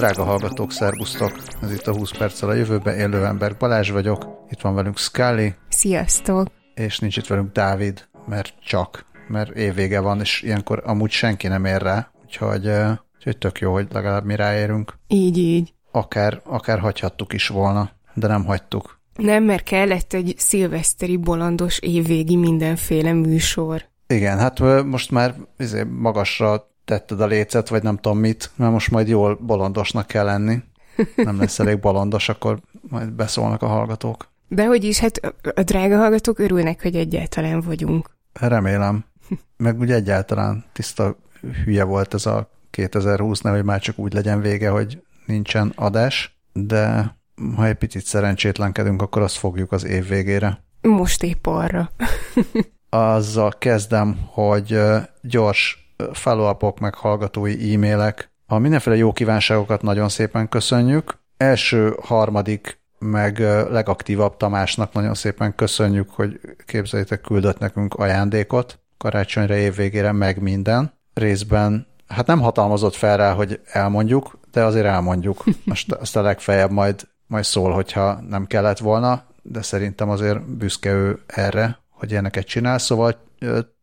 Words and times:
Drága 0.00 0.24
hallgatók, 0.24 0.72
szervusztok! 0.72 1.32
Ez 1.62 1.72
itt 1.72 1.86
a 1.86 1.96
20 1.96 2.10
perccel 2.18 2.48
a 2.48 2.54
jövőben 2.54 2.98
élő 2.98 3.24
ember 3.24 3.56
Balázs 3.56 3.90
vagyok. 3.90 4.26
Itt 4.50 4.60
van 4.60 4.74
velünk 4.74 4.98
Scully. 4.98 5.54
Sziasztok! 5.68 6.46
És 6.74 6.98
nincs 6.98 7.16
itt 7.16 7.26
velünk 7.26 7.52
Dávid, 7.52 8.08
mert 8.26 8.54
csak, 8.64 9.04
mert 9.28 9.50
évvége 9.50 10.00
van, 10.00 10.20
és 10.20 10.42
ilyenkor 10.42 10.82
amúgy 10.86 11.10
senki 11.10 11.48
nem 11.48 11.64
ér 11.64 11.82
rá, 11.82 12.10
úgyhogy, 12.22 12.70
úgyhogy 13.16 13.38
tök 13.38 13.58
jó, 13.58 13.72
hogy 13.72 13.86
legalább 13.92 14.24
mi 14.24 14.36
ráérünk. 14.36 14.94
Így, 15.08 15.38
így. 15.38 15.74
Akár, 15.90 16.40
akár 16.44 16.78
hagyhattuk 16.78 17.32
is 17.32 17.48
volna, 17.48 17.90
de 18.14 18.26
nem 18.26 18.44
hagytuk. 18.44 19.00
Nem, 19.16 19.44
mert 19.44 19.62
kellett 19.62 20.12
egy 20.12 20.34
szilveszteri 20.36 21.16
bolondos 21.16 21.78
évvégi 21.78 22.36
mindenféle 22.36 23.12
műsor. 23.12 23.88
Igen, 24.06 24.38
hát 24.38 24.84
most 24.84 25.10
már 25.10 25.34
izé, 25.58 25.82
magasra 25.82 26.69
tetted 26.90 27.20
a 27.20 27.26
lécet, 27.26 27.68
vagy 27.68 27.82
nem 27.82 27.96
tudom 27.96 28.18
mit, 28.18 28.50
mert 28.56 28.72
most 28.72 28.90
majd 28.90 29.08
jól 29.08 29.34
bolondosnak 29.34 30.06
kell 30.06 30.24
lenni. 30.24 30.62
Nem 31.16 31.38
lesz 31.38 31.58
elég 31.58 31.80
bolondos, 31.80 32.28
akkor 32.28 32.60
majd 32.88 33.12
beszólnak 33.12 33.62
a 33.62 33.66
hallgatók. 33.66 34.28
De 34.48 34.64
hogy 34.64 34.84
is, 34.84 34.98
hát 34.98 35.34
a 35.54 35.62
drága 35.62 35.96
hallgatók 35.96 36.38
örülnek, 36.38 36.82
hogy 36.82 36.96
egyáltalán 36.96 37.60
vagyunk. 37.60 38.10
Remélem. 38.32 39.04
Meg 39.56 39.78
úgy 39.78 39.90
egyáltalán 39.90 40.64
tiszta 40.72 41.16
hülye 41.64 41.84
volt 41.84 42.14
ez 42.14 42.26
a 42.26 42.50
2020, 42.70 43.40
hogy 43.40 43.64
már 43.64 43.80
csak 43.80 43.98
úgy 43.98 44.12
legyen 44.12 44.40
vége, 44.40 44.68
hogy 44.68 45.02
nincsen 45.26 45.72
adás, 45.76 46.38
de 46.52 47.14
ha 47.56 47.66
egy 47.66 47.76
picit 47.76 48.04
szerencsétlenkedünk, 48.04 49.02
akkor 49.02 49.22
azt 49.22 49.36
fogjuk 49.36 49.72
az 49.72 49.84
év 49.84 50.08
végére. 50.08 50.64
Most 50.80 51.22
épp 51.22 51.46
arra. 51.46 51.90
Azzal 52.88 53.52
kezdem, 53.58 54.18
hogy 54.32 54.78
gyors 55.22 55.89
follow 56.12 56.72
meg 56.80 56.94
hallgatói 56.94 57.74
e-mailek. 57.74 58.30
A 58.46 58.58
mindenféle 58.58 58.96
jó 58.96 59.12
kívánságokat 59.12 59.82
nagyon 59.82 60.08
szépen 60.08 60.48
köszönjük. 60.48 61.18
Első, 61.36 61.96
harmadik, 62.02 62.80
meg 62.98 63.38
legaktívabb 63.70 64.36
Tamásnak 64.36 64.92
nagyon 64.92 65.14
szépen 65.14 65.54
köszönjük, 65.54 66.10
hogy 66.10 66.40
képzeljétek, 66.66 67.20
küldött 67.20 67.58
nekünk 67.58 67.94
ajándékot 67.94 68.78
karácsonyra, 69.00 69.56
évvégére, 69.56 70.12
meg 70.12 70.42
minden. 70.42 70.92
Részben, 71.14 71.86
hát 72.08 72.26
nem 72.26 72.40
hatalmazott 72.40 72.94
fel 72.94 73.16
rá, 73.16 73.32
hogy 73.32 73.60
elmondjuk, 73.64 74.38
de 74.52 74.64
azért 74.64 74.86
elmondjuk. 74.86 75.44
Most 75.64 75.92
azt 75.92 76.16
a 76.16 76.22
legfeljebb 76.22 76.70
majd, 76.70 77.08
majd 77.26 77.44
szól, 77.44 77.72
hogyha 77.72 78.20
nem 78.28 78.46
kellett 78.46 78.78
volna, 78.78 79.24
de 79.42 79.62
szerintem 79.62 80.10
azért 80.10 80.56
büszke 80.56 80.92
ő 80.92 81.20
erre, 81.26 81.78
hogy 81.90 82.10
ilyeneket 82.10 82.46
csinál, 82.46 82.78
szóval 82.78 83.16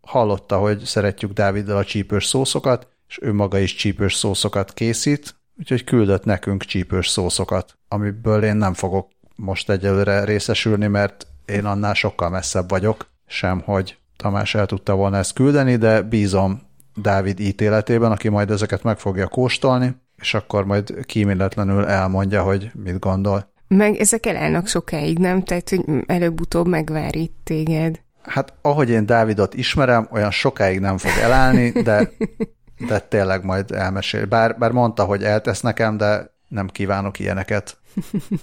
hallotta, 0.08 0.58
hogy 0.58 0.80
szeretjük 0.80 1.32
Dáviddal 1.32 1.78
a 1.78 1.84
csípős 1.84 2.26
szószokat, 2.26 2.88
és 3.08 3.20
ő 3.22 3.34
maga 3.34 3.58
is 3.58 3.76
csípős 3.76 4.14
szószokat 4.14 4.74
készít, 4.74 5.36
úgyhogy 5.60 5.84
küldött 5.84 6.26
nekünk 6.26 6.64
csípős 6.64 7.08
szószokat, 7.08 7.78
amiből 7.88 8.44
én 8.44 8.56
nem 8.56 8.74
fogok 8.74 9.10
most 9.36 9.70
egyelőre 9.70 10.24
részesülni, 10.24 10.88
mert 10.88 11.28
én 11.46 11.66
annál 11.66 11.94
sokkal 11.94 12.30
messzebb 12.30 12.70
vagyok, 12.70 13.10
sem 13.28 13.60
hogy 13.60 13.98
Tamás 14.16 14.56
el 14.56 14.66
tudta 14.66 14.96
volna 14.96 15.18
ezt 15.18 15.34
küldeni, 15.34 15.76
de 15.76 16.02
bízom 16.02 16.62
Dávid 16.96 17.40
ítéletében, 17.40 18.12
aki 18.12 18.30
majd 18.30 18.52
ezeket 18.52 18.84
meg 18.84 19.00
fogja 19.00 19.28
kóstolni, 19.28 19.96
és 20.16 20.34
akkor 20.34 20.66
majd 20.66 21.06
kíméletlenül 21.06 21.86
elmondja, 21.86 22.44
hogy 22.44 22.72
mit 22.84 23.00
gondol. 23.00 23.52
Meg 23.68 23.96
ezek 23.96 24.26
elállnak 24.26 24.68
sokáig, 24.68 25.18
nem? 25.18 25.44
Tehát, 25.44 25.70
hogy 25.70 25.82
előbb-utóbb 26.06 26.68
megvár 26.68 27.14
téged. 27.44 28.00
Hát 28.28 28.54
ahogy 28.62 28.90
én 28.90 29.06
Dávidot 29.06 29.54
ismerem, 29.54 30.08
olyan 30.12 30.32
sokáig 30.32 30.80
nem 30.80 30.98
fog 30.98 31.12
elállni, 31.22 31.70
de, 31.72 32.12
de 32.88 33.00
tényleg 33.00 33.44
majd 33.44 33.72
elmesél. 33.72 34.26
Bár, 34.26 34.58
bár 34.58 34.72
mondta, 34.72 35.04
hogy 35.04 35.24
eltesz 35.24 35.62
nekem, 35.62 35.98
de 35.98 36.36
nem 36.48 36.68
kívánok 36.68 37.20
ilyeneket 37.20 37.78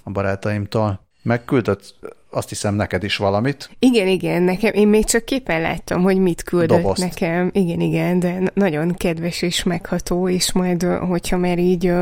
a 0.04 0.10
barátaimtól. 0.10 1.06
Megküldött 1.22 1.94
azt 2.30 2.48
hiszem 2.48 2.74
neked 2.74 3.02
is 3.02 3.16
valamit. 3.16 3.70
Igen, 3.78 4.08
igen, 4.08 4.42
nekem, 4.42 4.72
én 4.72 4.88
még 4.88 5.04
csak 5.04 5.24
képen 5.24 5.60
láttam, 5.60 6.02
hogy 6.02 6.18
mit 6.18 6.42
küldött 6.42 6.68
Dobozt. 6.68 7.02
nekem. 7.02 7.50
Igen, 7.52 7.80
igen, 7.80 8.18
de 8.18 8.40
nagyon 8.54 8.94
kedves 8.94 9.42
és 9.42 9.62
megható, 9.62 10.28
és 10.28 10.52
majd, 10.52 10.82
hogyha 10.82 11.36
már 11.36 11.58
így 11.58 11.92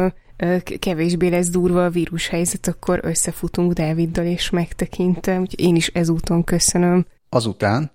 kevésbé 0.79 1.29
lesz 1.29 1.49
durva 1.49 1.85
a 1.85 1.91
vírushelyzet, 1.91 2.67
akkor 2.67 3.01
összefutunk 3.03 3.73
Dáviddal, 3.73 4.25
és 4.25 4.51
megtekintem. 4.51 5.41
Úgyhogy 5.41 5.61
én 5.67 5.77
is 5.77 5.87
ezúton 5.87 6.45
köszönöm. 6.45 7.07
Azután 7.35 7.91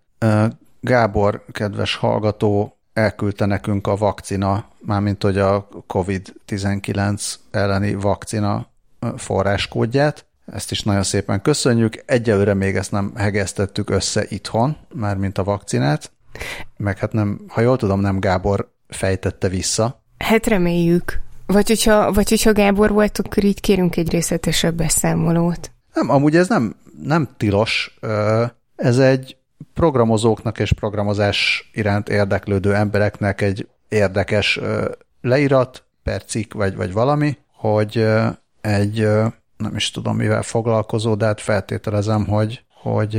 Gábor, 0.79 1.45
kedves 1.51 1.95
hallgató, 1.95 2.77
elküldte 2.93 3.45
nekünk 3.45 3.87
a 3.87 3.95
vakcina, 3.95 4.65
mármint 4.79 5.23
hogy 5.23 5.37
a 5.37 5.67
COVID-19 5.87 7.33
elleni 7.51 7.93
vakcina 7.93 8.67
forráskódját. 9.15 10.25
Ezt 10.45 10.71
is 10.71 10.83
nagyon 10.83 11.03
szépen 11.03 11.41
köszönjük. 11.41 12.03
Egyelőre 12.05 12.53
még 12.53 12.75
ezt 12.75 12.91
nem 12.91 13.13
hegesztettük 13.15 13.89
össze 13.89 14.25
itthon, 14.27 14.77
mármint 14.93 15.37
a 15.37 15.43
vakcinát. 15.43 16.11
Meg 16.77 16.97
hát 16.97 17.11
nem, 17.11 17.41
ha 17.47 17.61
jól 17.61 17.77
tudom, 17.77 17.99
nem 17.99 18.19
Gábor 18.19 18.71
fejtette 18.87 19.47
vissza. 19.47 20.03
Hát 20.17 20.47
reméljük. 20.47 21.19
Vagy 21.45 21.67
hogyha, 21.67 22.11
vagy 22.11 22.29
hogyha 22.29 22.53
Gábor 22.53 22.91
volt, 22.91 23.19
akkor 23.19 23.43
így 23.43 23.59
kérünk 23.59 23.95
egy 23.95 24.09
részletesebb 24.09 24.75
beszámolót. 24.75 25.71
Nem, 25.93 26.09
amúgy 26.09 26.35
ez 26.35 26.47
nem, 26.47 26.75
nem 27.03 27.29
tilos. 27.37 27.97
Ez 28.77 28.97
egy 28.97 29.37
programozóknak 29.73 30.59
és 30.59 30.73
programozás 30.73 31.69
iránt 31.73 32.09
érdeklődő 32.09 32.75
embereknek 32.75 33.41
egy 33.41 33.67
érdekes 33.89 34.59
leírat, 35.21 35.83
percik 36.03 36.53
vagy, 36.53 36.75
vagy 36.75 36.93
valami, 36.93 37.37
hogy 37.53 38.07
egy, 38.61 39.07
nem 39.57 39.75
is 39.75 39.91
tudom 39.91 40.15
mivel 40.15 40.41
foglalkozó, 40.41 41.15
de 41.15 41.25
hát 41.25 41.41
feltételezem, 41.41 42.25
hogy, 42.25 42.63
hogy 42.81 43.13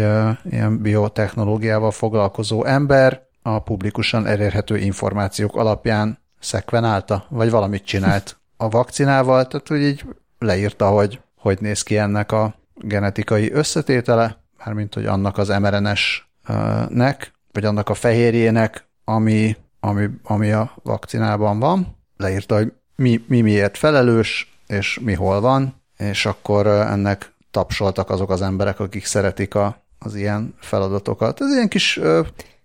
ilyen 0.51 0.79
biotechnológiával 0.83 1.91
foglalkozó 1.91 2.65
ember 2.65 3.23
a 3.43 3.59
publikusan 3.59 4.27
elérhető 4.27 4.77
információk 4.77 5.57
alapján 5.57 6.19
szekvenálta, 6.41 7.27
vagy 7.29 7.51
valamit 7.51 7.85
csinált 7.85 8.37
a 8.57 8.69
vakcinával, 8.69 9.47
tehát 9.47 9.69
hogy 9.69 9.83
így 9.83 10.05
leírta, 10.39 10.89
hogy 10.89 11.21
hogy 11.39 11.59
néz 11.61 11.83
ki 11.83 11.97
ennek 11.97 12.33
a 12.33 12.55
genetikai 12.75 13.53
összetétele, 13.53 14.37
mármint 14.65 14.95
hogy 14.95 15.07
annak 15.07 15.39
az 15.39 15.49
mRNS-nek, 15.49 17.33
vagy 17.53 17.65
annak 17.65 17.89
a 17.89 17.95
fehérjének, 17.95 18.89
ami, 19.05 19.57
ami, 19.81 20.09
ami 20.23 20.53
a 20.53 20.73
vakcinában 20.83 21.59
van. 21.59 21.97
Leírta, 22.17 22.55
hogy 22.55 22.73
mi, 22.97 23.25
mi 23.27 23.41
miért 23.41 23.77
felelős, 23.77 24.59
és 24.67 24.99
mi 25.03 25.15
hol 25.15 25.41
van, 25.41 25.83
és 25.97 26.27
akkor 26.27 26.67
ennek 26.67 27.33
tapsoltak 27.51 28.11
azok 28.11 28.31
az 28.31 28.43
emberek, 28.43 28.81
akik 28.81 29.05
szeretik 29.05 29.55
a, 29.55 29.83
az 29.99 30.15
ilyen 30.15 30.55
feladatokat. 30.59 31.41
Ez 31.41 31.53
ilyen 31.53 31.69
kis 31.69 31.97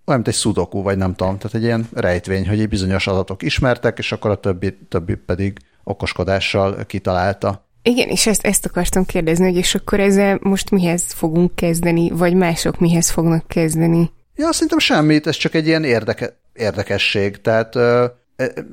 olyan, 0.06 0.22
mint 0.22 0.28
egy 0.28 0.34
sudoku, 0.42 0.82
vagy 0.82 0.98
nem 0.98 1.16
tudom, 1.16 1.38
tehát 1.38 1.56
egy 1.56 1.64
ilyen 1.64 1.88
rejtvény, 1.94 2.48
hogy 2.48 2.70
bizonyos 2.70 3.08
adatok 3.08 3.42
ismertek, 3.42 3.98
és 3.98 4.12
akkor 4.12 4.32
a 4.32 4.40
többi, 4.40 4.78
többi 4.90 5.16
pedig 5.16 5.58
okoskodással 5.84 6.86
kitalálta. 6.86 7.66
Igen, 7.84 8.10
és 8.10 8.28
ezt, 8.28 8.46
ezt 8.46 8.66
akartam 8.66 9.06
kérdezni, 9.06 9.46
hogy 9.46 9.56
és 9.56 9.76
akkor 9.76 10.00
ezzel 10.00 10.40
most 10.42 10.70
mihez 10.70 11.14
fogunk 11.14 11.56
kezdeni, 11.56 12.10
vagy 12.10 12.34
mások 12.34 12.80
mihez 12.80 13.10
fognak 13.10 13.48
kezdeni? 13.48 14.12
Ja, 14.36 14.52
szerintem 14.52 14.80
semmit, 14.80 15.28
ez 15.28 15.36
csak 15.36 15.54
egy 15.54 15.68
ilyen 15.68 15.84
érdeke, 15.84 16.40
érdekesség, 16.54 17.42
tehát 17.42 17.76
ö, 17.76 18.06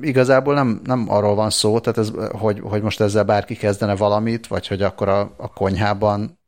igazából 0.01 0.53
nem, 0.53 0.81
nem 0.83 1.05
arról 1.09 1.35
van 1.35 1.49
szó, 1.49 1.79
tehát 1.79 1.97
ez, 1.97 2.11
hogy, 2.31 2.59
hogy 2.63 2.81
most 2.81 3.01
ezzel 3.01 3.23
bárki 3.23 3.55
kezdene 3.55 3.95
valamit, 3.95 4.47
vagy 4.47 4.67
hogy 4.67 4.81
akkor 4.81 5.09
a, 5.09 5.33
a 5.37 5.53
konyhában 5.53 6.39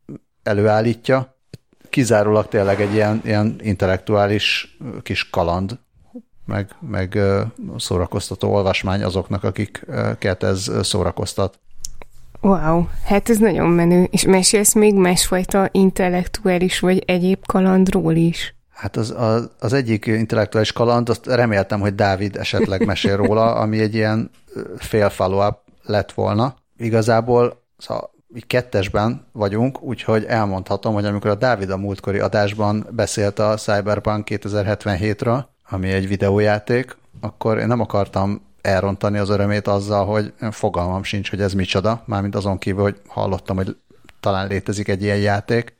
előállítja, 0.43 1.37
kizárólag 1.89 2.47
tényleg 2.47 2.81
egy 2.81 2.93
ilyen, 2.93 3.21
ilyen 3.23 3.55
intellektuális 3.61 4.77
kis 5.03 5.29
kaland, 5.29 5.79
meg, 6.45 6.75
meg 6.79 7.19
szórakoztató 7.77 8.53
olvasmány 8.53 9.03
azoknak, 9.03 9.43
akiket 9.43 10.43
ez 10.43 10.71
szórakoztat. 10.81 11.59
Wow, 12.43 12.87
hát 13.03 13.29
ez 13.29 13.37
nagyon 13.37 13.69
menő. 13.69 14.07
És 14.11 14.25
mesélsz 14.25 14.73
még 14.73 14.95
másfajta 14.95 15.69
intellektuális 15.71 16.79
vagy 16.79 17.03
egyéb 17.05 17.45
kalandról 17.45 18.15
is? 18.15 18.55
Hát 18.73 18.95
az, 18.95 19.13
az, 19.17 19.49
az 19.59 19.73
egyik 19.73 20.05
intellektuális 20.05 20.71
kaland, 20.71 21.09
azt 21.09 21.25
reméltem, 21.25 21.79
hogy 21.79 21.95
Dávid 21.95 22.35
esetleg 22.35 22.85
mesél 22.85 23.15
róla, 23.15 23.55
ami 23.55 23.79
egy 23.79 23.95
ilyen 23.95 24.31
fél 24.77 25.09
follow 25.09 25.51
lett 25.83 26.11
volna. 26.11 26.55
Igazából 26.77 27.63
szóval 27.77 28.11
így 28.35 28.47
kettesben 28.47 29.25
vagyunk, 29.31 29.81
úgyhogy 29.81 30.23
elmondhatom, 30.23 30.93
hogy 30.93 31.05
amikor 31.05 31.29
a 31.29 31.35
Dávid 31.35 31.69
a 31.69 31.77
múltkori 31.77 32.19
adásban 32.19 32.87
beszélt 32.91 33.39
a 33.39 33.55
Cyberpunk 33.55 34.27
2077-ről, 34.29 35.43
ami 35.69 35.91
egy 35.91 36.07
videójáték, 36.07 36.97
akkor 37.21 37.57
én 37.57 37.67
nem 37.67 37.79
akartam 37.79 38.41
elrontani 38.63 39.17
az 39.17 39.29
örömét 39.29 39.67
azzal, 39.67 40.05
hogy 40.05 40.33
fogalmam 40.51 41.03
sincs, 41.03 41.29
hogy 41.29 41.41
ez 41.41 41.53
micsoda, 41.53 42.03
mármint 42.05 42.35
azon 42.35 42.57
kívül, 42.57 42.81
hogy 42.81 43.01
hallottam, 43.07 43.55
hogy 43.55 43.77
talán 44.19 44.47
létezik 44.47 44.87
egy 44.87 45.03
ilyen 45.03 45.17
játék, 45.17 45.77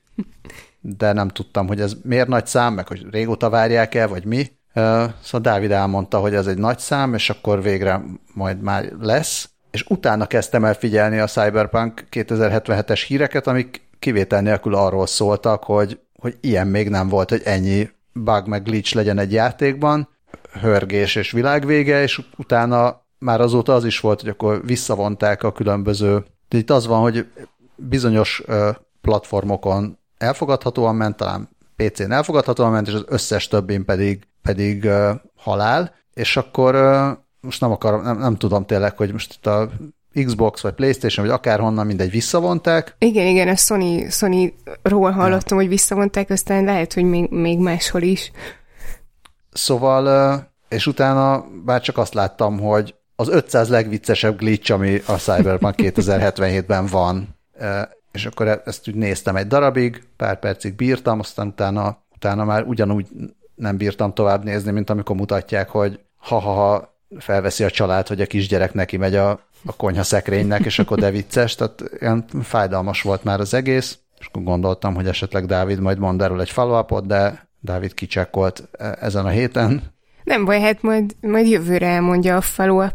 de 0.80 1.14
nem 1.14 1.28
tudtam, 1.28 1.68
hogy 1.68 1.82
ez 1.82 1.96
miért 2.04 2.28
nagy 2.28 2.46
szám, 2.46 2.74
meg 2.74 2.88
hogy 2.88 3.06
régóta 3.12 3.50
várják 3.50 3.96
el, 3.96 4.08
vagy 4.08 4.26
mi. 4.26 4.52
Szóval 4.74 5.42
Dávid 5.42 5.72
elmondta, 5.72 6.20
hogy 6.20 6.34
ez 6.34 6.48
egy 6.48 6.58
nagy 6.58 6.80
szám, 6.80 7.14
és 7.14 7.30
akkor 7.30 7.62
végre 7.62 8.02
majd 8.34 8.62
már 8.62 8.92
lesz, 9.00 9.50
és 9.72 9.86
utána 9.90 10.26
kezdtem 10.26 10.66
el 10.66 10.74
figyelni 10.74 11.18
a 11.18 11.28
Cyberpunk 11.28 12.06
2077-es 12.12 13.04
híreket, 13.08 13.48
amik 13.48 13.82
kivétel 14.00 14.42
nélkül 14.42 14.76
arról 14.76 15.08
szóltak, 15.08 15.64
hogy, 15.64 16.00
hogy 16.20 16.38
ilyen 16.42 16.68
még 16.68 16.90
nem 16.90 17.10
volt, 17.10 17.30
hogy 17.30 17.42
ennyi 17.46 17.90
bug 18.14 18.48
meg 18.48 18.64
glitch 18.64 18.96
legyen 18.96 19.18
egy 19.18 19.32
játékban, 19.32 20.10
hörgés 20.52 21.16
és 21.16 21.32
világvége, 21.32 22.02
és 22.02 22.22
utána 22.38 23.02
már 23.20 23.42
azóta 23.42 23.74
az 23.74 23.86
is 23.86 24.00
volt, 24.00 24.22
hogy 24.22 24.30
akkor 24.30 24.66
visszavonták 24.66 25.44
a 25.44 25.52
különböző. 25.52 26.26
De 26.48 26.58
itt 26.58 26.70
az 26.70 26.88
van, 26.88 27.02
hogy 27.02 27.28
bizonyos 27.76 28.44
platformokon 29.02 29.98
elfogadhatóan 30.18 30.96
ment, 30.96 31.16
talán 31.16 31.50
PC-n 31.76 32.12
elfogadhatóan 32.12 32.72
ment, 32.72 32.88
és 32.88 32.94
az 32.94 33.06
összes 33.08 33.48
többin 33.48 33.86
pedig, 33.86 34.28
pedig 34.42 34.90
halál, 35.36 35.96
és 36.14 36.38
akkor 36.38 36.76
most 37.40 37.62
nem 37.62 37.72
akarom, 37.72 38.02
nem, 38.02 38.18
nem 38.18 38.36
tudom 38.36 38.66
tényleg, 38.66 38.98
hogy 38.98 39.12
most 39.12 39.34
itt 39.34 39.48
a 39.48 39.70
Xbox 40.26 40.62
vagy 40.62 40.74
Playstation, 40.74 41.26
vagy 41.26 41.36
akárhonnan 41.36 41.86
mindegy 41.86 42.12
visszavonták. 42.12 42.96
Igen, 42.98 43.28
igen, 43.28 43.48
a 43.48 43.56
Sony, 43.56 44.10
Sony-ról 44.10 45.12
hallottam, 45.12 45.58
ja. 45.58 45.64
hogy 45.64 45.68
visszavonták, 45.68 46.30
aztán 46.30 46.64
lehet, 46.64 46.94
hogy 46.94 47.04
még, 47.04 47.30
még 47.30 47.60
máshol 47.60 48.02
is. 48.02 48.32
Szóval, 49.54 50.52
és 50.70 50.88
utána 50.88 51.46
bár 51.66 51.82
csak 51.82 51.98
azt 51.98 52.14
láttam, 52.14 52.60
hogy 52.60 52.96
az 53.16 53.30
500 53.30 53.70
legviccesebb 53.70 54.38
glitch, 54.38 54.72
ami 54.72 55.02
a 55.06 55.14
Cyberpunk 55.14 55.76
2077-ben 55.78 56.86
van, 56.86 57.36
és 58.12 58.26
akkor 58.26 58.48
e-, 58.48 58.62
ezt 58.66 58.88
úgy 58.88 58.96
néztem 58.96 59.36
egy 59.36 59.48
darabig, 59.48 60.04
pár 60.18 60.40
percig 60.40 60.76
bírtam, 60.76 61.20
aztán 61.20 61.48
utána, 61.48 61.98
utána 62.16 62.44
már 62.44 62.64
ugyanúgy 62.64 63.08
nem 63.56 63.78
bírtam 63.78 64.14
tovább 64.14 64.44
nézni, 64.44 64.72
mint 64.72 64.90
amikor 64.90 65.16
mutatják, 65.16 65.70
hogy 65.70 66.00
ha-ha-ha 66.18 66.98
felveszi 67.18 67.64
a 67.64 67.70
család, 67.70 68.08
hogy 68.08 68.22
a 68.22 68.26
kisgyerek 68.26 68.74
neki 68.74 68.98
megy 68.98 69.16
a, 69.16 69.30
a 69.66 69.76
konyha 69.78 70.04
szekrénynek, 70.04 70.66
és 70.66 70.80
akkor 70.80 71.00
de 71.00 71.12
vicces, 71.12 71.56
tehát 71.56 71.84
ilyen 72.00 72.26
fájdalmas 72.42 73.02
volt 73.02 73.24
már 73.24 73.40
az 73.40 73.54
egész, 73.54 73.98
és 74.20 74.26
akkor 74.26 74.44
gondoltam, 74.44 74.96
hogy 74.96 75.08
esetleg 75.08 75.46
Dávid 75.46 75.80
majd 75.80 75.98
mond 75.98 76.22
erről 76.22 76.42
egy 76.42 76.50
follow 76.50 77.02
de 77.02 77.48
Dávid 77.64 77.94
kicsekkolt 77.94 78.70
e, 78.72 78.98
ezen 79.00 79.26
a 79.26 79.30
héten. 79.30 79.82
Nem 80.24 80.46
baj, 80.46 80.60
hát 80.60 80.82
majd, 80.82 81.16
majd 81.22 81.48
jövőre 81.48 81.88
elmondja 81.88 82.36
a 82.36 82.42
follow 82.42 82.88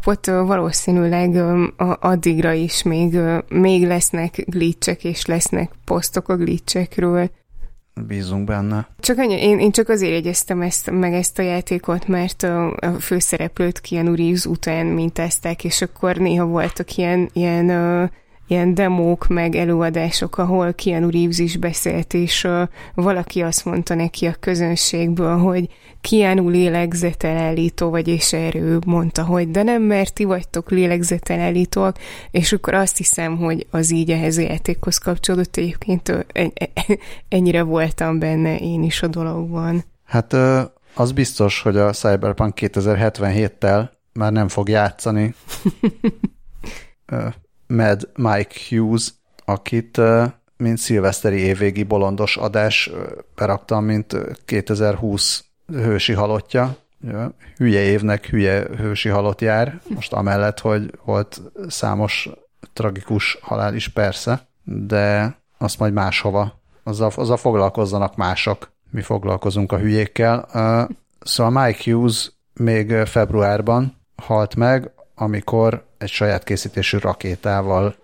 valószínűleg 0.45 1.43
addigra 1.99 2.51
is 2.51 2.83
még, 2.83 3.17
még 3.49 3.87
lesznek 3.87 4.43
glitchek, 4.45 5.03
és 5.03 5.25
lesznek 5.25 5.71
posztok 5.85 6.29
a 6.29 6.35
glitchekről. 6.35 7.29
Bízunk 8.07 8.45
benne. 8.45 8.87
Csak 8.99 9.17
annyi, 9.17 9.43
én, 9.43 9.59
én 9.59 9.71
csak 9.71 9.89
azért 9.89 10.11
jegyeztem 10.11 10.61
ezt, 10.61 10.91
meg 10.91 11.13
ezt 11.13 11.39
a 11.39 11.41
játékot, 11.41 12.07
mert 12.07 12.43
a, 12.43 12.67
a 12.71 12.99
főszereplőt 12.99 13.81
Keanu 13.81 14.15
Reeves 14.15 14.45
után 14.45 14.85
mintázták, 14.85 15.63
és 15.63 15.81
akkor 15.81 16.15
néha 16.15 16.45
voltak 16.45 16.95
ilyen, 16.95 17.29
ilyen 17.33 17.69
uh, 17.69 18.09
ilyen 18.49 18.73
demók, 18.73 19.27
meg 19.27 19.55
előadások, 19.55 20.37
ahol 20.37 20.73
Keanu 20.73 21.09
Reeves 21.09 21.39
is 21.39 21.57
beszélt, 21.57 22.13
és 22.13 22.43
uh, 22.43 22.61
valaki 22.93 23.41
azt 23.41 23.65
mondta 23.65 23.95
neki 23.95 24.25
a 24.25 24.35
közönségből, 24.39 25.37
hogy 25.37 25.69
Keanu 26.01 26.49
lélegzetelállító 26.49 27.89
vagy, 27.89 28.07
és 28.07 28.33
erő 28.33 28.79
mondta, 28.85 29.23
hogy 29.23 29.51
de 29.51 29.63
nem, 29.63 29.81
mert 29.81 30.13
ti 30.13 30.23
vagytok 30.23 30.71
lélegzetelállítóak, 30.71 31.97
és 32.31 32.53
akkor 32.53 32.73
azt 32.73 32.97
hiszem, 32.97 33.37
hogy 33.37 33.67
az 33.69 33.91
így 33.91 34.11
ehhez 34.11 34.37
a 34.37 34.41
játékhoz 34.41 34.97
kapcsolódott, 34.97 35.55
egyébként 35.55 36.25
ennyire 37.27 37.61
voltam 37.63 38.19
benne 38.19 38.57
én 38.57 38.83
is 38.83 39.01
a 39.01 39.07
dologban. 39.07 39.83
Hát 40.03 40.35
az 40.93 41.11
biztos, 41.11 41.61
hogy 41.61 41.77
a 41.77 41.91
Cyberpunk 41.91 42.53
2077-tel 42.61 43.89
már 44.13 44.31
nem 44.31 44.47
fog 44.47 44.69
játszani. 44.69 45.33
Mad 47.73 48.09
Mike 48.15 48.55
Hughes, 48.69 49.13
akit 49.45 50.01
mint 50.57 50.77
szilveszteri 50.77 51.37
évvégi 51.37 51.83
bolondos 51.83 52.37
adás 52.37 52.91
beraktam, 53.35 53.85
mint 53.85 54.17
2020 54.45 55.43
hősi 55.67 56.13
halottja. 56.13 56.75
Hülye 57.57 57.79
évnek 57.79 58.25
hülye 58.25 58.67
hősi 58.77 59.09
halott 59.09 59.41
jár, 59.41 59.81
most 59.87 60.13
amellett, 60.13 60.59
hogy 60.59 60.91
volt 61.03 61.41
számos 61.67 62.29
tragikus 62.73 63.37
halál 63.41 63.75
is 63.75 63.87
persze, 63.87 64.47
de 64.63 65.35
azt 65.57 65.79
majd 65.79 65.93
máshova, 65.93 66.59
azzal, 66.83 67.11
azzal 67.15 67.37
foglalkozzanak 67.37 68.15
mások, 68.15 68.71
mi 68.91 69.01
foglalkozunk 69.01 69.71
a 69.71 69.77
hülyékkel. 69.77 70.47
Szóval 71.19 71.65
Mike 71.65 71.91
Hughes 71.91 72.31
még 72.53 72.91
februárban 72.91 73.97
halt 74.15 74.55
meg, 74.55 74.91
amikor 75.19 75.85
egy 75.97 76.09
saját 76.09 76.43
készítésű 76.43 76.97
rakétával 76.97 77.95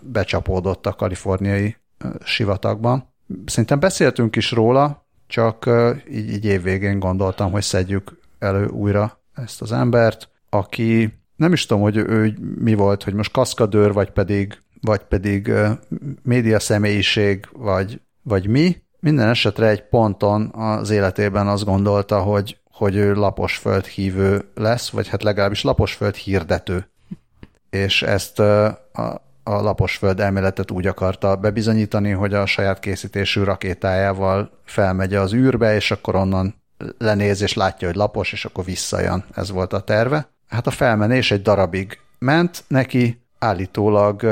becsapódott 0.00 0.86
a 0.86 0.92
kaliforniai 0.92 1.76
sivatagban. 2.24 3.12
Szerintem 3.46 3.80
beszéltünk 3.80 4.36
is 4.36 4.50
róla, 4.52 5.06
csak 5.26 5.70
így, 6.10 6.32
így 6.32 6.44
évvégén 6.44 6.98
gondoltam, 6.98 7.50
hogy 7.50 7.62
szedjük 7.62 8.18
elő 8.38 8.66
újra 8.66 9.20
ezt 9.34 9.62
az 9.62 9.72
embert, 9.72 10.28
aki 10.48 11.18
nem 11.36 11.52
is 11.52 11.66
tudom, 11.66 11.82
hogy 11.82 11.96
ő 11.96 12.34
mi 12.58 12.74
volt, 12.74 13.02
hogy 13.02 13.14
most 13.14 13.32
kaszkadőr, 13.32 13.92
vagy 13.92 14.10
pedig, 14.10 14.58
vagy 14.80 15.00
pedig 15.00 15.52
média 16.22 16.60
személyiség, 16.60 17.48
vagy, 17.52 18.00
vagy 18.22 18.46
mi. 18.46 18.76
Minden 19.00 19.28
esetre 19.28 19.68
egy 19.68 19.88
ponton 19.88 20.50
az 20.54 20.90
életében 20.90 21.46
azt 21.46 21.64
gondolta, 21.64 22.20
hogy, 22.20 22.59
hogy 22.80 22.96
ő 22.96 23.14
laposföld 23.14 23.84
hívő 23.84 24.44
lesz, 24.54 24.90
vagy 24.90 25.08
hát 25.08 25.22
legalábbis 25.22 25.62
laposföld 25.62 26.14
hirdető 26.14 26.90
és 27.70 28.02
ezt 28.02 28.38
a, 28.38 28.66
a 29.42 29.60
laposföld 29.60 30.20
elméletet 30.20 30.70
úgy 30.70 30.86
akarta 30.86 31.36
bebizonyítani, 31.36 32.10
hogy 32.10 32.34
a 32.34 32.46
saját 32.46 32.80
készítésű 32.80 33.42
rakétájával 33.42 34.50
felmegy 34.64 35.14
az 35.14 35.34
űrbe, 35.34 35.74
és 35.74 35.90
akkor 35.90 36.14
onnan 36.14 36.54
lenéz, 36.98 37.42
és 37.42 37.54
látja, 37.54 37.86
hogy 37.86 37.96
lapos, 37.96 38.32
és 38.32 38.44
akkor 38.44 38.64
visszajön. 38.64 39.24
Ez 39.34 39.50
volt 39.50 39.72
a 39.72 39.80
terve. 39.80 40.28
Hát 40.48 40.66
a 40.66 40.70
felmenés 40.70 41.30
egy 41.30 41.42
darabig 41.42 41.98
ment, 42.18 42.64
neki 42.68 43.26
állítólag 43.38 44.22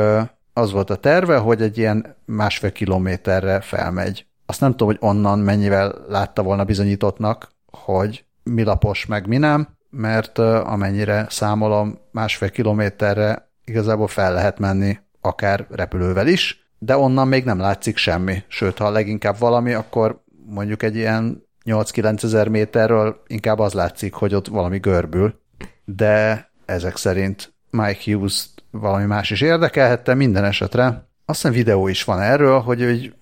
az 0.53 0.73
volt 0.73 0.91
a 0.91 0.97
terve, 0.97 1.37
hogy 1.37 1.63
egy 1.63 1.79
ilyen 1.79 2.17
másfél 2.25 2.73
kilométerre 2.73 3.61
felmegy. 3.61 4.27
Azt 4.47 4.61
nem 4.61 4.71
tudom, 4.71 4.87
hogy 4.89 4.99
onnan 5.01 5.39
mennyivel 5.39 5.95
látta 6.09 6.43
volna 6.43 6.65
bizonyítottnak, 6.65 7.49
hogy 7.71 8.25
mi 8.55 8.63
lapos, 8.63 9.07
meg 9.07 9.27
mi 9.27 9.37
nem, 9.37 9.69
mert 9.91 10.39
amennyire 10.39 11.27
számolom, 11.29 11.99
másfél 12.13 12.51
kilométerre 12.51 13.51
igazából 13.65 14.09
fel 14.09 14.33
lehet 14.33 14.59
menni 14.59 14.99
akár 15.21 15.67
repülővel 15.71 16.27
is, 16.27 16.71
de 16.79 16.97
onnan 16.97 17.29
még 17.29 17.45
nem 17.45 17.59
látszik 17.59 17.97
semmi. 17.97 18.43
Sőt, 18.49 18.79
ha 18.79 18.91
leginkább 18.91 19.39
valami, 19.39 19.73
akkor 19.73 20.23
mondjuk 20.47 20.83
egy 20.83 20.97
ilyen 20.97 21.47
8-9 21.65 22.25
ezer 22.25 22.49
méterről 22.49 23.23
inkább 23.27 23.59
az 23.59 23.73
látszik, 23.73 24.15
hogy 24.15 24.35
ott 24.35 24.47
valami 24.47 24.79
görbül, 24.79 25.41
de 25.85 26.47
ezek 26.67 26.97
szerint 26.97 27.53
Mike 27.71 28.01
Hughes 28.05 28.49
valami 28.71 29.05
más 29.05 29.31
is 29.31 29.41
érdekelhette 29.41 30.15
minden 30.15 30.45
esetre. 30.45 30.87
Azt 31.25 31.41
hiszem 31.41 31.53
videó 31.53 31.89
is 31.89 32.05
van 32.05 32.21
erről, 32.21 32.59
hogy 32.59 32.83
hogy 32.83 33.15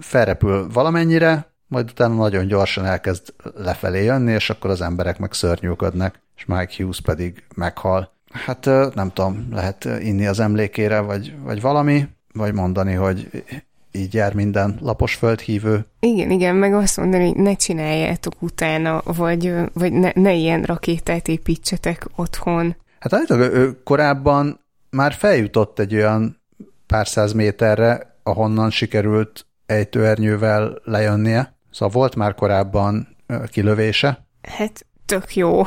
felrepül 0.00 0.68
valamennyire, 0.72 1.53
majd 1.74 1.90
utána 1.90 2.14
nagyon 2.14 2.46
gyorsan 2.46 2.84
elkezd 2.84 3.34
lefelé 3.56 4.04
jönni, 4.04 4.32
és 4.32 4.50
akkor 4.50 4.70
az 4.70 4.80
emberek 4.80 5.18
meg 5.18 5.32
szörnyűködnek, 5.32 6.20
és 6.36 6.44
Mike 6.44 6.72
Hughes 6.76 7.00
pedig 7.00 7.42
meghal. 7.54 8.12
Hát 8.32 8.64
nem 8.94 9.10
tudom, 9.12 9.48
lehet 9.52 9.84
inni 9.84 10.26
az 10.26 10.40
emlékére, 10.40 11.00
vagy, 11.00 11.34
vagy 11.42 11.60
valami, 11.60 12.08
vagy 12.32 12.52
mondani, 12.52 12.92
hogy 12.92 13.44
így 13.92 14.14
jár 14.14 14.34
minden 14.34 14.78
lapos 14.80 15.14
földhívő. 15.14 15.84
Igen, 16.00 16.30
igen, 16.30 16.54
meg 16.54 16.74
azt 16.74 16.96
mondani, 16.96 17.26
hogy 17.26 17.36
ne 17.36 17.54
csináljátok 17.54 18.42
utána, 18.42 19.02
vagy, 19.04 19.54
vagy 19.72 19.92
ne, 19.92 20.10
ne 20.14 20.32
ilyen 20.32 20.62
rakétát 20.62 21.28
építsetek 21.28 22.06
otthon. 22.16 22.76
Hát 22.98 23.12
állítólag 23.12 23.52
ő 23.52 23.82
korábban 23.82 24.60
már 24.90 25.12
feljutott 25.12 25.78
egy 25.78 25.94
olyan 25.94 26.40
pár 26.86 27.08
száz 27.08 27.32
méterre, 27.32 28.16
ahonnan 28.22 28.70
sikerült 28.70 29.46
ejtőernyővel 29.66 30.80
lejönnie, 30.84 31.54
Szóval 31.74 31.94
volt 31.94 32.16
már 32.16 32.34
korábban 32.34 33.16
kilövése. 33.46 34.26
Hát 34.42 34.86
tök 35.06 35.36
jó. 35.36 35.62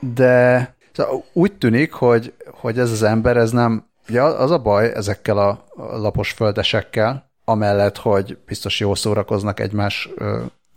De 0.00 0.74
szóval 0.92 1.24
úgy 1.32 1.52
tűnik, 1.52 1.92
hogy, 1.92 2.34
hogy 2.50 2.78
ez 2.78 2.90
az 2.90 3.02
ember, 3.02 3.36
ez 3.36 3.50
nem, 3.50 3.86
ugye 4.08 4.22
az 4.22 4.50
a 4.50 4.58
baj 4.58 4.92
ezekkel 4.94 5.38
a 5.38 5.64
lapos 5.76 6.32
földesekkel, 6.32 7.30
amellett, 7.44 7.96
hogy 7.96 8.38
biztos 8.46 8.80
jól 8.80 8.96
szórakoznak 8.96 9.60
egymás 9.60 10.08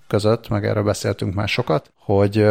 között, 0.07 0.49
meg 0.49 0.65
erről 0.65 0.83
beszéltünk 0.83 1.33
már 1.33 1.47
sokat, 1.47 1.91
hogy 1.97 2.45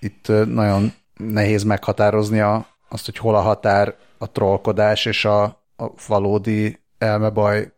itt 0.00 0.28
nagyon 0.46 0.92
nehéz 1.16 1.62
meghatározni 1.62 2.40
a, 2.40 2.66
azt, 2.88 3.04
hogy 3.04 3.16
hol 3.16 3.34
a 3.34 3.40
határ 3.40 3.94
a 4.18 4.30
trollkodás 4.30 5.04
és 5.04 5.24
a, 5.24 5.42
a 5.76 5.90
valódi 6.06 6.80
elmebaj 6.98 7.72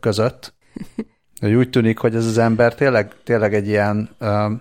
között. 0.00 0.54
Hogy 1.40 1.54
úgy 1.54 1.70
tűnik, 1.70 1.98
hogy 1.98 2.14
ez 2.14 2.26
az 2.26 2.38
ember 2.38 2.74
tényleg, 2.74 3.12
tényleg 3.24 3.54
egy 3.54 3.68
ilyen 3.68 4.08
uh, 4.20 4.52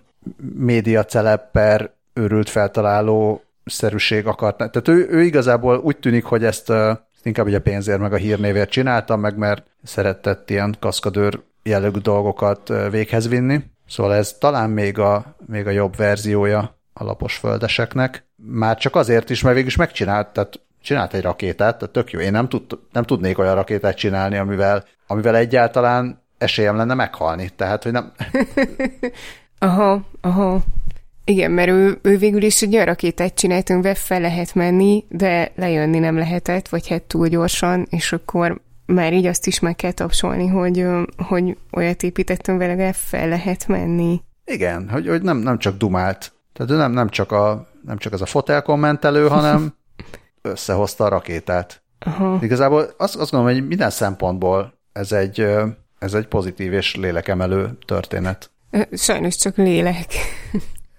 média 0.54 1.06
celepper, 1.06 1.92
őrült 2.14 2.50
feltaláló 2.50 3.44
szerűség 3.66 4.26
akart. 4.26 4.58
Tehát 4.58 4.88
ő, 4.88 5.08
ő 5.10 5.22
igazából 5.22 5.78
úgy 5.78 5.98
tűnik, 5.98 6.24
hogy 6.24 6.44
ezt 6.44 6.70
uh, 6.70 6.98
inkább 7.24 7.46
ugye 7.46 7.58
a 7.58 7.62
pénzért, 7.62 8.00
meg 8.00 8.14
a 8.14 8.18
hírnévért 8.18 8.70
csináltam, 8.70 9.20
meg 9.20 9.38
mert 9.38 9.64
szeretett 9.84 10.50
ilyen 10.50 10.76
kaszkadőr 10.80 11.42
jellegű 11.64 12.00
dolgokat 12.00 12.74
véghez 12.92 13.28
vinni. 13.28 13.64
Szóval 13.88 14.14
ez 14.14 14.34
talán 14.34 14.70
még 14.70 15.00
a, 15.00 15.36
még 15.46 15.68
a 15.68 15.72
jobb 15.72 15.96
verziója 15.96 16.78
a 16.94 17.04
lapos 17.04 17.36
földeseknek. 17.38 18.24
Már 18.36 18.78
csak 18.78 18.96
azért 18.96 19.30
is, 19.30 19.42
mert 19.42 19.56
végül 19.56 19.70
is 19.70 19.78
megcsinált, 19.78 20.28
tehát 20.28 20.60
csinált 20.82 21.14
egy 21.14 21.22
rakétát, 21.22 21.78
tehát 21.78 21.94
tök 21.94 22.12
jó. 22.12 22.20
Én 22.20 22.32
nem, 22.32 22.50
tud, 22.50 22.64
nem 22.92 23.04
tudnék 23.04 23.38
olyan 23.38 23.56
rakétát 23.56 23.98
csinálni, 23.98 24.38
amivel, 24.38 24.86
amivel 25.08 25.36
egyáltalán 25.36 26.22
esélyem 26.40 26.76
lenne 26.76 26.94
meghalni. 26.94 27.50
Tehát, 27.56 27.84
hogy 27.84 27.92
nem... 27.92 28.12
aha, 29.60 30.02
aha. 30.22 30.60
Igen, 31.24 31.52
mert 31.52 31.70
ő, 31.70 32.00
ő 32.02 32.18
végül 32.18 32.44
is 32.44 32.62
egy 32.62 32.74
olyan 32.74 32.86
rakétát 32.86 33.34
csinált, 33.34 33.70
amivel 33.70 33.96
fel 33.96 34.20
lehet 34.22 34.56
menni, 34.56 35.06
de 35.10 35.52
lejönni 35.56 36.00
nem 36.00 36.18
lehetett, 36.18 36.68
vagy 36.68 36.88
hát 36.88 37.02
túl 37.02 37.28
gyorsan, 37.28 37.88
és 37.90 38.14
akkor 38.14 38.62
már 38.86 39.14
így 39.14 39.26
azt 39.26 39.48
is 39.48 39.60
meg 39.60 39.76
kell 39.76 39.92
tapsolni, 39.92 40.48
hogy, 40.48 40.86
hogy 41.18 41.58
olyat 41.72 42.04
építettem 42.04 42.58
vele, 42.58 42.94
fel 42.94 43.28
lehet 43.28 43.68
menni. 43.68 44.22
Igen, 44.46 44.90
hogy, 44.90 45.08
hogy 45.08 45.22
nem, 45.22 45.38
nem 45.38 45.58
csak 45.58 45.78
dumált. 45.78 46.32
Tehát 46.54 46.72
ő 46.72 46.76
nem, 46.76 46.92
nem, 46.92 47.10
csak 47.10 47.32
a, 47.32 47.68
nem 47.86 47.98
csak 47.98 48.14
az 48.14 48.22
a 48.22 48.26
fotel 48.26 48.62
kommentelő, 48.62 49.28
hanem 49.28 49.74
összehozta 50.42 51.04
a 51.04 51.10
rakétát. 51.10 51.82
Aha. 52.00 52.38
Igazából 52.42 52.90
azt, 52.98 53.16
azt 53.16 53.32
gondolom, 53.32 53.56
hogy 53.56 53.68
minden 53.68 53.90
szempontból 53.90 54.74
ez 54.94 55.12
egy, 55.12 55.48
ez 56.00 56.14
egy 56.14 56.28
pozitív 56.28 56.74
és 56.74 56.96
lélekemelő 56.96 57.78
történet. 57.86 58.52
Sajnos 58.92 59.36
csak 59.36 59.58
lélek. 59.58 60.06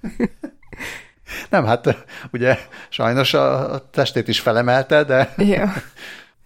Nem, 1.50 1.64
hát 1.64 2.07
ugye 2.33 2.59
sajnos 2.88 3.35
a 3.35 3.88
testét 3.90 4.28
is 4.28 4.40
felemelte, 4.40 5.04
de 5.04 5.35
ja. 5.37 5.73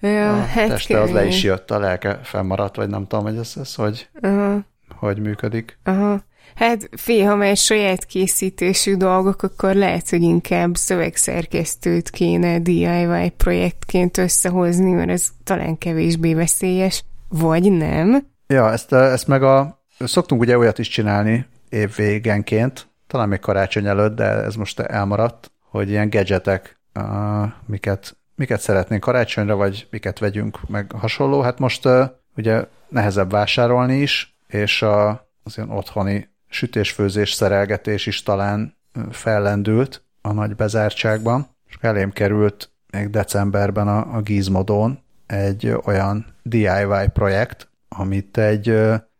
Ja, 0.01 0.33
a 0.33 0.45
hát 0.45 0.69
teste 0.69 1.01
az 1.01 1.11
le 1.11 1.25
is 1.25 1.43
jött, 1.43 1.71
a 1.71 1.79
lelke 1.79 2.21
fennmaradt, 2.23 2.77
vagy 2.77 2.89
nem 2.89 3.07
tudom, 3.07 3.25
hogy 3.25 3.37
ez, 3.37 3.53
ez 3.61 3.75
hogy, 3.75 4.09
Aha. 4.21 4.61
hogy 4.99 5.19
működik. 5.19 5.79
Aha. 5.85 6.23
Hát 6.55 6.89
fi, 6.97 7.23
ha 7.23 7.37
már 7.37 7.57
saját 7.57 8.05
készítésű 8.05 8.97
dolgok, 8.97 9.43
akkor 9.43 9.75
lehet, 9.75 10.09
hogy 10.09 10.23
inkább 10.23 10.75
szövegszerkesztőt 10.75 12.11
kéne 12.11 12.59
DIY 12.59 13.33
projektként 13.37 14.19
összehozni, 14.19 14.91
mert 14.91 15.11
ez 15.11 15.29
talán 15.45 15.79
kevésbé 15.79 16.35
veszélyes, 16.35 17.05
vagy 17.29 17.73
nem. 17.73 18.27
Ja, 18.47 18.71
ezt, 18.71 18.93
ezt 18.93 19.27
meg 19.27 19.43
a... 19.43 19.83
Szoktunk 19.99 20.41
ugye 20.41 20.59
olyat 20.59 20.79
is 20.79 20.89
csinálni 20.89 21.47
évvégenként, 21.69 22.89
talán 23.07 23.29
még 23.29 23.41
karácsony 23.41 23.87
előtt, 23.87 24.15
de 24.15 24.25
ez 24.25 24.55
most 24.55 24.81
elmaradt, 24.81 25.53
hogy 25.61 25.91
ilyen 25.91 26.11
gadgetek, 26.11 26.81
uh, 26.95 27.51
miket, 27.67 28.17
miket 28.35 28.61
szeretnénk 28.61 29.03
karácsonyra, 29.03 29.57
vagy 29.57 29.87
miket 29.91 30.19
vegyünk, 30.19 30.69
meg 30.69 30.93
hasonló. 30.93 31.41
Hát 31.41 31.59
most 31.59 31.87
uh, 31.87 32.05
ugye 32.37 32.65
nehezebb 32.89 33.31
vásárolni 33.31 33.97
is, 33.97 34.37
és 34.47 34.83
a, 34.83 35.09
az 35.43 35.57
ilyen 35.57 35.71
otthoni 35.71 36.29
sütésfőzés, 36.49 37.33
szerelgetés 37.33 38.07
is 38.07 38.23
talán 38.23 38.77
fellendült 39.11 40.03
a 40.21 40.33
nagy 40.33 40.57
bezártságban, 40.57 41.47
és 41.67 41.77
elém 41.81 42.11
került 42.11 42.71
még 42.91 43.11
decemberben 43.11 43.89
a, 43.89 44.17
a 44.17 44.21
Gizmodon 44.21 44.99
egy 45.27 45.77
olyan 45.85 46.27
DIY 46.43 47.09
projekt, 47.13 47.69
amit 47.97 48.39
egy 48.39 48.69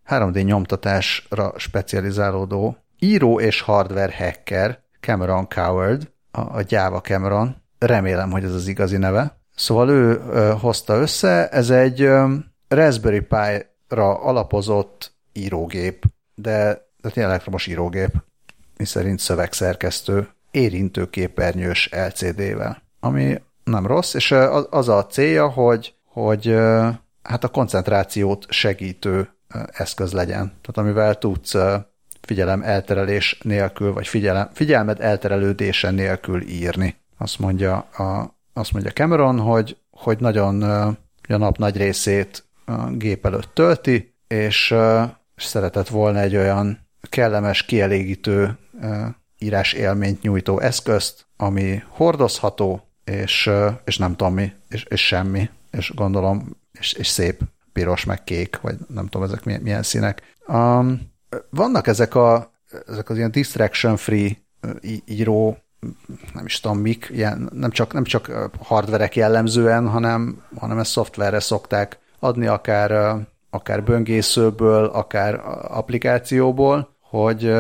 3D 0.09 0.45
nyomtatásra 0.45 1.53
specializálódó 1.57 2.77
író 2.99 3.41
és 3.41 3.61
hardware 3.61 4.17
hacker 4.17 4.83
Cameron 5.01 5.49
Coward, 5.49 6.13
a, 6.31 6.41
a 6.41 6.63
Java 6.69 7.01
Cameron, 7.01 7.63
remélem, 7.79 8.31
hogy 8.31 8.45
ez 8.45 8.53
az 8.53 8.67
igazi 8.67 8.97
neve. 8.97 9.39
Szóval 9.55 9.89
ő 9.89 10.23
ö, 10.31 10.55
hozta 10.61 10.95
össze, 10.95 11.49
ez 11.49 11.71
egy 11.71 12.03
ö, 12.03 12.35
Raspberry 12.69 13.21
Pi-ra 13.21 14.21
alapozott 14.21 15.13
írógép, 15.33 16.05
de 16.35 16.83
tehát 17.01 17.17
ilyen 17.17 17.29
elektromos 17.29 17.67
írógép, 17.67 18.13
mi 18.77 18.85
szerint 18.85 19.19
szövegszerkesztő, 19.19 20.29
érintőképernyős 20.51 21.91
LCD-vel, 21.93 22.83
ami 23.01 23.43
nem 23.65 23.87
rossz, 23.87 24.15
és 24.15 24.35
az 24.71 24.89
a 24.89 25.07
célja, 25.07 25.49
hogy, 25.49 25.95
hogy 26.05 26.57
hát 27.25 27.45
a 27.45 27.49
koncentrációt 27.49 28.47
segítő 28.49 29.29
eszköz 29.73 30.13
legyen. 30.13 30.47
Tehát 30.47 30.77
amivel 30.77 31.19
tudsz 31.19 31.55
figyelem 32.21 32.63
elterelés 32.63 33.39
nélkül, 33.43 33.93
vagy 33.93 34.07
figyelem, 34.07 34.49
figyelmed 34.53 35.01
elterelődése 35.01 35.91
nélkül 35.91 36.43
írni. 36.43 36.97
Azt 37.19 37.39
mondja, 37.39 37.77
a, 37.77 38.37
azt 38.53 38.73
mondja 38.73 38.91
Cameron, 38.91 39.39
hogy, 39.39 39.77
hogy 39.91 40.19
nagyon 40.21 40.63
a 41.29 41.37
nap 41.37 41.59
nagy 41.59 41.77
részét 41.77 42.45
a 42.65 42.91
gép 42.91 43.27
előtt 43.27 43.55
tölti, 43.55 44.15
és, 44.27 44.75
és 45.37 45.45
szeretett 45.45 45.89
volna 45.89 46.21
egy 46.21 46.37
olyan 46.37 46.79
kellemes, 47.01 47.63
kielégítő 47.63 48.59
írás 49.39 49.73
élményt 49.73 50.23
nyújtó 50.23 50.61
eszközt, 50.61 51.27
ami 51.37 51.83
hordozható, 51.89 52.89
és, 53.05 53.51
és 53.85 53.99
nem 53.99 54.17
tudom 54.17 54.35
mi, 54.35 54.53
és, 54.69 54.85
és 54.85 55.07
semmi, 55.07 55.51
és 55.71 55.93
gondolom, 55.95 56.63
és, 56.79 56.93
és 56.93 57.07
szép 57.07 57.41
piros, 57.73 58.05
meg 58.05 58.25
kék, 58.25 58.61
vagy 58.61 58.77
nem 58.89 59.07
tudom, 59.07 59.27
ezek 59.27 59.45
milyen, 59.45 59.61
milyen 59.61 59.83
színek. 59.83 60.23
Um, 60.47 61.13
vannak 61.51 61.87
ezek, 61.87 62.15
a, 62.15 62.53
ezek 62.87 63.11
az 63.11 63.17
ilyen 63.17 63.31
distraction-free 63.31 64.31
író, 65.05 65.59
nem 66.35 66.45
is 66.45 66.61
tudom 66.61 66.79
mik, 66.79 67.09
ilyen, 67.13 67.51
nem, 67.53 67.71
csak, 67.71 67.93
nem 67.93 68.05
csak 68.05 68.51
hardverek 68.59 69.17
jellemzően, 69.17 69.89
hanem, 69.89 70.43
hanem 70.59 70.79
ezt 70.79 70.91
szoftverre 70.91 71.41
szokták 71.41 71.99
adni, 72.19 72.47
akár, 72.47 73.17
akár 73.51 73.83
böngészőből, 73.85 74.85
akár 74.85 75.41
applikációból, 75.63 76.97
hogy 77.01 77.55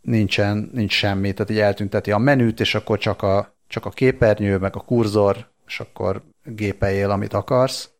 nincsen, 0.00 0.70
nincs 0.72 0.92
semmi, 0.92 1.32
tehát 1.32 1.50
így 1.50 1.58
eltünteti 1.58 2.10
a 2.10 2.18
menüt, 2.18 2.60
és 2.60 2.74
akkor 2.74 2.98
csak 2.98 3.22
a, 3.22 3.54
csak 3.66 3.86
a 3.86 3.90
képernyő, 3.90 4.58
meg 4.58 4.76
a 4.76 4.80
kurzor, 4.80 5.46
és 5.66 5.80
akkor 5.80 6.22
gépeljél, 6.44 7.10
amit 7.10 7.32
akarsz. 7.32 7.90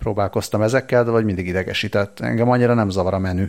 Próbálkoztam 0.00 0.62
ezekkel, 0.62 1.04
de 1.04 1.10
vagy 1.10 1.24
mindig 1.24 1.46
idegesített. 1.46 2.20
Engem 2.20 2.50
annyira 2.50 2.74
nem 2.74 2.90
zavar 2.90 3.14
a 3.14 3.18
menü, 3.18 3.46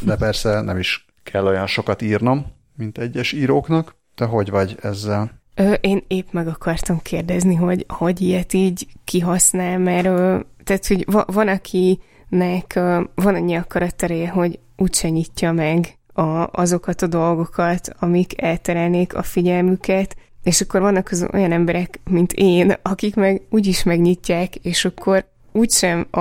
de 0.00 0.16
persze 0.16 0.60
nem 0.60 0.78
is 0.78 1.06
kell 1.22 1.46
olyan 1.46 1.66
sokat 1.66 2.02
írnom, 2.02 2.46
mint 2.76 2.98
egyes 2.98 3.32
íróknak. 3.32 3.96
Te 4.14 4.24
hogy 4.24 4.50
vagy 4.50 4.76
ezzel? 4.82 5.30
Ö, 5.54 5.72
én 5.72 6.04
épp 6.06 6.26
meg 6.30 6.48
akartam 6.48 6.98
kérdezni, 7.02 7.54
hogy 7.54 7.84
hogy 7.88 8.20
ilyet 8.20 8.52
így 8.52 8.86
kihasznál, 9.04 9.78
mert 9.78 10.06
ö, 10.06 10.38
tehát, 10.64 10.86
hogy 10.86 11.04
va, 11.10 11.24
van, 11.26 11.48
akinek 11.48 12.72
ö, 12.74 13.00
van 13.14 13.34
annyi 13.34 13.54
akarateréje, 13.54 14.28
hogy 14.28 14.58
úgyse 14.76 15.08
nyitja 15.08 15.52
meg 15.52 15.98
a, 16.12 16.48
azokat 16.52 17.02
a 17.02 17.06
dolgokat, 17.06 17.94
amik 17.98 18.42
elterelnék 18.42 19.14
a 19.14 19.22
figyelmüket, 19.22 20.16
és 20.42 20.60
akkor 20.60 20.80
vannak 20.80 21.08
az 21.10 21.26
olyan 21.32 21.52
emberek, 21.52 22.00
mint 22.10 22.32
én, 22.32 22.74
akik 22.82 23.14
meg 23.14 23.42
úgyis 23.50 23.82
megnyitják, 23.82 24.56
és 24.56 24.84
akkor 24.84 25.32
úgysem 25.54 26.06
a, 26.10 26.20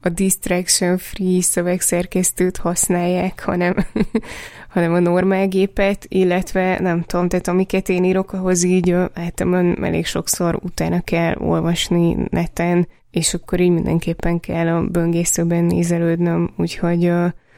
a 0.00 0.08
distraction-free 0.08 1.42
szövegszerkesztőt 1.42 2.56
használják, 2.56 3.42
hanem, 3.44 3.74
hanem 4.74 4.92
a 4.92 4.98
normál 4.98 5.48
gépet, 5.48 6.06
illetve 6.08 6.78
nem 6.80 7.02
tudom, 7.02 7.28
tehát 7.28 7.48
amiket 7.48 7.88
én 7.88 8.04
írok, 8.04 8.32
ahhoz 8.32 8.62
így 8.62 8.90
általában 9.14 9.84
elég 9.84 10.06
sokszor 10.06 10.58
utána 10.62 11.00
kell 11.00 11.34
olvasni 11.36 12.16
neten, 12.30 12.88
és 13.10 13.34
akkor 13.34 13.60
így 13.60 13.70
mindenképpen 13.70 14.40
kell 14.40 14.68
a 14.68 14.82
böngészőben 14.82 15.64
nézelődnöm, 15.64 16.50
úgyhogy 16.56 17.12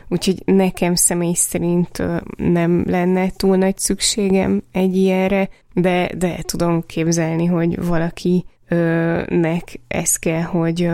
Úgyhogy 0.09 0.43
nekem 0.45 0.95
személy 0.95 1.35
szerint 1.35 2.03
nem 2.37 2.85
lenne 2.87 3.31
túl 3.37 3.57
nagy 3.57 3.79
szükségem 3.79 4.63
egy 4.73 4.97
ilyenre, 4.97 5.49
de, 5.73 6.11
de 6.19 6.39
tudom 6.43 6.83
képzelni, 6.87 7.47
hogy 7.47 7.87
valakinek 8.69 9.81
ez 9.89 10.17
kell, 10.17 10.43
hogy, 10.43 10.89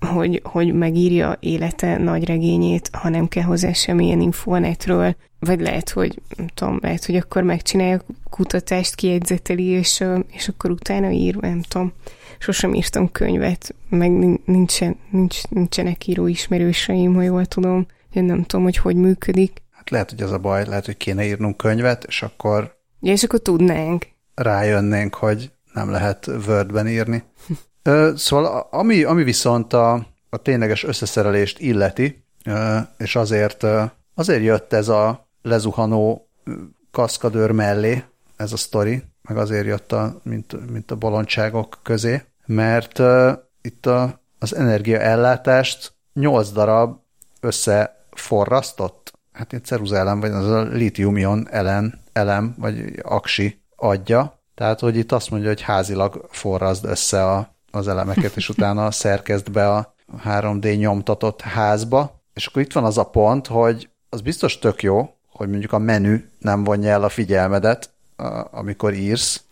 hogy, 0.00 0.40
hogy 0.44 0.74
megírja 0.74 1.36
élete 1.40 1.98
nagy 1.98 2.24
regényét, 2.24 2.90
ha 2.92 3.08
nem 3.08 3.28
kell 3.28 3.42
hozzá 3.42 3.72
semmilyen 3.72 4.20
infonetről, 4.20 5.16
vagy 5.38 5.60
lehet, 5.60 5.90
hogy 5.90 6.22
nem 6.36 6.46
tudom, 6.46 6.78
lehet, 6.82 7.04
hogy 7.04 7.16
akkor 7.16 7.42
megcsinálja 7.42 8.00
kutatást, 8.30 8.94
kiegyzeteli, 8.94 9.64
és, 9.64 10.04
és 10.30 10.48
akkor 10.48 10.70
utána 10.70 11.10
ír, 11.10 11.36
nem 11.36 11.62
tudom. 11.62 11.92
Sosem 12.38 12.74
írtam 12.74 13.12
könyvet, 13.12 13.74
meg 13.88 14.10
nincsen, 14.44 14.96
nincs, 15.10 15.48
nincsenek 15.48 16.06
író 16.06 16.26
ismerőseim, 16.26 17.14
ha 17.14 17.22
jól 17.22 17.46
tudom. 17.46 17.86
Én 18.12 18.24
nem 18.24 18.42
tudom, 18.42 18.64
hogy 18.64 18.76
hogy 18.76 18.96
működik. 18.96 19.62
Hát 19.70 19.90
lehet, 19.90 20.10
hogy 20.10 20.22
az 20.22 20.32
a 20.32 20.38
baj, 20.38 20.64
lehet, 20.66 20.84
hogy 20.84 20.96
kéne 20.96 21.24
írnunk 21.24 21.56
könyvet, 21.56 22.04
és 22.04 22.22
akkor... 22.22 22.76
Ja, 23.00 23.12
és 23.12 23.22
akkor 23.22 23.40
tudnánk. 23.40 24.06
Rájönnénk, 24.34 25.14
hogy 25.14 25.50
nem 25.74 25.90
lehet 25.90 26.26
Wordben 26.26 26.88
írni. 26.88 27.22
szóval 28.14 28.68
ami, 28.70 29.02
ami 29.02 29.22
viszont 29.22 29.72
a, 29.72 30.06
a 30.28 30.36
tényleges 30.36 30.84
összeszerelést 30.84 31.58
illeti, 31.58 32.24
és 32.98 33.16
azért, 33.16 33.66
azért 34.14 34.42
jött 34.42 34.72
ez 34.72 34.88
a 34.88 35.28
lezuhanó 35.42 36.28
kaszkadőr 36.90 37.50
mellé, 37.50 38.04
ez 38.36 38.52
a 38.52 38.56
sztori, 38.56 39.02
meg 39.22 39.36
azért 39.36 39.66
jött, 39.66 39.92
a, 39.92 40.20
mint, 40.22 40.70
mint 40.70 40.90
a 40.90 40.96
bolondságok 40.96 41.78
közé, 41.82 42.22
mert 42.46 43.02
itt 43.62 43.86
a, 43.86 44.20
az 44.38 44.54
energiaellátást 44.54 45.94
8 46.12 46.50
darab 46.50 46.98
összeforrasztott, 47.40 49.12
hát 49.32 49.52
egy 49.52 49.64
ceruzelem, 49.64 50.20
vagy 50.20 50.30
az 50.30 50.48
a 50.48 50.62
litium-ion 50.62 51.48
elem, 51.50 51.94
elem, 52.12 52.54
vagy 52.58 53.00
aksi 53.02 53.62
adja, 53.76 54.43
tehát, 54.54 54.80
hogy 54.80 54.96
itt 54.96 55.12
azt 55.12 55.30
mondja, 55.30 55.48
hogy 55.48 55.60
házilag 55.60 56.26
forrazd 56.30 56.84
össze 56.84 57.24
a, 57.24 57.54
az 57.70 57.88
elemeket, 57.88 58.36
és 58.36 58.48
utána 58.48 58.90
szerkezd 59.04 59.50
be 59.50 59.70
a 59.70 59.94
3D 60.24 60.78
nyomtatott 60.78 61.40
házba, 61.40 62.22
és 62.34 62.46
akkor 62.46 62.62
itt 62.62 62.72
van 62.72 62.84
az 62.84 62.98
a 62.98 63.04
pont, 63.04 63.46
hogy 63.46 63.88
az 64.08 64.20
biztos 64.20 64.58
tök 64.58 64.82
jó, 64.82 65.14
hogy 65.32 65.48
mondjuk 65.48 65.72
a 65.72 65.78
menü 65.78 66.24
nem 66.38 66.64
vonja 66.64 66.90
el 66.90 67.04
a 67.04 67.08
figyelmedet, 67.08 67.90
amikor 68.50 68.92
írsz, 68.92 69.42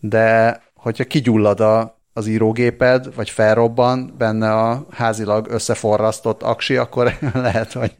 de 0.00 0.60
hogyha 0.74 1.04
kigyullad 1.04 1.60
a, 1.60 1.98
az 2.12 2.26
írógéped, 2.26 3.14
vagy 3.14 3.30
felrobban 3.30 4.14
benne 4.18 4.52
a 4.52 4.86
házilag 4.90 5.46
összeforrasztott 5.50 6.42
aksi, 6.42 6.76
akkor 6.76 7.18
lehet, 7.32 7.72
hogy 7.72 7.94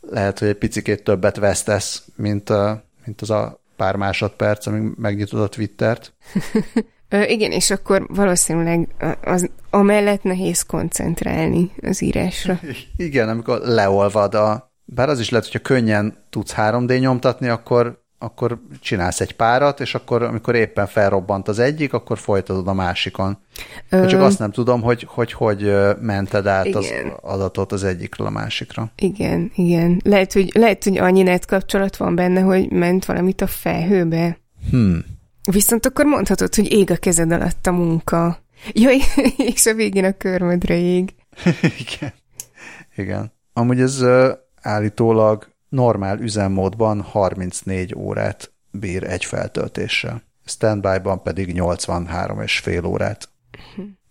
lehet, 0.00 0.38
hogy 0.38 0.48
egy 0.48 0.56
picikét 0.56 1.04
többet 1.04 1.36
vesztesz, 1.36 2.04
mint, 2.14 2.52
mint 3.04 3.20
az 3.20 3.30
a 3.30 3.60
pár 3.78 3.96
másodperc, 3.96 4.66
amíg 4.66 4.92
megnyitod 4.96 5.40
a 5.40 5.48
Twittert. 5.48 6.14
Ö, 7.08 7.22
igen, 7.22 7.52
és 7.52 7.70
akkor 7.70 8.06
valószínűleg 8.08 8.88
az, 9.24 9.50
amellett 9.70 10.22
nehéz 10.22 10.62
koncentrálni 10.62 11.70
az 11.82 12.02
írásra. 12.02 12.60
Igen, 12.96 13.28
amikor 13.28 13.60
leolvad 13.60 14.34
a... 14.34 14.72
Bár 14.84 15.08
az 15.08 15.20
is 15.20 15.30
lehet, 15.30 15.46
hogyha 15.46 15.74
könnyen 15.74 16.24
tudsz 16.30 16.54
3D 16.56 17.00
nyomtatni, 17.00 17.48
akkor 17.48 18.04
akkor 18.18 18.60
csinálsz 18.80 19.20
egy 19.20 19.36
párat, 19.36 19.80
és 19.80 19.94
akkor, 19.94 20.22
amikor 20.22 20.54
éppen 20.54 20.86
felrobbant 20.86 21.48
az 21.48 21.58
egyik, 21.58 21.92
akkor 21.92 22.18
folytatod 22.18 22.68
a 22.68 22.72
másikon. 22.72 23.38
Ö... 23.88 24.06
Csak 24.06 24.20
azt 24.20 24.38
nem 24.38 24.50
tudom, 24.50 24.82
hogy 24.82 25.06
hogy, 25.08 25.32
hogy 25.32 25.72
mented 26.00 26.46
át 26.46 26.66
igen. 26.66 26.78
az 26.80 26.92
adatot 27.20 27.72
az 27.72 27.84
egyikről 27.84 28.26
a 28.26 28.30
másikra. 28.30 28.90
Igen, 28.96 29.50
igen. 29.54 30.00
Lehet, 30.04 30.32
hogy, 30.32 30.50
lehet, 30.54 30.84
hogy 30.84 30.98
annyi 30.98 31.22
net 31.22 31.46
kapcsolat 31.46 31.96
van 31.96 32.14
benne, 32.14 32.40
hogy 32.40 32.70
ment 32.70 33.04
valamit 33.04 33.40
a 33.40 33.46
felhőbe. 33.46 34.38
Hmm. 34.70 35.04
Viszont 35.50 35.86
akkor 35.86 36.04
mondhatod, 36.04 36.54
hogy 36.54 36.72
ég 36.72 36.90
a 36.90 36.96
kezed 36.96 37.32
alatt 37.32 37.66
a 37.66 37.72
munka. 37.72 38.38
Jaj, 38.72 38.98
és 39.54 39.66
a 39.66 39.74
végén 39.74 40.04
a 40.04 40.12
körmödre 40.12 40.76
ég. 40.76 41.14
igen. 41.86 42.12
Igen. 42.96 43.32
Amúgy 43.52 43.80
ez 43.80 44.04
állítólag 44.62 45.48
normál 45.68 46.18
üzemmódban 46.18 47.00
34 47.02 47.94
órát 47.94 48.52
bír 48.70 49.04
egy 49.04 49.24
feltöltéssel. 49.24 50.22
Standby-ban 50.44 51.22
pedig 51.22 51.52
83 51.52 52.40
és 52.40 52.58
fél 52.58 52.84
órát. 52.84 53.28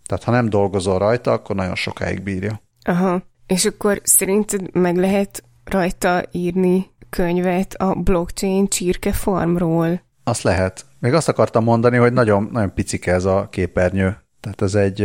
Tehát 0.06 0.24
ha 0.24 0.30
nem 0.30 0.48
dolgozol 0.48 0.98
rajta, 0.98 1.32
akkor 1.32 1.56
nagyon 1.56 1.74
sokáig 1.74 2.22
bírja. 2.22 2.60
Aha. 2.82 3.22
És 3.46 3.64
akkor 3.64 4.00
szerinted 4.02 4.74
meg 4.74 4.96
lehet 4.96 5.42
rajta 5.64 6.24
írni 6.30 6.90
könyvet 7.10 7.74
a 7.74 7.94
blockchain 7.94 8.68
csirke 8.68 9.12
farmról? 9.12 10.02
Azt 10.24 10.42
lehet. 10.42 10.86
Még 10.98 11.12
azt 11.12 11.28
akartam 11.28 11.64
mondani, 11.64 11.96
hogy 11.96 12.12
nagyon, 12.12 12.48
nagyon 12.52 12.74
picike 12.74 13.12
ez 13.12 13.24
a 13.24 13.48
képernyő. 13.50 14.16
Tehát 14.40 14.62
ez 14.62 14.74
egy, 14.74 15.00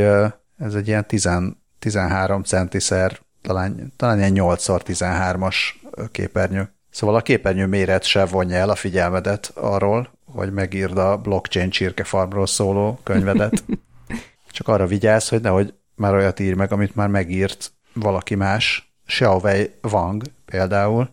ez 0.58 0.76
egy 0.76 0.88
ilyen 0.88 1.08
10, 1.08 1.30
13 1.80 2.44
centiszer, 2.44 3.20
talán, 3.44 3.94
talán 3.96 4.18
ilyen 4.18 4.34
8x13-as 4.36 5.56
képernyő. 6.12 6.74
Szóval 6.90 7.16
a 7.16 7.22
képernyő 7.22 7.66
méret 7.66 8.04
se 8.04 8.26
vonja 8.26 8.56
el 8.56 8.70
a 8.70 8.76
figyelmedet 8.76 9.52
arról, 9.56 10.10
hogy 10.26 10.52
megírd 10.52 10.98
a 10.98 11.18
blockchain 11.18 11.70
csirkefarmról 11.70 12.48
szóló 12.48 13.00
könyvedet. 13.04 13.64
Csak 14.52 14.68
arra 14.68 14.88
vigyázz, 14.88 15.30
hogy 15.30 15.42
nehogy 15.42 15.74
már 15.96 16.14
olyat 16.14 16.40
ír 16.40 16.54
meg, 16.54 16.72
amit 16.72 16.96
már 16.96 17.08
megírt 17.08 17.72
valaki 17.94 18.36
más. 18.36 18.94
Xiaowei 19.06 19.72
Wang 19.82 20.24
például, 20.46 21.10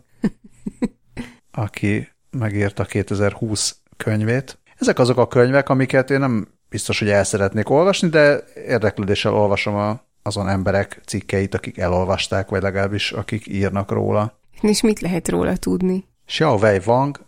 aki 1.51 2.09
megírta 2.29 2.85
2020 2.85 3.75
könyvét. 3.97 4.59
Ezek 4.77 4.99
azok 4.99 5.17
a 5.17 5.27
könyvek, 5.27 5.69
amiket 5.69 6.09
én 6.09 6.19
nem 6.19 6.47
biztos, 6.69 6.99
hogy 6.99 7.09
el 7.09 7.23
szeretnék 7.23 7.69
olvasni, 7.69 8.09
de 8.09 8.43
érdeklődéssel 8.67 9.33
olvasom 9.33 9.75
a, 9.75 10.01
azon 10.23 10.49
emberek 10.49 11.01
cikkeit, 11.05 11.53
akik 11.53 11.77
elolvasták, 11.77 12.49
vagy 12.49 12.61
legalábbis 12.61 13.11
akik 13.11 13.47
írnak 13.47 13.91
róla. 13.91 14.39
És 14.61 14.81
mit 14.81 14.99
lehet 14.99 15.29
róla 15.29 15.57
tudni? 15.57 16.05
Xiaowei 16.25 16.79
Wang, 16.85 17.19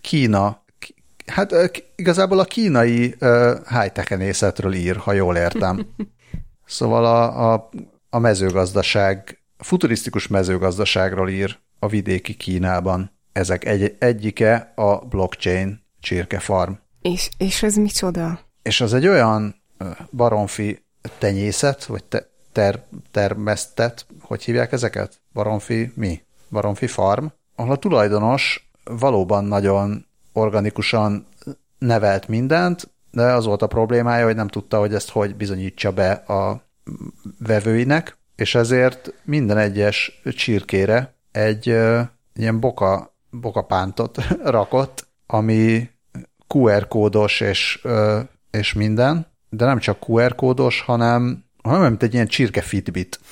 Kína, 0.00 0.64
hát 1.26 1.54
igazából 1.96 2.38
a 2.38 2.44
kínai 2.44 3.16
high-tech 3.68 4.36
ír, 4.74 4.96
ha 4.96 5.12
jól 5.12 5.36
értem. 5.36 5.86
Szóval 6.70 7.04
a, 7.04 7.52
a, 7.52 7.70
a 8.10 8.18
mezőgazdaság, 8.18 9.38
a 9.56 9.64
futurisztikus 9.64 10.26
mezőgazdaságról 10.26 11.28
ír 11.28 11.58
a 11.78 11.88
vidéki 11.88 12.34
Kínában. 12.34 13.10
Ezek 13.32 13.64
egy, 13.64 13.96
egyike 13.98 14.72
a 14.74 14.96
blockchain 14.96 15.82
csirkefarm. 16.00 16.72
És, 17.02 17.28
és 17.38 17.62
ez 17.62 17.74
micsoda? 17.74 18.40
És 18.62 18.80
az 18.80 18.94
egy 18.94 19.06
olyan 19.06 19.62
baromfi 20.10 20.84
tenyészet, 21.18 21.84
vagy 21.84 22.04
te, 22.04 22.28
ter, 22.52 22.84
termesztet, 23.10 24.06
hogy 24.20 24.42
hívják 24.42 24.72
ezeket? 24.72 25.20
Baromfi 25.32 25.92
mi? 25.94 26.22
Baromfi 26.50 26.86
Farm, 26.86 27.26
ahol 27.56 27.72
a 27.72 27.76
tulajdonos 27.76 28.70
valóban 28.84 29.44
nagyon 29.44 30.06
organikusan 30.32 31.26
nevelt 31.78 32.28
mindent, 32.28 32.90
de 33.10 33.22
az 33.22 33.44
volt 33.44 33.62
a 33.62 33.66
problémája, 33.66 34.24
hogy 34.24 34.34
nem 34.34 34.48
tudta, 34.48 34.78
hogy 34.78 34.94
ezt 34.94 35.10
hogy 35.10 35.36
bizonyítsa 35.36 35.92
be 35.92 36.10
a 36.12 36.62
vevőinek, 37.38 38.16
és 38.36 38.54
ezért 38.54 39.14
minden 39.24 39.58
egyes 39.58 40.20
csirkére 40.24 41.14
egy 41.32 41.70
uh, 41.70 42.00
ilyen 42.34 42.60
boka, 42.60 43.14
bokapántot 43.30 44.18
rakott, 44.44 45.06
ami 45.26 45.90
QR 46.54 46.88
kódos 46.88 47.40
és, 47.40 47.80
uh, 47.84 48.20
és 48.50 48.72
minden, 48.72 49.26
de 49.48 49.64
nem 49.64 49.78
csak 49.78 50.08
QR 50.08 50.34
kódos, 50.34 50.80
hanem, 50.80 51.44
hanem 51.62 51.88
mint 51.88 52.02
egy 52.02 52.14
ilyen 52.14 52.26
csirke 52.26 52.60
Fitbit. 52.60 53.20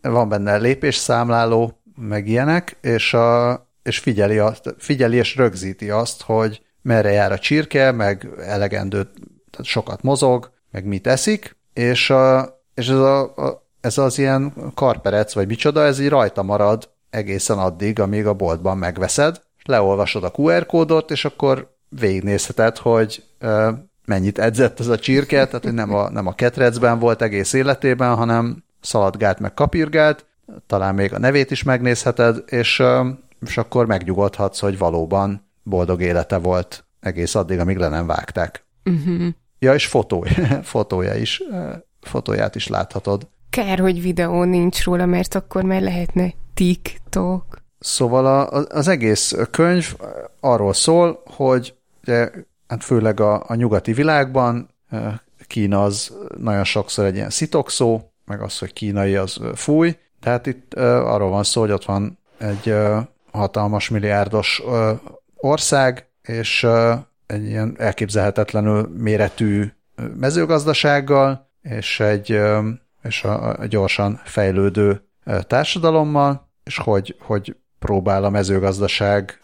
van 0.00 0.28
benne 0.28 0.56
lépésszámláló, 0.56 1.82
meg 1.96 2.28
ilyenek, 2.28 2.76
és, 2.80 3.14
a, 3.14 3.66
és 3.82 3.98
figyeli, 3.98 4.38
azt, 4.38 4.74
figyeli 4.78 5.16
és 5.16 5.36
rögzíti 5.36 5.90
azt, 5.90 6.22
hogy 6.22 6.62
merre 6.82 7.10
jár 7.10 7.32
a 7.32 7.38
csirke, 7.38 7.92
meg 7.92 8.28
elegendő, 8.38 9.02
tehát 9.50 9.66
sokat 9.66 10.02
mozog, 10.02 10.50
meg 10.70 10.84
mit 10.84 11.06
eszik, 11.06 11.56
és, 11.72 12.10
a, 12.10 12.56
és 12.74 12.88
ez, 12.88 12.96
a, 12.96 13.20
a, 13.20 13.66
ez 13.80 13.98
az 13.98 14.18
ilyen 14.18 14.52
karperec, 14.74 15.34
vagy 15.34 15.46
micsoda, 15.46 15.84
ez 15.84 16.00
így 16.00 16.08
rajta 16.08 16.42
marad 16.42 16.90
egészen 17.10 17.58
addig, 17.58 18.00
amíg 18.00 18.26
a 18.26 18.34
boltban 18.34 18.78
megveszed, 18.78 19.40
leolvasod 19.64 20.24
a 20.24 20.32
QR 20.36 20.66
kódot, 20.66 21.10
és 21.10 21.24
akkor 21.24 21.76
végignézheted, 21.88 22.76
hogy 22.76 23.24
mennyit 24.08 24.38
edzett 24.38 24.80
ez 24.80 24.86
a 24.86 24.98
csirke, 24.98 25.46
tehát 25.46 25.64
hogy 25.64 25.74
nem 25.74 25.94
a, 25.94 26.10
nem 26.10 26.26
a 26.26 26.34
ketrecben 26.34 26.98
volt 26.98 27.22
egész 27.22 27.52
életében, 27.52 28.14
hanem 28.14 28.64
szaladgált 28.80 29.38
meg 29.38 29.54
kapirgált, 29.54 30.26
talán 30.66 30.94
még 30.94 31.14
a 31.14 31.18
nevét 31.18 31.50
is 31.50 31.62
megnézheted, 31.62 32.42
és, 32.46 32.82
és 33.46 33.56
akkor 33.56 33.86
megnyugodhatsz, 33.86 34.60
hogy 34.60 34.78
valóban 34.78 35.48
boldog 35.62 36.02
élete 36.02 36.36
volt 36.36 36.84
egész 37.00 37.34
addig, 37.34 37.58
amíg 37.58 37.76
le 37.76 37.88
nem 37.88 38.06
vágták. 38.06 38.64
Uh-huh. 38.84 39.28
Ja, 39.58 39.74
és 39.74 39.86
fotó, 39.86 40.26
fotója 40.62 41.14
is, 41.14 41.42
fotóját 42.00 42.54
is 42.54 42.68
láthatod. 42.68 43.28
Kár, 43.50 43.78
hogy 43.78 44.02
videó 44.02 44.44
nincs 44.44 44.84
róla, 44.84 45.06
mert 45.06 45.34
akkor 45.34 45.62
már 45.62 45.82
lehetne 45.82 46.32
TikTok. 46.54 47.62
Szóval 47.78 48.26
a, 48.26 48.64
az 48.68 48.88
egész 48.88 49.34
könyv 49.50 49.94
arról 50.40 50.72
szól, 50.72 51.22
hogy 51.24 51.74
ugye, 52.02 52.30
hát 52.68 52.84
főleg 52.84 53.20
a, 53.20 53.44
a 53.46 53.54
nyugati 53.54 53.92
világban 53.92 54.70
Kína 55.46 55.82
az 55.82 56.16
nagyon 56.36 56.64
sokszor 56.64 57.04
egy 57.04 57.14
ilyen 57.14 57.30
szitokszó, 57.30 58.00
meg 58.24 58.42
az, 58.42 58.58
hogy 58.58 58.72
kínai 58.72 59.16
az 59.16 59.40
fúj. 59.54 59.96
Tehát 60.20 60.46
itt 60.46 60.74
arról 60.74 61.30
van 61.30 61.44
szó, 61.44 61.60
hogy 61.60 61.70
ott 61.70 61.84
van 61.84 62.18
egy 62.38 62.74
hatalmas 63.32 63.88
milliárdos 63.88 64.62
ország, 65.36 66.06
és 66.22 66.66
egy 67.26 67.44
ilyen 67.44 67.74
elképzelhetetlenül 67.78 68.92
méretű 68.96 69.72
mezőgazdasággal, 70.16 71.50
és 71.62 72.00
egy 72.00 72.40
és 73.02 73.24
a, 73.24 73.66
gyorsan 73.66 74.20
fejlődő 74.24 75.02
társadalommal, 75.46 76.48
és 76.64 76.78
hogy, 76.78 77.16
hogy 77.20 77.56
próbál 77.78 78.24
a 78.24 78.30
mezőgazdaság, 78.30 79.40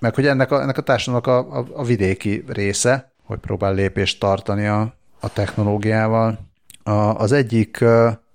meg 0.00 0.14
hogy 0.14 0.26
ennek 0.26 0.50
a, 0.50 0.60
ennek 0.62 0.78
a 0.78 0.82
társadalomnak 0.82 1.52
a, 1.52 1.58
a, 1.58 1.66
a 1.72 1.84
vidéki 1.84 2.44
része, 2.48 3.12
hogy 3.24 3.38
próbál 3.38 3.74
lépést 3.74 4.20
tartani 4.20 4.66
a, 4.66 4.94
a 5.20 5.32
technológiával, 5.32 6.38
a, 6.82 6.90
az 6.90 7.32
egyik, 7.32 7.84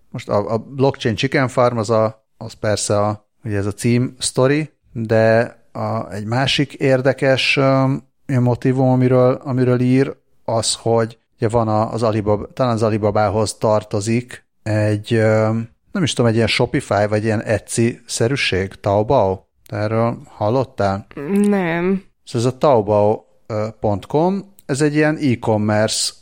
most 0.10 0.30
a, 0.30 0.54
a 0.54 0.58
blockchain 0.58 1.15
chicken 1.15 1.47
farm 1.47 1.78
az, 1.78 1.89
a, 1.89 2.25
az 2.38 2.54
persze 2.54 2.99
a, 2.99 3.28
ugye 3.43 3.58
ez 3.58 3.65
a 3.65 3.71
cím 3.71 4.15
story, 4.19 4.73
de 4.91 5.58
a, 5.71 6.12
egy 6.12 6.25
másik 6.25 6.73
érdekes 6.73 7.58
um, 7.58 8.08
motivum, 8.25 8.89
amiről, 8.89 9.41
amiről 9.43 9.80
ír, 9.80 10.15
az, 10.45 10.75
hogy 10.75 11.17
ugye 11.38 11.49
van 11.49 11.67
az 11.67 12.04
Alibaba, 12.04 12.47
talán 12.54 12.73
az 12.73 12.84
Alibabához 12.84 13.54
tartozik 13.54 14.45
egy, 14.63 15.12
nem 15.91 16.04
is 16.04 16.13
tudom, 16.13 16.30
egy 16.30 16.36
ilyen 16.36 16.47
Shopify, 16.47 17.08
vagy 17.10 17.23
ilyen 17.23 17.41
Etsy-szerűség, 17.41 18.73
Taobao? 18.73 19.44
Te 19.67 19.78
erről 19.78 20.17
hallottál? 20.28 21.08
Nem. 21.34 22.04
Szóval 22.23 22.47
ez 22.47 22.54
a 22.54 22.58
taobao.com, 22.58 24.54
ez 24.65 24.82
egy 24.82 24.95
ilyen 24.95 25.17
e-commerce 25.17 26.13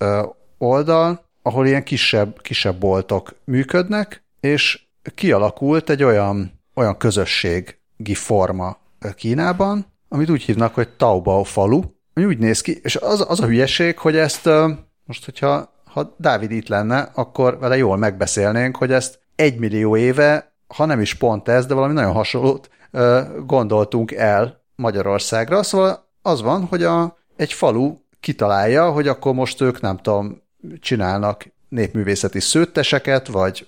oldal, 0.58 1.26
ahol 1.42 1.68
ilyen 1.68 1.84
kisebb, 1.84 2.42
kisebb 2.42 2.80
boltok 2.80 3.36
működnek, 3.46 4.24
és 4.40 4.82
kialakult 5.16 5.90
egy 5.90 6.04
olyan, 6.04 6.60
olyan 6.74 6.98
közösségi 6.98 8.14
forma 8.14 8.78
Kínában, 9.16 9.86
amit 10.10 10.30
úgy 10.30 10.42
hívnak, 10.42 10.74
hogy 10.74 10.90
Taobao 10.90 11.44
falu, 11.44 11.82
ami 12.14 12.26
úgy 12.26 12.38
néz 12.38 12.62
ki, 12.62 12.80
és 12.84 12.96
az, 12.96 13.26
az 13.28 13.40
a 13.40 13.46
hülyeség, 13.46 13.98
hogy 13.98 14.16
ezt 14.16 14.50
most, 15.06 15.26
hogyha 15.26 15.72
ha 15.86 16.16
Dávid 16.18 16.52
itt 16.52 16.68
lenne, 16.68 17.00
akkor 17.14 17.60
vele 17.60 17.78
jól 17.78 17.98
megbeszélnénk, 17.98 18.78
hogy 18.78 18.92
ezt 18.92 19.20
egy 19.36 19.60
millió 19.60 19.98
éve, 19.98 20.53
ha 20.76 20.86
nem 20.86 21.02
is 21.02 21.14
pont 21.14 21.48
ez, 21.48 21.66
de 21.66 21.74
valami 21.74 21.94
nagyon 21.94 22.14
hasonlót 22.14 22.70
gondoltunk 23.46 24.12
el 24.12 24.62
Magyarországra. 24.76 25.64
Szóval 25.64 26.08
az 26.22 26.42
van, 26.42 26.66
hogy 26.66 26.84
a, 26.84 27.18
egy 27.36 27.54
falu 27.54 27.98
kitalálja, 28.20 28.92
hogy 28.92 29.08
akkor 29.08 29.34
most 29.34 29.62
ők 29.62 29.82
nem 29.82 29.98
tudom, 29.98 30.42
csinálnak 30.80 31.46
népművészeti 31.70 32.40
szőtteseket, 32.40 33.28
vagy, 33.28 33.68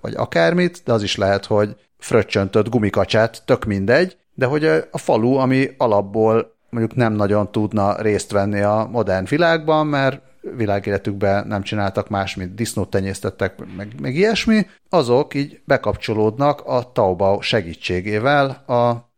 vagy 0.00 0.14
akármit, 0.14 0.82
de 0.84 0.92
az 0.92 1.02
is 1.02 1.16
lehet, 1.16 1.46
hogy 1.46 1.76
fröccsöntött 1.98 2.68
gumikacsát, 2.68 3.42
tök 3.44 3.64
mindegy, 3.64 4.16
de 4.34 4.46
hogy 4.46 4.64
a 4.90 4.98
falu, 4.98 5.34
ami 5.34 5.70
alapból 5.76 6.56
mondjuk 6.70 6.96
nem 6.96 7.12
nagyon 7.12 7.50
tudna 7.50 8.02
részt 8.02 8.30
venni 8.30 8.60
a 8.60 8.88
modern 8.90 9.26
világban, 9.28 9.86
mert 9.86 10.20
világéletükben 10.56 11.46
nem 11.46 11.62
csináltak 11.62 12.08
más, 12.08 12.36
mint 12.36 12.54
disznót 12.54 12.90
tenyésztettek, 12.90 13.54
meg, 13.76 13.94
meg 14.00 14.14
ilyesmi, 14.14 14.66
azok 14.88 15.34
így 15.34 15.60
bekapcsolódnak 15.64 16.60
a 16.66 16.92
Taobao 16.92 17.40
segítségével 17.40 18.48
a 18.66 19.10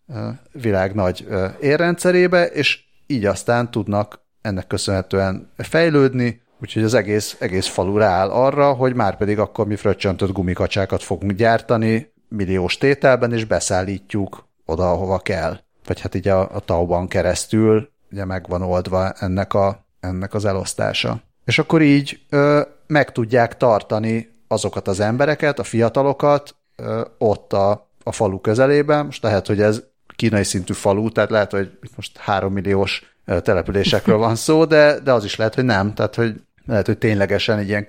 világ 0.52 0.94
nagy 0.94 1.26
érrendszerébe, 1.60 2.46
és 2.46 2.80
így 3.06 3.24
aztán 3.24 3.70
tudnak 3.70 4.20
ennek 4.42 4.66
köszönhetően 4.66 5.50
fejlődni, 5.56 6.42
úgyhogy 6.60 6.82
az 6.82 6.94
egész, 6.94 7.36
egész 7.38 7.66
falu 7.66 7.96
rááll 7.96 8.30
arra, 8.30 8.72
hogy 8.72 8.94
már 8.94 9.16
pedig 9.16 9.38
akkor 9.38 9.66
mi 9.66 9.76
fröccsöntött 9.76 10.32
gumikacsákat 10.32 11.02
fogunk 11.02 11.32
gyártani 11.32 12.12
milliós 12.28 12.78
tételben, 12.78 13.32
és 13.32 13.44
beszállítjuk 13.44 14.48
oda, 14.64 14.90
ahova 14.90 15.18
kell. 15.18 15.58
Vagy 15.86 16.00
hát 16.00 16.14
így 16.14 16.28
a, 16.28 16.54
a 16.54 16.60
tauban 16.60 17.08
keresztül 17.08 17.90
ugye 18.12 18.24
meg 18.24 18.48
van 18.48 18.62
oldva 18.62 19.12
ennek, 19.12 19.54
a, 19.54 19.86
ennek 20.00 20.34
az 20.34 20.44
elosztása. 20.44 21.20
És 21.44 21.58
akkor 21.58 21.82
így 21.82 22.20
ö, 22.30 22.60
meg 22.86 23.12
tudják 23.12 23.56
tartani 23.56 24.38
azokat 24.48 24.88
az 24.88 25.00
embereket, 25.00 25.58
a 25.58 25.64
fiatalokat 25.64 26.56
ö, 26.76 27.04
ott 27.18 27.52
a, 27.52 27.90
a 28.02 28.12
falu 28.12 28.40
közelében. 28.40 29.04
Most 29.04 29.22
lehet, 29.22 29.46
hogy 29.46 29.60
ez 29.60 29.82
kínai 30.16 30.44
szintű 30.44 30.72
falu, 30.72 31.10
tehát 31.10 31.30
lehet, 31.30 31.50
hogy 31.50 31.78
most 31.96 32.16
három 32.16 32.52
milliós 32.52 33.14
településekről 33.42 34.16
van 34.16 34.34
szó, 34.34 34.64
de, 34.64 35.00
de 35.00 35.12
az 35.12 35.24
is 35.24 35.36
lehet, 35.36 35.54
hogy 35.54 35.64
nem. 35.64 35.94
Tehát, 35.94 36.14
hogy 36.14 36.40
lehet, 36.66 36.86
hogy 36.86 36.98
ténylegesen 36.98 37.58
egy 37.58 37.68
ilyen 37.68 37.86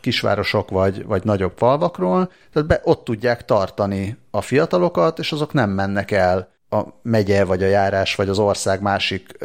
kisvárosok 0.00 0.70
vagy, 0.70 1.04
vagy 1.04 1.24
nagyobb 1.24 1.52
falvakról, 1.56 2.32
tehát 2.52 2.68
be, 2.68 2.80
ott 2.84 3.04
tudják 3.04 3.44
tartani 3.44 4.16
a 4.30 4.40
fiatalokat, 4.40 5.18
és 5.18 5.32
azok 5.32 5.52
nem 5.52 5.70
mennek 5.70 6.10
el 6.10 6.48
a 6.70 6.82
megye, 7.02 7.44
vagy 7.44 7.62
a 7.62 7.66
járás, 7.66 8.14
vagy 8.14 8.28
az 8.28 8.38
ország 8.38 8.80
másik 8.82 9.38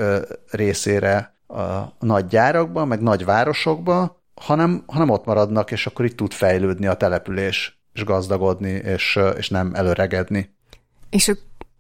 részére 0.52 1.35
a 1.48 1.96
nagy 2.00 2.28
gyárakba, 2.28 2.86
meg 2.86 3.02
nagy 3.02 3.26
városokba, 3.26 4.24
hanem, 4.42 4.84
hanem 4.86 5.10
ott 5.10 5.26
maradnak, 5.26 5.72
és 5.72 5.88
akkor 5.88 6.06
itt 6.06 6.18
tud 6.18 6.32
fejlődni 6.32 6.88
a 6.88 6.94
település, 6.94 7.80
és 7.94 8.04
gazdagodni, 8.04 8.70
és, 8.70 9.20
és 9.38 9.50
nem 9.50 9.72
előregedni. 9.74 10.56
És, 11.10 11.32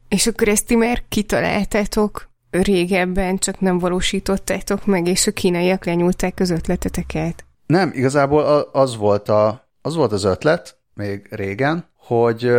és 0.08 0.28
akkor 0.28 0.48
ezt 0.48 0.66
ti 0.66 0.76
már 0.76 1.04
kitaláltátok 1.10 2.30
régebben, 2.50 3.38
csak 3.38 3.60
nem 3.60 3.80
valósítottátok 3.80 4.86
meg, 4.86 5.08
és 5.08 5.28
a 5.28 5.32
kínaiak 5.32 5.86
lenyúlták 5.86 6.40
az 6.40 6.50
ötleteteket? 6.50 7.46
Nem, 7.66 7.92
igazából 7.94 8.44
az 8.72 8.98
volt, 8.98 9.30
a, 9.30 9.70
az 9.82 9.96
volt 9.96 10.12
az 10.12 10.24
ötlet, 10.24 10.78
még 10.94 11.28
régen, 11.30 11.86
hogy, 11.98 12.52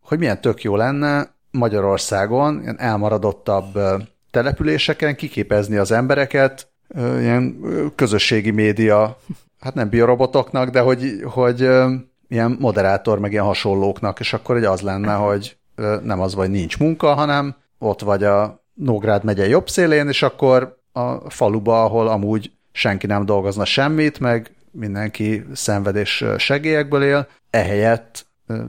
hogy 0.00 0.18
milyen 0.18 0.40
tök 0.40 0.62
jó 0.62 0.76
lenne 0.76 1.34
Magyarországon 1.50 2.60
ilyen 2.62 2.80
elmaradottabb 2.80 3.78
településeken 4.34 5.16
kiképezni 5.16 5.76
az 5.76 5.90
embereket, 5.90 6.68
ilyen 6.96 7.60
közösségi 7.94 8.50
média, 8.50 9.18
hát 9.60 9.74
nem 9.74 9.88
biorobotoknak, 9.88 10.70
de 10.70 10.80
hogy, 10.80 11.20
hogy 11.24 11.60
ilyen 12.28 12.56
moderátor, 12.60 13.18
meg 13.18 13.32
ilyen 13.32 13.44
hasonlóknak, 13.44 14.20
és 14.20 14.32
akkor 14.32 14.54
hogy 14.54 14.64
az 14.64 14.80
lenne, 14.80 15.14
hogy 15.14 15.56
nem 16.02 16.20
az 16.20 16.34
vagy 16.34 16.50
nincs 16.50 16.78
munka, 16.78 17.14
hanem 17.14 17.54
ott 17.78 18.00
vagy 18.00 18.24
a 18.24 18.62
Nógrád 18.74 19.24
megye 19.24 19.48
jobb 19.48 19.68
szélén, 19.68 20.08
és 20.08 20.22
akkor 20.22 20.78
a 20.92 21.30
faluba, 21.30 21.84
ahol 21.84 22.08
amúgy 22.08 22.52
senki 22.72 23.06
nem 23.06 23.24
dolgozna 23.26 23.64
semmit, 23.64 24.20
meg 24.20 24.50
mindenki 24.70 25.44
szenvedés 25.52 26.24
segélyekből 26.38 27.02
él, 27.02 27.28
ehelyett 27.50 28.26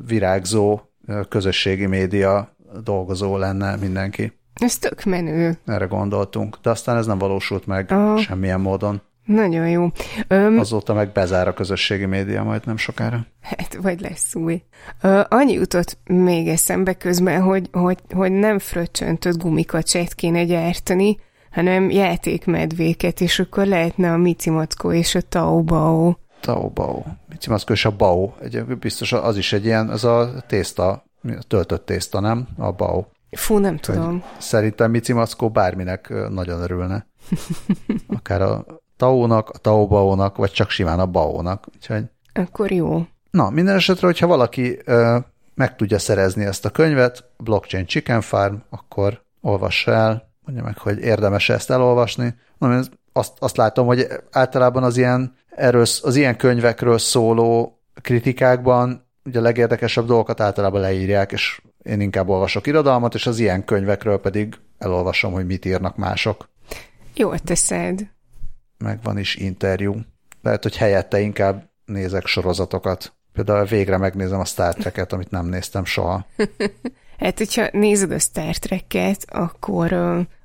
virágzó 0.07 0.81
közösségi 1.29 1.85
média 1.85 2.55
dolgozó 2.83 3.37
lenne 3.37 3.75
mindenki. 3.75 4.33
Ez 4.55 4.77
tök 4.77 5.03
menő. 5.03 5.57
Erre 5.65 5.85
gondoltunk, 5.85 6.57
de 6.61 6.69
aztán 6.69 6.97
ez 6.97 7.05
nem 7.05 7.17
valósult 7.17 7.65
meg 7.65 7.91
Aha. 7.91 8.17
semmilyen 8.17 8.61
módon. 8.61 9.01
Nagyon 9.25 9.69
jó. 9.69 9.87
Öm, 10.27 10.59
Azóta 10.59 10.93
meg 10.93 11.11
bezár 11.11 11.47
a 11.47 11.53
közösségi 11.53 12.05
média 12.05 12.43
majd 12.43 12.65
nem 12.65 12.77
sokára. 12.77 13.25
Hát, 13.41 13.77
vagy 13.81 14.01
lesz 14.01 14.35
új. 14.35 14.61
Ö, 15.01 15.21
annyi 15.29 15.53
jutott 15.53 15.97
még 16.03 16.47
eszembe 16.47 16.93
közben, 16.93 17.41
hogy, 17.41 17.69
hogy, 17.71 17.97
hogy 18.13 18.31
nem 18.31 18.59
fröccsöntött 18.59 19.37
gumikacsát 19.37 20.13
kéne 20.13 20.43
gyártani, 20.43 21.17
hanem 21.51 21.89
játékmedvéket, 21.89 23.21
és 23.21 23.39
akkor 23.39 23.65
lehetne 23.65 24.11
a 24.11 24.17
Mici 24.17 24.49
Mackó 24.49 24.91
és 24.91 25.15
a 25.15 25.21
Taobao. 25.21 26.13
Taobao. 26.39 27.03
Mici 27.29 27.49
Mackó 27.49 27.73
és 27.73 27.85
a 27.85 27.95
Bao. 27.95 28.31
Egy, 28.41 28.63
biztos 28.65 29.11
az 29.11 29.37
is 29.37 29.53
egy 29.53 29.65
ilyen, 29.65 29.89
az 29.89 30.03
a 30.03 30.43
tészta, 30.47 30.89
a 31.23 31.43
töltött 31.47 31.85
tészta, 31.85 32.19
nem? 32.19 32.47
A 32.57 32.71
Bao. 32.71 33.03
Fú, 33.35 33.57
nem 33.57 33.77
tudom. 33.77 34.09
Hogy 34.11 34.41
szerintem 34.41 34.91
Mici 34.91 35.13
Mackó 35.13 35.49
bárminek 35.49 36.13
nagyon 36.29 36.61
örülne. 36.61 37.07
Akár 38.07 38.41
a 38.41 38.65
Tao-nak, 38.97 39.49
a 39.49 39.57
Taobao-nak, 39.57 40.37
vagy 40.37 40.51
csak 40.51 40.69
simán 40.69 40.99
a 40.99 41.05
Bao-nak. 41.05 41.65
Úgyhogy... 41.75 42.03
Akkor 42.33 42.71
jó. 42.71 43.05
Na, 43.31 43.49
minden 43.49 43.75
esetre, 43.75 44.07
hogyha 44.07 44.27
valaki 44.27 44.79
ö, 44.85 45.17
meg 45.55 45.75
tudja 45.75 45.99
szerezni 45.99 46.45
ezt 46.45 46.65
a 46.65 46.69
könyvet, 46.69 47.29
Blockchain 47.37 47.85
Chicken 47.85 48.21
Farm, 48.21 48.55
akkor 48.69 49.23
olvassa 49.41 49.91
el, 49.91 50.31
mondja 50.45 50.63
meg, 50.63 50.77
hogy 50.77 50.99
érdemes 50.99 51.49
ezt 51.49 51.71
elolvasni. 51.71 52.35
Na, 52.57 52.79
azt, 53.13 53.33
azt 53.39 53.57
látom, 53.57 53.85
hogy 53.85 54.07
általában 54.31 54.83
az 54.83 54.97
ilyen, 54.97 55.35
erről, 55.49 55.85
az 56.01 56.15
ilyen 56.15 56.37
könyvekről 56.37 56.97
szóló 56.97 57.79
kritikákban 58.01 59.05
ugye 59.25 59.39
a 59.39 59.41
legérdekesebb 59.41 60.05
dolgokat 60.05 60.39
általában 60.39 60.81
leírják, 60.81 61.31
és 61.31 61.61
én 61.85 62.01
inkább 62.01 62.27
olvasok 62.27 62.67
irodalmat, 62.67 63.13
és 63.13 63.25
az 63.25 63.39
ilyen 63.39 63.65
könyvekről 63.65 64.19
pedig 64.19 64.55
elolvasom, 64.77 65.31
hogy 65.31 65.45
mit 65.45 65.65
írnak 65.65 65.97
mások. 65.97 66.49
Jól 67.13 67.39
teszed 67.39 68.13
meg 68.77 68.99
van 69.03 69.17
is 69.17 69.35
interjú. 69.35 69.95
Lehet, 70.41 70.63
hogy 70.63 70.77
helyette 70.77 71.19
inkább 71.19 71.69
nézek 71.85 72.25
sorozatokat. 72.25 73.13
Például 73.33 73.65
végre 73.65 73.97
megnézem 73.97 74.39
a 74.39 74.45
Star 74.45 74.73
Trek-et, 74.73 75.13
amit 75.13 75.31
nem 75.31 75.45
néztem 75.45 75.85
soha. 75.85 76.25
hát, 77.19 77.37
hogyha 77.37 77.67
nézed 77.71 78.11
a 78.11 78.19
Star 78.19 78.55
Trek-et, 78.55 79.25
akkor, 79.29 79.93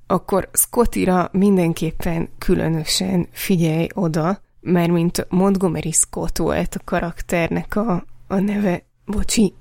akkor 0.07 0.48
Scottira 0.53 1.29
mindenképpen 1.33 2.29
különösen 2.38 3.29
figyelj 3.31 3.87
oda, 3.94 4.40
mert 4.61 4.90
mint 4.90 5.26
Montgomery 5.29 5.92
Scott 5.92 6.37
volt 6.37 6.74
a 6.74 6.81
karakternek 6.85 7.76
a, 7.76 8.05
a 8.26 8.38
neve, 8.38 8.83
bocsi, 9.05 9.55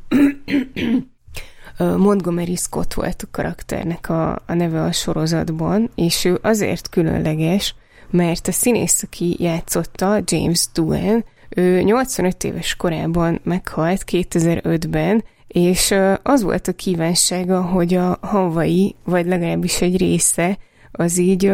Montgomery 1.84 2.56
Scott 2.56 2.94
volt 2.94 3.22
a 3.22 3.28
karakternek 3.32 4.10
a, 4.10 4.32
a 4.32 4.54
neve 4.54 4.84
a 4.84 4.92
sorozatban, 4.92 5.90
és 5.96 6.26
ő 6.26 6.40
azért 6.42 6.90
különleges, 6.90 7.76
mert 8.10 8.48
a 8.48 8.52
színész, 8.52 9.04
aki 9.04 9.36
játszotta, 9.40 10.22
James 10.26 10.68
Doohan, 10.74 11.26
ő 11.50 11.82
85 11.82 12.44
éves 12.44 12.76
korában 12.76 13.40
meghalt 13.44 14.04
2005-ben, 14.08 15.24
és 15.48 15.96
az 16.24 16.44
volt 16.44 16.68
a 16.68 16.74
kívánsága, 16.74 17.62
hogy 17.62 17.94
a 17.94 18.18
Hawaii, 18.22 18.96
vagy 19.04 19.26
legalábbis 19.26 19.82
egy 19.82 19.98
része, 19.98 20.58
az 20.92 21.18
így, 21.18 21.52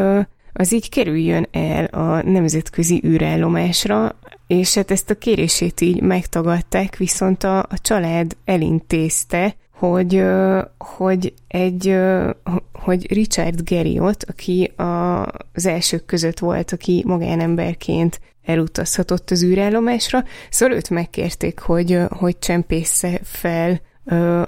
az 0.54 0.74
így 0.74 0.90
kerüljön 0.90 1.48
el 1.52 1.86
a 1.86 2.22
nemzetközi 2.22 3.02
űrállomásra, 3.06 4.16
és 4.48 4.74
hát 4.74 4.92
ezt 4.92 5.10
a 5.10 5.16
kérését 5.16 5.82
így 5.82 6.02
megtagadták, 6.02 6.98
viszont 6.98 7.44
a, 7.44 7.60
a 7.60 7.80
család 7.82 8.36
elintézte, 8.46 9.56
hogy, 9.78 10.24
hogy 10.78 11.34
egy, 11.48 11.98
hogy 12.74 13.14
Richard 13.14 13.70
Garriott, 13.70 14.24
aki 14.24 14.72
az 15.54 15.66
elsők 15.66 16.06
között 16.06 16.40
volt, 16.40 16.72
aki 16.72 17.04
magánemberként 17.06 18.20
elutazhatott 18.46 19.32
az 19.32 19.44
űrállomásra, 19.44 20.24
szóval 20.50 20.76
őt 20.76 20.90
megkérték, 20.90 21.60
hogy, 21.60 22.00
hogy 22.10 22.40
csempésze 22.40 23.20
fel 23.24 23.82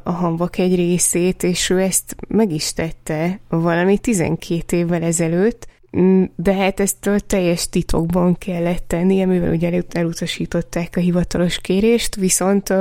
a 0.04 0.12
hamvak 0.12 0.58
egy 0.58 0.76
részét, 0.76 1.44
és 1.44 1.70
ő 1.70 1.80
ezt 1.82 2.16
meg 2.28 2.52
is 2.52 2.74
tette 2.74 3.40
valami 3.50 3.98
12 3.98 4.78
évvel 4.78 5.04
ezelőtt, 5.04 5.68
mm, 5.98 6.24
de 6.36 6.54
hát 6.54 6.80
ezt 6.80 7.08
a 7.08 7.20
teljes 7.20 7.70
titokban 7.70 8.38
kellett 8.38 8.84
tennie, 8.88 9.26
mivel 9.26 9.54
ugye 9.54 9.82
elutasították 9.92 10.96
a 10.96 11.00
hivatalos 11.00 11.60
kérést, 11.60 12.16
viszont 12.16 12.74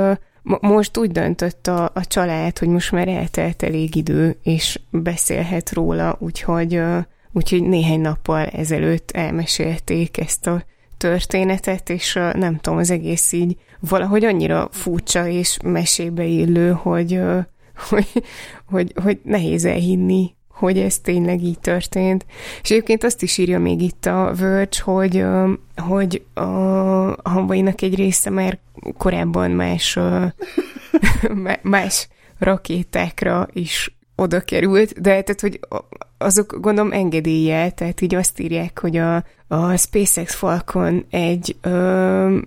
most 0.61 0.97
úgy 0.97 1.11
döntött 1.11 1.67
a, 1.67 1.91
a 1.93 2.05
család, 2.05 2.57
hogy 2.57 2.67
most 2.67 2.91
már 2.91 3.07
eltelt 3.07 3.63
elég 3.63 3.95
idő, 3.95 4.37
és 4.43 4.79
beszélhet 4.89 5.73
róla, 5.73 6.15
úgyhogy, 6.19 6.81
úgyhogy 7.31 7.63
néhány 7.63 8.01
nappal 8.01 8.45
ezelőtt 8.45 9.11
elmesélték 9.11 10.17
ezt 10.17 10.47
a 10.47 10.63
történetet, 10.97 11.89
és 11.89 12.13
nem 12.13 12.57
tudom, 12.59 12.79
az 12.79 12.91
egész 12.91 13.31
így 13.31 13.57
valahogy 13.79 14.25
annyira 14.25 14.69
furcsa 14.71 15.27
és 15.27 15.57
mesébe 15.63 16.23
illő, 16.23 16.71
hogy, 16.71 17.21
hogy, 17.89 18.23
hogy, 18.65 18.93
hogy 19.03 19.19
nehéz 19.23 19.65
elhinni, 19.65 20.35
hogy 20.57 20.79
ez 20.79 20.99
tényleg 20.99 21.43
így 21.43 21.59
történt. 21.59 22.25
És 22.61 22.71
egyébként 22.71 23.03
azt 23.03 23.23
is 23.23 23.37
írja 23.37 23.59
még 23.59 23.81
itt 23.81 24.05
a 24.05 24.33
Verge, 24.39 24.81
hogy, 24.83 25.25
hogy 25.75 26.23
a 26.33 27.29
hambainak 27.29 27.81
egy 27.81 27.95
része 27.95 28.29
már 28.29 28.59
korábban 28.97 29.51
más, 29.51 29.99
más 31.61 32.07
rakétákra 32.37 33.47
is 33.53 33.97
oda 34.15 34.41
került, 34.41 35.01
de 35.01 35.21
tehát, 35.21 35.41
hogy 35.41 35.59
azok 36.17 36.57
gondolom 36.59 36.91
engedélye, 36.91 37.69
tehát 37.69 38.01
így 38.01 38.15
azt 38.15 38.39
írják, 38.39 38.79
hogy 38.79 38.97
a, 38.97 39.23
a 39.47 39.75
SpaceX 39.75 40.35
Falcon 40.35 41.05
egy 41.09 41.55
ö, 41.61 42.37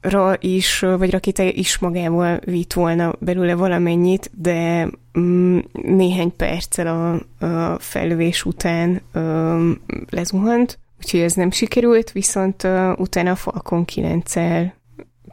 rakétájára 0.00 0.36
is, 0.40 0.78
vagy 0.80 1.10
rakétája 1.10 1.50
is 1.50 1.78
magával 1.78 2.40
vitt 2.44 2.72
volna 2.72 3.12
belőle 3.18 3.54
valamennyit, 3.54 4.30
de 4.34 4.88
mm, 5.18 5.58
néhány 5.72 6.36
perccel 6.36 6.86
a, 6.86 7.44
a 7.46 7.78
felvés 7.78 8.44
után 8.44 9.00
ö, 9.12 9.70
lezuhant, 10.10 10.78
úgyhogy 10.98 11.20
ez 11.20 11.32
nem 11.32 11.50
sikerült, 11.50 12.12
viszont 12.12 12.64
ö, 12.64 12.92
utána 12.92 13.30
a 13.30 13.34
Falcon 13.34 13.84
9-el 13.94 14.72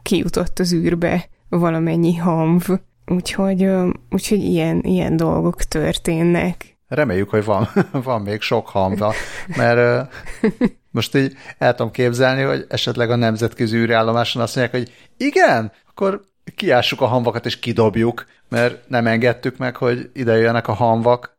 kijutott 0.02 0.58
az 0.58 0.72
űrbe 0.72 1.28
valamennyi 1.48 2.16
hamv, 2.16 2.68
úgyhogy, 3.06 3.68
úgyhogy 4.10 4.44
ilyen, 4.44 4.80
ilyen 4.82 5.16
dolgok 5.16 5.62
történnek. 5.62 6.76
Reméljük, 6.88 7.30
hogy 7.30 7.44
van, 7.44 7.68
van 8.04 8.22
még 8.22 8.40
sok 8.40 8.68
hamva, 8.68 9.12
mert 9.56 10.10
most 10.98 11.16
így 11.16 11.36
el 11.58 11.74
tudom 11.74 11.92
képzelni, 11.92 12.42
hogy 12.42 12.66
esetleg 12.68 13.10
a 13.10 13.16
nemzetközi 13.16 13.76
űrállomáson 13.76 14.42
azt 14.42 14.56
mondják, 14.56 14.82
hogy 14.82 14.94
igen, 15.16 15.72
akkor 15.88 16.20
kiássuk 16.56 17.00
a 17.00 17.06
hamvakat 17.06 17.46
és 17.46 17.58
kidobjuk, 17.58 18.26
mert 18.48 18.88
nem 18.88 19.06
engedtük 19.06 19.56
meg, 19.56 19.76
hogy 19.76 20.10
ide 20.12 20.32
jöjjenek 20.32 20.68
a 20.68 20.72
hamvak. 20.72 21.36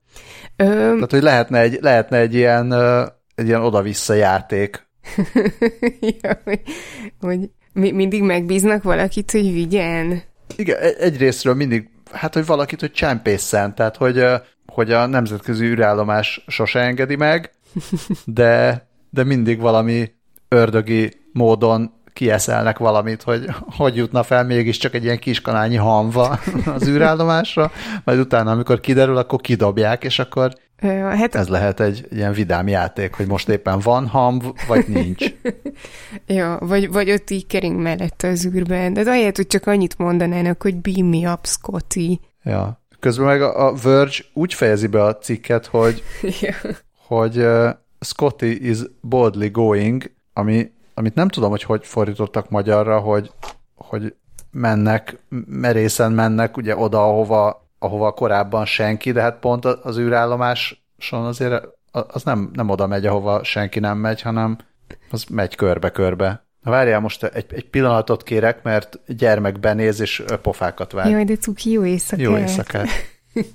Ö... 0.56 0.66
Tehát, 0.66 1.12
hogy 1.12 1.22
lehetne 1.22 1.60
egy, 1.60 1.78
lehetne 1.82 2.18
egy 2.18 2.34
ilyen, 2.34 2.74
egy 3.36 3.48
ilyen 3.48 3.62
oda-vissza 3.62 4.14
játék. 4.14 4.88
ja, 6.22 6.42
hogy, 7.20 7.50
mindig 7.74 8.24
megbíznak 8.24 8.84
valakit, 8.84 9.32
hogy 9.32 9.54
vigyen. 9.54 10.22
Igen, 10.56 10.78
e-, 10.82 10.96
egyrésztről 11.00 11.54
mindig, 11.54 11.90
hát, 12.12 12.34
hogy 12.34 12.46
valakit, 12.46 12.80
hogy 12.80 12.92
csempészen, 12.92 13.76
tehát, 13.76 13.98
hogy, 13.98 14.26
hogy 14.66 14.92
a 14.92 15.06
nemzetközi 15.06 15.66
űrállomás 15.66 16.44
sose 16.48 16.80
engedi 16.80 17.16
meg, 17.16 17.52
de, 18.26 18.88
de 19.10 19.24
mindig 19.24 19.60
valami 19.60 20.12
ördögi 20.48 21.14
módon 21.34 21.92
kieszelnek 22.14 22.78
valamit, 22.78 23.24
hogy 23.24 23.46
hogy 23.78 23.96
jutna 23.96 24.24
fel 24.24 24.44
mégiscsak 24.44 24.94
egy 24.94 25.04
ilyen 25.04 25.20
kiskanálnyi 25.20 25.76
hamva 25.76 26.40
az 26.66 26.88
űrállomásra, 26.88 27.72
majd 28.04 28.20
utána, 28.20 28.52
amikor 28.52 28.80
kiderül, 28.80 29.18
akkor 29.18 29.42
kidobják, 29.42 30.04
és 30.04 30.20
akkor 30.20 30.54
Hát, 30.82 31.36
ez 31.36 31.48
lehet 31.48 31.80
egy 31.80 32.08
ilyen 32.12 32.34
vidám 32.34 32.68
játék, 32.68 33.14
hogy 33.14 33.28
most 33.28 33.50
éppen 33.50 33.80
van 33.80 34.08
hamv, 34.08 34.44
vagy 34.68 34.86
nincs. 34.88 35.26
ja, 36.38 36.58
vagy, 36.62 36.92
vagy 36.92 37.12
ott 37.12 37.30
így 37.30 37.48
kering 37.48 37.80
mellett 37.80 38.24
az 38.24 38.46
űrben, 38.46 38.94
de 38.94 39.02
ahelyett, 39.02 39.36
hogy 39.36 39.48
csak 39.48 39.68
annyit 39.68 39.98
mondanának, 39.98 40.62
hogy 40.62 40.76
beam 40.76 41.08
me 41.08 41.32
up, 41.32 41.46
Scotty. 41.46 42.20
Ja. 42.44 42.84
Közben 43.00 43.26
meg 43.26 43.42
a 43.42 43.74
Verge 43.84 44.18
úgy 44.34 44.54
fejezi 44.54 44.88
be 44.88 45.04
a 45.04 45.18
cikket, 45.18 45.66
hogy, 45.66 46.04
ja. 46.42 46.54
hogy 47.08 47.46
Scotty 48.00 48.70
is 48.70 48.78
boldly 49.02 49.48
going, 49.48 50.12
ami, 50.34 50.72
amit 50.94 51.16
nem 51.16 51.28
tudom, 51.28 51.50
hogy 51.50 51.64
hogy 51.64 51.86
fordítottak 51.86 52.50
magyarra, 52.50 53.00
hogy, 53.00 53.32
hogy 53.76 54.16
mennek, 54.52 55.20
merészen 55.48 56.12
mennek 56.12 56.58
ugye 56.58 56.78
oda, 56.78 57.04
ahova, 57.04 57.70
ahova 57.80 58.12
korábban 58.12 58.66
senki, 58.66 59.12
de 59.12 59.22
hát 59.22 59.40
pont 59.40 59.66
az 59.66 59.98
űrállomáson 59.98 61.26
azért 61.26 61.68
az 61.92 62.24
nem, 62.24 62.50
nem 62.54 62.70
oda 62.70 62.88
megy, 62.88 63.06
ahova 63.06 63.44
senki 63.44 63.80
nem 63.80 63.98
megy, 63.98 64.22
hanem 64.22 64.58
az 65.12 65.24
megy 65.24 65.56
körbe-körbe. 65.56 66.48
Na 66.62 66.72
várjál, 66.72 67.00
most 67.00 67.24
egy, 67.24 67.46
egy 67.50 67.70
pillanatot 67.70 68.24
kérek, 68.24 68.64
mert 68.64 69.00
gyermek 69.08 69.60
benéz, 69.60 70.00
és 70.00 70.24
pofákat 70.42 70.92
vár. 70.92 71.10
Jaj, 71.10 71.24
de 71.24 71.36
cuki, 71.36 71.72
jó 71.72 71.86
éjszakát. 71.86 72.26
Jó 72.26 72.38
éjszakát. 72.38 72.88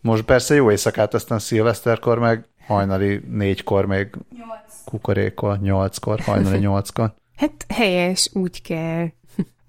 Most 0.00 0.22
persze 0.22 0.54
jó 0.54 0.70
éjszakát, 0.70 1.14
aztán 1.14 1.38
szilveszterkor 1.38 2.18
meg 2.18 2.48
hajnali 2.66 3.22
négykor 3.30 3.86
még 3.86 4.08
Nyolc. 4.36 4.84
kukorékol, 4.84 5.58
nyolckor, 5.62 6.20
hajnali 6.20 6.58
nyolckor. 6.66 7.14
Hát 7.36 7.66
helyes, 7.68 8.30
úgy 8.32 8.62
kell. 8.62 9.06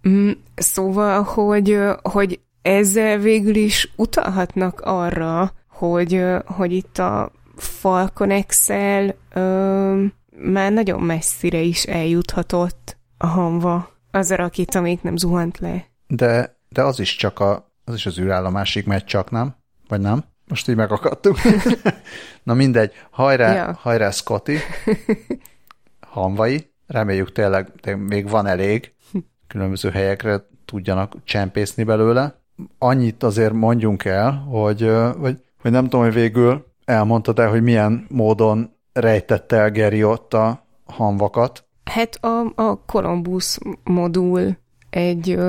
Mm, 0.07 0.31
szóval, 0.55 1.23
hogy, 1.23 1.79
hogy 2.01 2.39
ezzel 2.61 3.17
végül 3.17 3.55
is 3.55 3.91
utalhatnak 3.95 4.81
arra, 4.81 5.53
hogy, 5.69 6.23
hogy 6.45 6.71
itt 6.71 6.97
a 6.97 7.31
Falcon 7.55 8.31
Excel 8.31 9.15
már 10.37 10.71
nagyon 10.71 11.01
messzire 11.01 11.59
is 11.59 11.83
eljuthatott 11.83 12.97
a 13.17 13.25
hamva. 13.27 13.89
Az 14.11 14.31
a 14.31 14.35
rakéta 14.35 14.81
még 14.81 14.99
nem 15.01 15.17
zuhant 15.17 15.59
le. 15.59 15.85
De, 16.07 16.57
de 16.69 16.83
az 16.83 16.99
is 16.99 17.15
csak 17.15 17.39
a, 17.39 17.71
az 17.83 17.93
is 17.93 18.05
az 18.05 18.19
űrállomásig 18.19 18.85
megy 18.85 19.05
csak, 19.05 19.31
nem? 19.31 19.55
Vagy 19.87 20.01
nem? 20.01 20.23
Most 20.47 20.69
így 20.69 20.75
megakadtunk. 20.75 21.37
Na 22.43 22.53
mindegy, 22.53 22.91
hajrá, 23.09 23.53
ja. 23.53 23.77
hajrá 23.81 24.09
Scotty, 24.11 24.57
hamvai, 25.99 26.71
reméljük 26.87 27.31
tényleg, 27.31 27.71
tényleg 27.81 28.07
még 28.07 28.29
van 28.29 28.45
elég, 28.45 28.93
különböző 29.47 29.89
helyekre 29.89 30.47
tudjanak 30.65 31.15
csempészni 31.23 31.83
belőle. 31.83 32.41
Annyit 32.77 33.23
azért 33.23 33.53
mondjunk 33.53 34.05
el, 34.05 34.31
hogy, 34.31 34.91
hogy, 35.19 35.41
hogy 35.61 35.71
nem 35.71 35.83
tudom, 35.83 36.01
hogy 36.01 36.13
végül 36.13 36.65
elmondtad 36.85 37.39
el, 37.39 37.49
hogy 37.49 37.63
milyen 37.63 38.05
módon 38.09 38.75
rejtette 38.93 39.55
el 39.55 39.71
Geri 39.71 40.03
ott 40.03 40.33
a 40.33 40.65
hamvakat? 40.85 41.65
Hát 41.83 42.15
a, 42.21 42.61
a 42.61 42.79
Columbus 42.85 43.57
modul 43.83 44.57
egy 44.97 45.39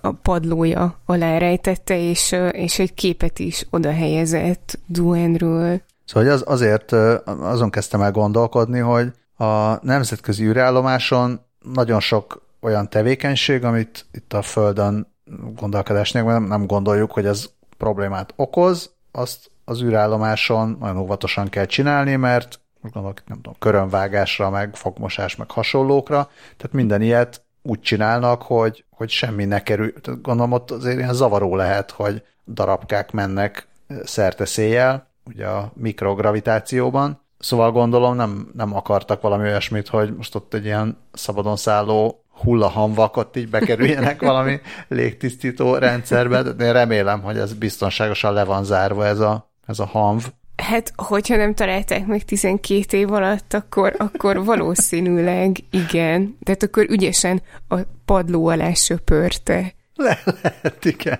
a 0.00 0.12
padlója 0.22 0.98
alá 1.04 1.38
rejtette, 1.38 1.98
és, 1.98 2.36
és 2.50 2.78
egy 2.78 2.94
képet 2.94 3.38
is 3.38 3.66
oda 3.70 3.92
helyezett 3.92 4.78
Duenről. 4.86 5.80
Szóval 6.04 6.30
az, 6.30 6.44
azért 6.46 6.92
azon 7.26 7.70
kezdtem 7.70 8.02
el 8.02 8.10
gondolkodni, 8.10 8.78
hogy 8.78 9.12
a 9.36 9.84
nemzetközi 9.84 10.44
űrállomáson 10.44 11.40
nagyon 11.74 12.00
sok 12.00 12.42
olyan 12.60 12.88
tevékenység, 12.88 13.64
amit 13.64 14.06
itt 14.12 14.32
a 14.32 14.42
Földön 14.42 15.06
gondolkodás 15.54 16.12
nem, 16.12 16.44
nem 16.44 16.66
gondoljuk, 16.66 17.12
hogy 17.12 17.26
ez 17.26 17.50
problémát 17.76 18.32
okoz, 18.36 18.94
azt 19.12 19.50
az 19.64 19.82
űrállomáson 19.82 20.76
nagyon 20.80 20.96
óvatosan 20.96 21.48
kell 21.48 21.64
csinálni, 21.64 22.16
mert 22.16 22.60
most 22.80 22.94
gondolok, 22.94 23.22
nem 23.26 23.36
tudom, 23.36 23.54
körönvágásra, 23.58 24.50
meg 24.50 24.76
fogmosás, 24.76 25.36
meg 25.36 25.50
hasonlókra, 25.50 26.30
tehát 26.56 26.72
minden 26.72 27.02
ilyet 27.02 27.45
úgy 27.68 27.80
csinálnak, 27.80 28.42
hogy, 28.42 28.84
hogy 28.90 29.10
semmi 29.10 29.44
ne 29.44 29.62
kerül. 29.62 29.92
Gondolom 30.22 30.52
ott 30.52 30.70
azért 30.70 30.98
ilyen 30.98 31.14
zavaró 31.14 31.56
lehet, 31.56 31.90
hogy 31.90 32.22
darabkák 32.46 33.12
mennek 33.12 33.68
szerte 34.04 34.44
széjjel, 34.44 35.10
ugye 35.24 35.46
a 35.46 35.72
mikrogravitációban. 35.74 37.20
Szóval 37.38 37.72
gondolom 37.72 38.16
nem, 38.16 38.50
nem 38.54 38.74
akartak 38.74 39.20
valami 39.20 39.42
olyasmit, 39.48 39.88
hogy 39.88 40.16
most 40.16 40.34
ott 40.34 40.54
egy 40.54 40.64
ilyen 40.64 40.98
szabadon 41.12 41.56
szálló 41.56 42.24
hullahamvak 42.42 43.16
ott 43.16 43.36
így 43.36 43.48
bekerüljenek 43.48 44.20
valami 44.20 44.60
légtisztító 44.88 45.74
rendszerbe, 45.74 46.42
de 46.42 46.64
én 46.64 46.72
remélem, 46.72 47.22
hogy 47.22 47.38
ez 47.38 47.54
biztonságosan 47.54 48.32
le 48.32 48.44
van 48.44 48.64
zárva 48.64 49.06
ez 49.06 49.18
a, 49.20 49.50
ez 49.66 49.78
a 49.78 49.86
hamv. 49.86 50.24
Hát, 50.56 50.92
hogyha 50.96 51.36
nem 51.36 51.54
találták 51.54 52.06
meg 52.06 52.24
12 52.24 52.96
év 52.96 53.12
alatt, 53.12 53.54
akkor, 53.54 53.94
akkor 53.98 54.44
valószínűleg 54.44 55.56
igen. 55.70 56.38
Tehát 56.42 56.62
akkor 56.62 56.86
ügyesen 56.90 57.42
a 57.68 57.80
padló 58.04 58.46
alá 58.46 58.72
söpörte. 58.72 59.74
Le, 59.94 60.18
lehet, 60.42 60.84
igen. 60.84 61.18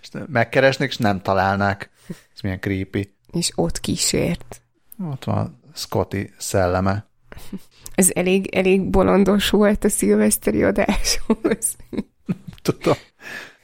és 0.00 0.08
megkeresnék, 0.26 0.88
és 0.88 0.96
nem 0.96 1.20
találnák. 1.20 1.90
Ez 2.08 2.40
milyen 2.42 2.60
creepy. 2.60 3.14
És 3.32 3.52
ott 3.54 3.80
kísért. 3.80 4.62
Ott 5.10 5.24
van 5.24 5.60
Scotty 5.74 6.32
szelleme. 6.38 7.10
Ez 7.94 8.10
elég, 8.14 8.54
elég 8.54 8.90
bolondos 8.90 9.50
volt 9.50 9.84
a 9.84 9.88
szilveszteri 9.88 10.62
adáshoz. 10.62 11.76
tudom. 12.62 12.94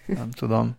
Nem 0.06 0.30
tudom. 0.30 0.76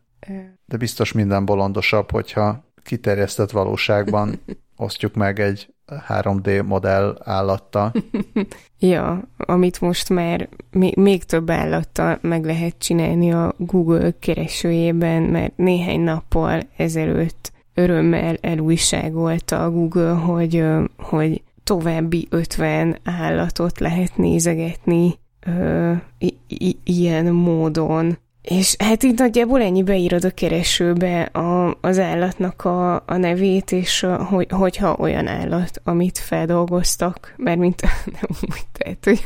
De 0.65 0.77
biztos 0.77 1.11
minden 1.11 1.45
bolondosabb, 1.45 2.11
hogyha 2.11 2.68
kiterjesztett 2.89 3.51
valóságban 3.51 4.39
osztjuk 4.77 5.15
meg 5.15 5.39
egy 5.39 5.73
3D 6.07 6.65
modell 6.65 7.17
állattal. 7.23 7.91
ja, 8.79 9.21
amit 9.37 9.81
most 9.81 10.09
már 10.09 10.49
még, 10.71 10.95
még 10.95 11.23
több 11.23 11.49
állattal 11.49 12.17
meg 12.21 12.45
lehet 12.45 12.75
csinálni 12.77 13.31
a 13.31 13.53
Google 13.57 14.13
keresőjében, 14.19 15.21
mert 15.21 15.57
néhány 15.57 15.99
nappal 15.99 16.61
ezelőtt 16.77 17.51
örömmel 17.73 18.37
elújságolta 18.41 19.63
a 19.63 19.71
Google, 19.71 20.11
hogy, 20.11 20.63
hogy 20.97 21.41
további 21.63 22.27
50 22.29 22.97
állatot 23.03 23.79
lehet 23.79 24.17
nézegetni 24.17 25.13
ö, 25.45 25.93
i- 26.17 26.37
i- 26.47 26.77
ilyen 26.83 27.25
módon. 27.33 28.17
És 28.49 28.75
hát 28.79 29.03
így 29.03 29.17
nagyjából 29.17 29.61
ennyi 29.61 29.83
beírod 29.83 30.23
a 30.23 30.31
keresőbe 30.31 31.21
a, 31.21 31.77
az 31.81 31.99
állatnak 31.99 32.65
a, 32.65 32.95
a 32.95 33.17
nevét, 33.17 33.71
és 33.71 34.03
a, 34.03 34.23
hogy, 34.23 34.47
hogyha 34.49 34.95
olyan 34.99 35.27
állat, 35.27 35.81
amit 35.83 36.17
feldolgoztak, 36.17 37.33
mert 37.37 37.57
mint 37.59 37.81
nem 38.21 38.29
úgy 38.41 38.65
tehát, 38.71 39.05
hogy 39.05 39.25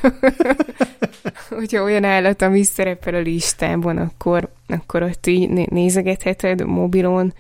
hogyha 1.60 1.84
olyan 1.84 2.04
állat, 2.04 2.42
ami 2.42 2.64
szerepel 2.64 3.14
a 3.14 3.20
listában, 3.20 3.98
akkor, 3.98 4.50
akkor 4.68 5.04
ott 5.04 5.28
így 5.28 5.50
nézegetheted 5.70 6.66
mobilon, 6.66 7.34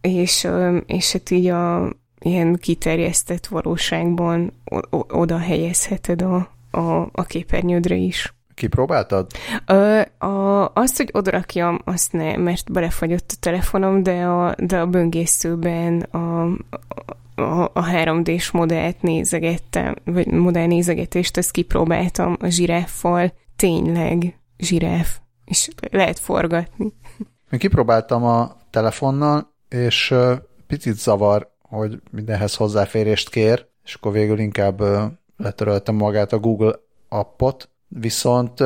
és, 0.00 0.48
és 0.86 1.12
hát 1.12 1.30
így 1.30 1.46
a 1.46 1.92
ilyen 2.20 2.56
kiterjesztett 2.56 3.46
valóságban 3.46 4.52
oda 5.08 5.38
helyezheted 5.38 6.22
a, 6.22 6.50
a, 6.70 7.08
a 7.12 7.22
képernyődre 7.26 7.94
is. 7.94 8.34
Kipróbáltad? 8.62 9.26
Ö, 9.66 10.00
a, 10.18 10.70
azt, 10.74 10.96
hogy 10.96 11.08
odarakjam, 11.12 11.78
azt 11.84 12.12
ne, 12.12 12.36
mert 12.36 12.72
belefagyott 12.72 13.30
a 13.34 13.40
telefonom, 13.40 14.02
de 14.02 14.24
a, 14.24 14.54
de 14.58 14.80
a 14.80 14.86
böngészőben 14.86 16.00
a, 16.00 16.42
a, 17.34 17.62
a 17.72 17.84
3D-s 17.92 18.50
modellt 18.50 19.02
nézegettem, 19.02 19.94
vagy 20.04 20.26
modell 20.26 20.66
nézegetést, 20.66 21.36
ezt 21.36 21.50
kipróbáltam 21.50 22.36
a 22.40 22.48
zsiráffal. 22.48 23.32
Tényleg 23.56 24.38
zsiráf. 24.58 25.18
És 25.44 25.68
lehet 25.90 26.18
forgatni. 26.18 26.92
Én 27.50 27.58
kipróbáltam 27.58 28.24
a 28.24 28.56
telefonnal, 28.70 29.52
és 29.68 30.14
picit 30.66 30.98
zavar, 30.98 31.50
hogy 31.62 32.00
mindenhez 32.10 32.54
hozzáférést 32.54 33.30
kér, 33.30 33.66
és 33.84 33.94
akkor 33.94 34.12
végül 34.12 34.38
inkább 34.38 34.82
letöröltem 35.36 35.94
magát 35.94 36.32
a 36.32 36.38
Google 36.38 36.74
appot, 37.08 37.70
viszont 38.00 38.58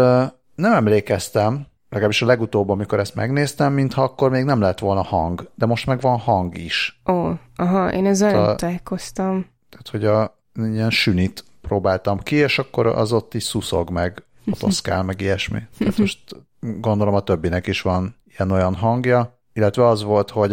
nem 0.55 0.73
emlékeztem, 0.73 1.67
legalábbis 1.89 2.23
a 2.23 2.27
legutóbb, 2.27 2.69
amikor 2.69 2.99
ezt 2.99 3.15
megnéztem, 3.15 3.73
mintha 3.73 4.03
akkor 4.03 4.31
még 4.31 4.45
nem 4.45 4.61
lett 4.61 4.79
volna 4.79 5.03
hang, 5.03 5.51
de 5.55 5.67
most 5.67 5.87
meg 5.87 6.01
van 6.01 6.19
hang 6.19 6.59
is. 6.59 7.01
Ó, 7.11 7.31
aha, 7.57 7.93
én 7.93 8.07
ezzel 8.07 8.43
nem 8.43 8.57
találkoztam. 8.57 9.47
Tehát, 9.69 9.89
hogy 9.91 10.05
a 10.05 10.39
ilyen 10.55 10.91
sünit 10.91 11.45
próbáltam 11.61 12.19
ki, 12.19 12.37
és 12.37 12.59
akkor 12.59 12.87
az 12.87 13.13
ott 13.13 13.35
is 13.35 13.43
szuszog 13.43 13.91
meg, 13.91 14.23
motoszkál, 14.45 15.03
meg 15.11 15.21
ilyesmi. 15.21 15.63
Tehát 15.79 15.99
most 15.99 16.21
gondolom 16.61 17.15
a 17.15 17.21
többinek 17.21 17.67
is 17.67 17.83
van 17.83 18.17
ilyen-olyan 18.27 18.75
hangja, 18.75 19.39
illetve 19.53 19.87
az 19.87 20.03
volt, 20.03 20.31
hogy 20.31 20.53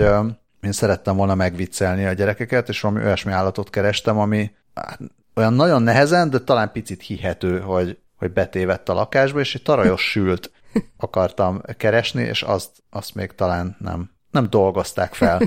én 0.61 0.71
szerettem 0.71 1.15
volna 1.15 1.35
megviccelni 1.35 2.05
a 2.05 2.13
gyerekeket, 2.13 2.69
és 2.69 2.81
valami 2.81 3.03
olyasmi 3.03 3.31
állatot 3.31 3.69
kerestem, 3.69 4.17
ami 4.17 4.51
hát, 4.73 4.99
olyan 5.35 5.53
nagyon 5.53 5.81
nehezen, 5.81 6.29
de 6.29 6.39
talán 6.39 6.71
picit 6.71 7.01
hihető, 7.01 7.59
hogy 7.59 7.97
hogy 8.23 8.33
betévett 8.33 8.89
a 8.89 8.93
lakásba, 8.93 9.39
és 9.39 9.55
egy 9.55 9.61
tarajos 9.61 10.01
sült 10.01 10.51
akartam 10.97 11.61
keresni, 11.77 12.23
és 12.23 12.41
azt, 12.41 12.71
azt 12.89 13.15
még 13.15 13.31
talán 13.31 13.75
nem, 13.79 14.11
nem 14.31 14.49
dolgozták 14.49 15.13
fel. 15.13 15.41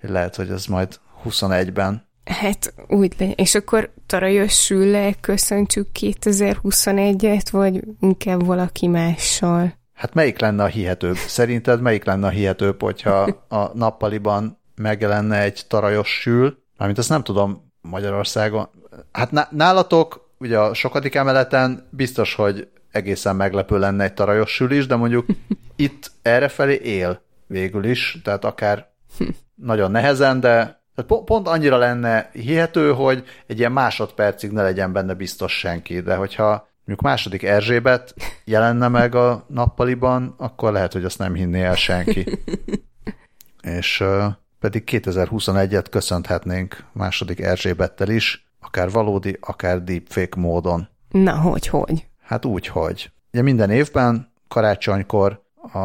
Lehet, 0.00 0.36
hogy 0.36 0.50
ez 0.50 0.66
majd 0.66 1.00
21-ben. 1.24 2.08
Hát 2.24 2.74
úgy 2.88 3.14
le. 3.18 3.30
És 3.30 3.54
akkor 3.54 3.92
tarajos 4.06 4.64
sülle 4.64 5.12
köszöntsük 5.20 5.88
2021-et, 6.00 7.46
vagy 7.50 7.84
inkább 8.00 8.46
valaki 8.46 8.86
mással? 8.86 9.74
Hát 9.92 10.14
melyik 10.14 10.38
lenne 10.38 10.62
a 10.62 10.66
hihetőbb? 10.66 11.16
Szerinted 11.16 11.80
melyik 11.80 12.04
lenne 12.04 12.26
a 12.26 12.30
hihetőbb, 12.30 12.82
hogyha 12.82 13.44
a 13.48 13.70
nappaliban 13.74 14.60
megjelenne 14.74 15.40
egy 15.40 15.64
tarajos 15.68 16.20
sül? 16.20 16.58
Mármint 16.76 16.98
azt 16.98 17.08
nem 17.08 17.22
tudom 17.22 17.72
Magyarországon. 17.80 18.68
Hát 19.12 19.50
nálatok 19.50 20.21
ugye 20.42 20.58
a 20.58 20.74
sokadik 20.74 21.14
emeleten 21.14 21.88
biztos, 21.90 22.34
hogy 22.34 22.68
egészen 22.90 23.36
meglepő 23.36 23.78
lenne 23.78 24.04
egy 24.04 24.14
tarajos 24.14 24.50
sül 24.50 24.70
is, 24.70 24.86
de 24.86 24.96
mondjuk 24.96 25.26
itt 25.76 26.10
errefelé 26.22 26.74
él 26.74 27.22
végül 27.46 27.84
is, 27.84 28.18
tehát 28.24 28.44
akár 28.44 28.90
nagyon 29.54 29.90
nehezen, 29.90 30.40
de 30.40 30.80
tehát 30.94 31.24
pont 31.24 31.48
annyira 31.48 31.76
lenne 31.76 32.30
hihető, 32.32 32.92
hogy 32.92 33.24
egy 33.46 33.58
ilyen 33.58 33.72
másodpercig 33.72 34.50
ne 34.50 34.62
legyen 34.62 34.92
benne 34.92 35.14
biztos 35.14 35.58
senki, 35.58 36.00
de 36.00 36.14
hogyha 36.14 36.68
mondjuk 36.84 37.00
második 37.00 37.42
Erzsébet 37.42 38.14
jelenne 38.44 38.88
meg 38.88 39.14
a 39.14 39.44
nappaliban, 39.48 40.34
akkor 40.38 40.72
lehet, 40.72 40.92
hogy 40.92 41.04
azt 41.04 41.18
nem 41.18 41.34
hinné 41.34 41.62
el 41.62 41.74
senki. 41.74 42.24
És 43.78 44.00
uh, 44.00 44.24
pedig 44.60 44.82
2021-et 44.86 45.86
köszönhetnénk 45.90 46.84
második 46.92 47.40
Erzsébettel 47.40 48.08
is, 48.08 48.51
akár 48.62 48.90
valódi, 48.90 49.36
akár 49.40 49.82
deepfake 49.82 50.40
módon. 50.40 50.88
Na, 51.08 51.36
hogy, 51.36 51.66
hogy? 51.66 52.06
Hát 52.22 52.44
úgy, 52.44 52.66
hogy. 52.66 53.10
Ugye 53.32 53.42
minden 53.42 53.70
évben 53.70 54.32
karácsonykor 54.48 55.42
a, 55.72 55.78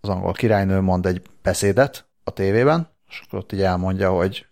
az 0.00 0.08
angol 0.08 0.32
királynő 0.32 0.80
mond 0.80 1.06
egy 1.06 1.22
beszédet 1.42 2.08
a 2.24 2.30
tévében, 2.30 2.88
és 3.08 3.22
akkor 3.26 3.38
ott 3.38 3.52
így 3.52 3.62
elmondja, 3.62 4.10
hogy 4.10 4.46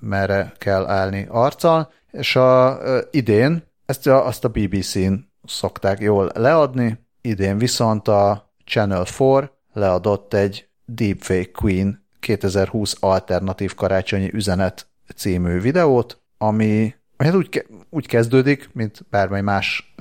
merre 0.00 0.52
kell 0.58 0.86
állni 0.86 1.26
arccal, 1.30 1.92
és 2.10 2.36
a, 2.36 2.78
idén 3.10 3.62
ezt 3.86 4.06
a, 4.06 4.26
azt 4.26 4.44
a 4.44 4.48
BBC-n 4.48 5.12
szokták 5.44 6.00
jól 6.00 6.30
leadni, 6.34 7.06
idén 7.20 7.58
viszont 7.58 8.08
a 8.08 8.52
Channel 8.64 9.06
4 9.18 9.50
leadott 9.72 10.34
egy 10.34 10.68
Deepfake 10.84 11.50
Queen 11.50 12.06
2020 12.20 12.96
alternatív 13.00 13.74
karácsonyi 13.74 14.30
üzenet 14.32 14.86
című 15.16 15.60
videót, 15.60 16.17
ami 16.38 16.94
hát 17.18 17.34
úgy, 17.34 17.66
úgy 17.90 18.06
kezdődik, 18.06 18.70
mint 18.72 19.06
bármely 19.10 19.40
más 19.40 19.94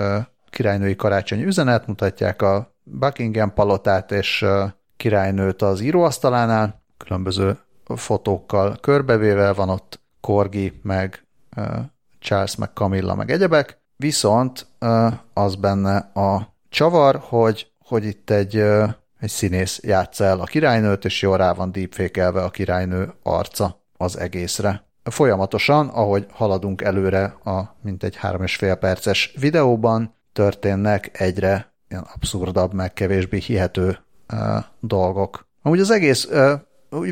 királynői 0.50 0.96
karácsonyi 0.96 1.46
üzenet, 1.46 1.88
mutatják 1.88 2.42
a 2.42 2.76
Buckingham 2.84 3.54
palotát 3.54 4.12
és 4.12 4.46
királynőt 4.98 5.62
az 5.62 5.82
íróasztalánál, 5.82 6.84
különböző 6.98 7.58
fotókkal 7.96 8.78
körbevéve 8.82 9.54
van 9.54 9.70
ott 9.70 10.00
Korgi, 10.22 10.80
meg 10.84 11.26
Charles, 12.20 12.56
meg 12.56 12.70
Camilla, 12.74 13.16
meg 13.16 13.32
egyebek, 13.32 13.82
viszont 13.96 14.68
az 15.34 15.56
benne 15.56 15.98
a 16.14 16.56
csavar, 16.70 17.20
hogy, 17.22 17.72
hogy 17.80 18.06
itt 18.06 18.30
egy, 18.30 18.56
egy 19.20 19.30
színész 19.30 19.80
játsza 19.84 20.24
el 20.24 20.40
a 20.40 20.44
királynőt, 20.44 21.06
és 21.06 21.22
jól 21.22 21.38
rá 21.38 21.54
van 21.54 21.72
deepfake 21.72 22.28
a 22.28 22.50
királynő 22.50 23.14
arca 23.24 23.86
az 23.98 24.18
egészre 24.18 24.87
folyamatosan, 25.10 25.88
ahogy 25.88 26.26
haladunk 26.32 26.82
előre 26.82 27.24
a 27.44 27.76
mintegy 27.82 28.16
három 28.16 28.44
és 28.44 28.56
fél 28.56 28.76
perces 28.76 29.34
videóban, 29.40 30.16
történnek 30.34 31.20
egyre 31.20 31.74
ilyen 31.90 32.08
abszurdabb, 32.14 32.74
meg 32.74 32.94
kevésbé 32.94 33.38
hihető 33.38 33.98
uh, 34.34 34.40
dolgok. 34.80 35.48
Amúgy 35.62 35.80
az 35.80 35.92
egész 35.92 36.26
uh, 36.26 36.52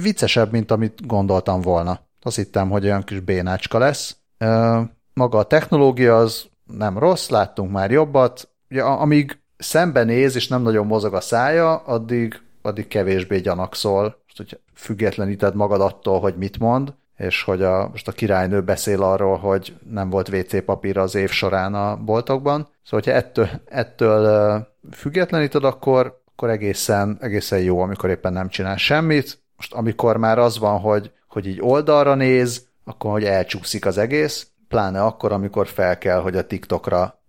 viccesebb, 0.02 0.52
mint 0.52 0.72
amit 0.72 1.08
gondoltam 1.08 1.62
volna. 1.62 2.00
Azt 2.22 2.36
hittem, 2.36 2.70
hogy 2.70 2.86
olyan 2.86 3.04
kis 3.04 3.20
bénácska 3.20 3.78
lesz. 3.78 4.18
Uh, 4.40 4.82
maga 5.14 5.38
a 5.38 5.44
technológia 5.44 6.18
az 6.18 6.46
nem 6.64 6.98
rossz, 6.98 7.30
láttunk 7.30 7.72
már 7.72 7.92
jobbat. 7.92 8.50
Ugye, 8.70 8.82
amíg 8.84 9.40
szembenéz 9.58 10.36
és 10.36 10.48
nem 10.48 10.62
nagyon 10.62 10.86
mozog 10.86 11.14
a 11.14 11.22
szája, 11.22 11.76
addig, 11.76 12.42
addig 12.62 12.88
kevésbé 12.88 13.40
gyanakszol. 13.40 14.24
Hogy 14.36 14.60
függetleníted 14.74 15.56
magad 15.56 15.82
attól, 15.82 16.20
hogy 16.20 16.36
mit 16.38 16.60
mond, 16.60 16.94
és 17.18 17.44
hogy 17.44 17.62
a, 17.62 17.88
most 17.88 18.08
a 18.08 18.12
királynő 18.12 18.62
beszél 18.62 19.04
arról, 19.04 19.38
hogy 19.38 19.76
nem 19.90 20.10
volt 20.10 20.30
WC 20.30 20.66
papír 20.66 20.98
az 20.98 21.16
év 21.16 21.30
során 21.30 21.74
a 21.74 21.96
boltokban. 21.96 22.70
Szóval, 22.84 23.00
hogyha 23.04 23.12
ettől, 23.12 23.50
ettől 23.66 24.68
függetleníted, 24.92 25.64
akkor, 25.64 26.22
akkor 26.32 26.50
egészen, 26.50 27.18
egészen 27.22 27.60
jó, 27.60 27.80
amikor 27.80 28.10
éppen 28.10 28.34
nem 28.34 28.50
csinál 28.50 28.78
semmit. 28.78 29.40
Most 29.56 29.74
amikor 29.74 30.18
már 30.18 30.40
az 30.40 30.60
van, 30.60 30.80
hogy, 30.80 31.12
hogy 31.28 31.48
így 31.48 31.62
oldalra 31.62 32.16
néz, 32.16 32.68
akkor 32.84 33.12
hogy 33.12 33.24
elcsúszik 33.24 33.86
az 33.86 33.98
egész, 33.98 34.48
pláne 34.68 35.04
akkor, 35.04 35.32
amikor 35.32 35.68
fel 35.68 35.98
kell, 35.98 36.20
hogy 36.20 36.36
a 36.36 36.48
TikTokra 36.48 37.22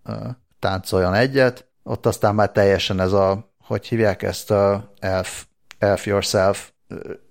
táncoljon 0.58 1.14
egyet, 1.14 1.66
ott 1.82 2.06
aztán 2.06 2.34
már 2.34 2.50
teljesen 2.50 3.00
ez 3.00 3.12
a, 3.12 3.50
hogy 3.58 3.86
hívják 3.86 4.22
ezt 4.22 4.50
a 4.50 4.92
elf 4.98 5.46
Elf 5.78 6.06
Yourself 6.06 6.70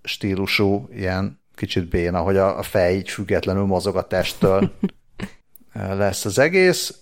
stílusú, 0.03 0.88
ilyen 0.91 1.43
kicsit 1.56 1.89
béna, 1.89 2.20
hogy 2.20 2.38
a, 2.38 2.62
fej 2.62 2.95
így 2.95 3.10
függetlenül 3.10 3.66
mozog 3.66 3.95
a 3.95 4.08
testtől 4.08 4.72
lesz 5.74 6.26
az 6.26 6.39
egész, 6.39 7.01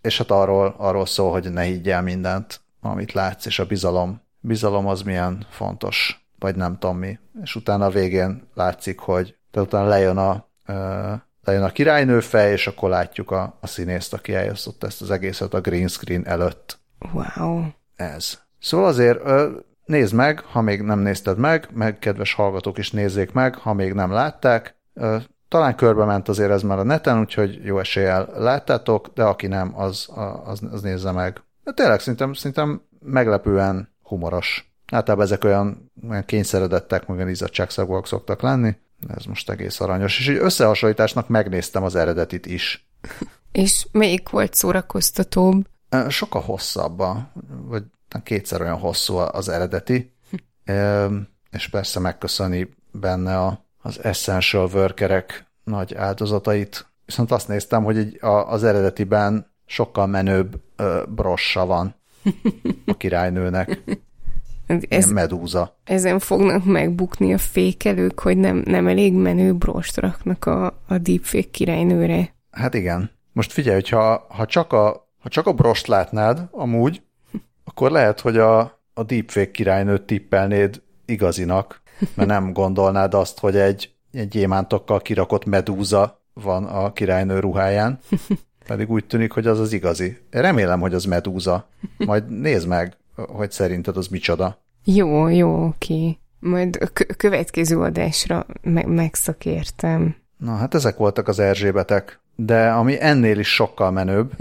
és 0.00 0.18
hát 0.18 0.30
arról, 0.30 0.74
arról 0.78 1.06
szól, 1.06 1.30
hogy 1.30 1.52
ne 1.52 1.62
higgyel 1.62 2.02
mindent, 2.02 2.60
amit 2.80 3.12
látsz, 3.12 3.46
és 3.46 3.58
a 3.58 3.66
bizalom. 3.66 4.22
Bizalom 4.40 4.86
az 4.86 5.02
milyen 5.02 5.46
fontos, 5.50 6.26
vagy 6.38 6.56
nem 6.56 6.78
tudom 6.78 6.98
mi. 6.98 7.18
És 7.42 7.54
utána 7.54 7.84
a 7.84 7.90
végén 7.90 8.48
látszik, 8.54 8.98
hogy 8.98 9.36
tehát 9.50 9.68
utána 9.68 9.88
lejön 9.88 10.16
a, 10.16 10.48
lejön 11.44 11.62
a 11.62 11.70
királynő 11.70 12.20
fej, 12.20 12.52
és 12.52 12.66
akkor 12.66 12.90
látjuk 12.90 13.30
a, 13.30 13.58
a 13.60 13.66
színészt, 13.66 14.12
aki 14.12 14.34
eljöszott 14.34 14.84
ezt 14.84 15.02
az 15.02 15.10
egészet 15.10 15.54
a 15.54 15.60
green 15.60 15.88
screen 15.88 16.26
előtt. 16.26 16.78
Wow. 17.12 17.62
Ez. 17.96 18.38
Szóval 18.58 18.86
azért 18.86 19.22
nézd 19.90 20.14
meg, 20.14 20.40
ha 20.40 20.60
még 20.60 20.82
nem 20.82 20.98
nézted 20.98 21.38
meg, 21.38 21.68
meg 21.72 21.98
kedves 21.98 22.32
hallgatók 22.32 22.78
is 22.78 22.90
nézzék 22.90 23.32
meg, 23.32 23.54
ha 23.54 23.72
még 23.72 23.92
nem 23.92 24.12
látták. 24.12 24.76
Talán 25.48 25.76
körbe 25.76 26.04
ment 26.04 26.28
azért 26.28 26.50
ez 26.50 26.62
már 26.62 26.78
a 26.78 26.82
neten, 26.82 27.18
úgyhogy 27.18 27.64
jó 27.64 27.78
eséllyel 27.78 28.28
láttátok, 28.36 29.10
de 29.14 29.24
aki 29.24 29.46
nem, 29.46 29.78
az, 29.78 30.08
az, 30.44 30.60
az 30.70 30.82
nézze 30.82 31.12
meg. 31.12 31.42
De 31.64 31.72
tényleg 31.72 32.00
szerintem, 32.00 32.32
szerintem 32.32 32.82
meglepően 33.00 33.94
humoros. 34.02 34.72
Általában 34.92 35.26
ezek 35.26 35.44
olyan, 35.44 35.92
olyan 36.08 36.24
kényszeredettek, 36.24 37.06
meg 37.06 37.16
olyan 37.16 37.28
izzadságszagúak 37.28 38.06
szoktak 38.06 38.40
lenni. 38.40 38.76
Ez 39.16 39.24
most 39.24 39.50
egész 39.50 39.80
aranyos. 39.80 40.18
És 40.18 40.28
egy 40.28 40.36
összehasonlításnak 40.36 41.28
megnéztem 41.28 41.82
az 41.82 41.94
eredetit 41.94 42.46
is. 42.46 42.88
És 43.52 43.86
melyik 43.92 44.28
volt 44.28 44.54
szórakoztatóbb? 44.54 45.66
Sokkal 46.08 46.42
hosszabb, 46.42 47.02
vagy 47.68 47.82
kétszer 48.22 48.60
olyan 48.60 48.78
hosszú 48.78 49.16
az 49.16 49.48
eredeti, 49.48 50.12
és 51.50 51.68
persze 51.70 52.00
megköszöni 52.00 52.68
benne 52.90 53.38
a, 53.38 53.64
az 53.82 54.04
essential 54.04 54.70
workerek 54.72 55.46
nagy 55.64 55.94
áldozatait. 55.94 56.86
Viszont 57.06 57.30
azt 57.30 57.48
néztem, 57.48 57.84
hogy 57.84 57.96
egy, 57.96 58.18
a, 58.22 58.50
az 58.50 58.64
eredetiben 58.64 59.52
sokkal 59.66 60.06
menőbb 60.06 60.60
ö, 60.76 61.02
brossa 61.08 61.66
van 61.66 61.94
a 62.86 62.96
királynőnek. 62.96 63.80
Ez, 64.88 65.10
medúza. 65.10 65.78
Ezen 65.84 66.18
fognak 66.18 66.64
megbukni 66.64 67.32
a 67.32 67.38
fékelők, 67.38 68.20
hogy 68.20 68.36
nem, 68.36 68.62
nem 68.66 68.86
elég 68.86 69.12
menő 69.12 69.54
brost 69.54 69.96
raknak 69.96 70.46
a, 70.46 70.66
a 70.86 70.98
deepfake 70.98 71.50
királynőre. 71.50 72.34
Hát 72.50 72.74
igen. 72.74 73.10
Most 73.32 73.52
figyelj, 73.52 73.74
hogy 73.74 73.88
ha, 73.88 74.26
ha, 74.28 74.46
csak 74.46 74.72
a, 74.72 75.08
ha 75.18 75.28
csak 75.28 75.46
a 75.46 75.52
brost 75.52 75.86
látnád, 75.86 76.48
amúgy, 76.50 77.02
akkor 77.70 77.90
lehet, 77.90 78.20
hogy 78.20 78.38
a, 78.38 78.60
a 78.94 79.02
deepfake 79.02 79.50
királynőt 79.50 80.02
tippelnéd 80.02 80.82
igazinak, 81.04 81.82
mert 82.14 82.28
nem 82.28 82.52
gondolnád 82.60 83.14
azt, 83.14 83.38
hogy 83.38 83.56
egy, 83.56 83.92
egy 84.12 84.28
gyémántokkal 84.28 85.00
kirakott 85.00 85.44
medúza 85.44 86.22
van 86.32 86.64
a 86.64 86.92
királynő 86.92 87.38
ruháján, 87.38 87.98
pedig 88.66 88.90
úgy 88.90 89.04
tűnik, 89.04 89.32
hogy 89.32 89.46
az 89.46 89.60
az 89.60 89.72
igazi. 89.72 90.18
Remélem, 90.30 90.80
hogy 90.80 90.94
az 90.94 91.04
medúza. 91.04 91.68
Majd 91.96 92.40
nézd 92.40 92.68
meg, 92.68 92.96
hogy 93.14 93.50
szerinted 93.50 93.96
az 93.96 94.06
micsoda. 94.06 94.58
Jó, 94.84 95.28
jó, 95.28 95.66
oké. 95.66 96.18
Majd 96.38 96.78
a 96.80 97.14
következő 97.16 97.80
adásra 97.80 98.46
me- 98.62 98.86
megszakértem. 98.86 100.16
Na, 100.36 100.54
hát 100.54 100.74
ezek 100.74 100.96
voltak 100.96 101.28
az 101.28 101.38
Erzsébetek. 101.38 102.20
De 102.36 102.70
ami 102.70 102.96
ennél 103.00 103.38
is 103.38 103.54
sokkal 103.54 103.90
menőbb, 103.90 104.32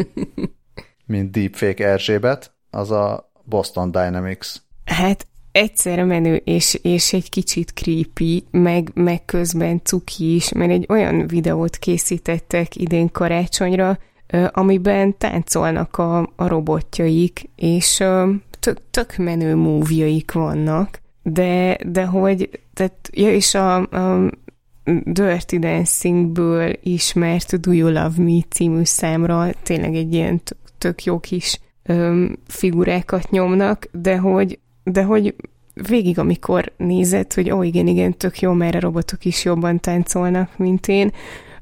mint 1.06 1.32
Deepfake 1.32 1.88
Erzsébet, 1.88 2.58
az 2.70 2.92
a 2.92 3.32
Boston 3.44 3.92
Dynamics. 3.92 4.48
Hát 4.86 5.28
egyszerre 5.52 6.04
menő, 6.04 6.36
és, 6.36 6.80
és 6.82 7.14
egy 7.14 7.30
kicsit 7.30 7.70
creepy, 7.74 8.44
meg, 8.52 8.92
meg 8.94 9.26
közben 9.26 9.82
cuki 9.84 10.36
is, 10.36 10.52
mert 10.54 10.72
egy 10.72 10.86
olyan 10.90 11.28
videót 11.28 11.78
készítettek 11.78 12.76
idén 12.76 13.12
karácsonyra, 13.12 13.98
amiben 14.52 15.18
táncolnak 15.18 15.98
a, 15.98 16.20
a 16.36 16.48
robotjaik, 16.48 17.50
és 17.56 18.04
tök, 18.60 18.82
tök 18.92 19.18
menő 19.18 19.56
múvjaik 19.56 20.32
vannak, 20.32 21.02
de, 21.24 21.78
de 21.86 22.06
hogy, 22.06 22.50
tehát, 22.74 23.10
ja, 23.12 23.34
és 23.34 23.54
a, 23.54 23.76
a 23.76 24.32
Dirty 25.04 25.60
Dancingből 25.60 26.74
ismert 26.84 27.60
Do 27.60 27.72
You 27.72 27.90
Love 27.90 28.24
Me 28.24 28.42
című 28.50 28.84
számra 28.84 29.50
tényleg 29.64 29.96
egy 29.96 30.14
ilyen 30.14 30.44
tök, 30.44 30.58
tök 30.78 31.04
jó 31.04 31.20
kis 31.20 31.60
öm, 31.90 32.38
figurákat 32.48 33.30
nyomnak, 33.30 33.88
de 33.92 34.18
hogy, 34.18 34.60
de 34.84 35.04
hogy 35.04 35.36
végig, 35.74 36.20
amikor 36.20 36.72
nézed, 36.78 37.34
hogy 37.34 37.52
ó, 37.52 37.58
oh, 37.58 37.68
igen, 37.68 37.88
igen, 37.88 38.18
tök 38.18 38.40
jó, 38.40 38.54
mert 38.54 38.76
a 38.76 38.80
robotok 38.80 39.26
is 39.26 39.46
jobban 39.46 39.80
táncolnak, 39.80 40.58
mint 40.58 40.88
én, 40.88 41.12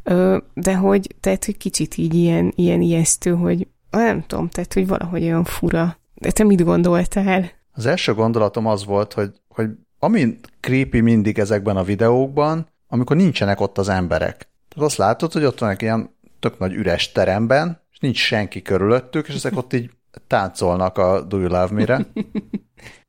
ö, 0.03 0.37
de 0.53 0.75
hogy, 0.75 1.15
tehát, 1.19 1.45
hogy 1.45 1.57
kicsit 1.57 1.97
így 1.97 2.13
ilyen, 2.13 2.53
ilyen 2.55 2.81
ijesztő, 2.81 3.35
hogy 3.35 3.67
nem 3.89 4.23
tudom, 4.27 4.49
tehát, 4.49 4.73
hogy 4.73 4.87
valahogy 4.87 5.23
olyan 5.23 5.43
fura. 5.43 5.97
De 6.13 6.31
te 6.31 6.43
mit 6.43 6.63
gondoltál? 6.63 7.51
Az 7.71 7.85
első 7.85 8.13
gondolatom 8.13 8.65
az 8.65 8.85
volt, 8.85 9.13
hogy, 9.13 9.31
hogy 9.47 9.69
ami 9.99 10.37
creepy 10.59 10.99
mindig 10.99 11.39
ezekben 11.39 11.77
a 11.77 11.83
videókban, 11.83 12.67
amikor 12.87 13.15
nincsenek 13.15 13.59
ott 13.59 13.77
az 13.77 13.89
emberek. 13.89 14.49
Tehát 14.69 14.89
azt 14.89 14.97
látod, 14.97 15.31
hogy 15.31 15.43
ott 15.43 15.59
van 15.59 15.69
egy 15.69 15.81
ilyen 15.81 16.09
tök 16.39 16.59
nagy 16.59 16.73
üres 16.73 17.11
teremben, 17.11 17.81
és 17.91 17.99
nincs 17.99 18.17
senki 18.17 18.61
körülöttük, 18.61 19.27
és 19.27 19.35
ezek 19.35 19.57
ott 19.57 19.73
így 19.73 19.89
táncolnak 20.27 20.97
a 20.97 21.21
Do 21.21 21.37
You 21.37 21.47
Love 21.47 21.69
Me-re. 21.71 22.05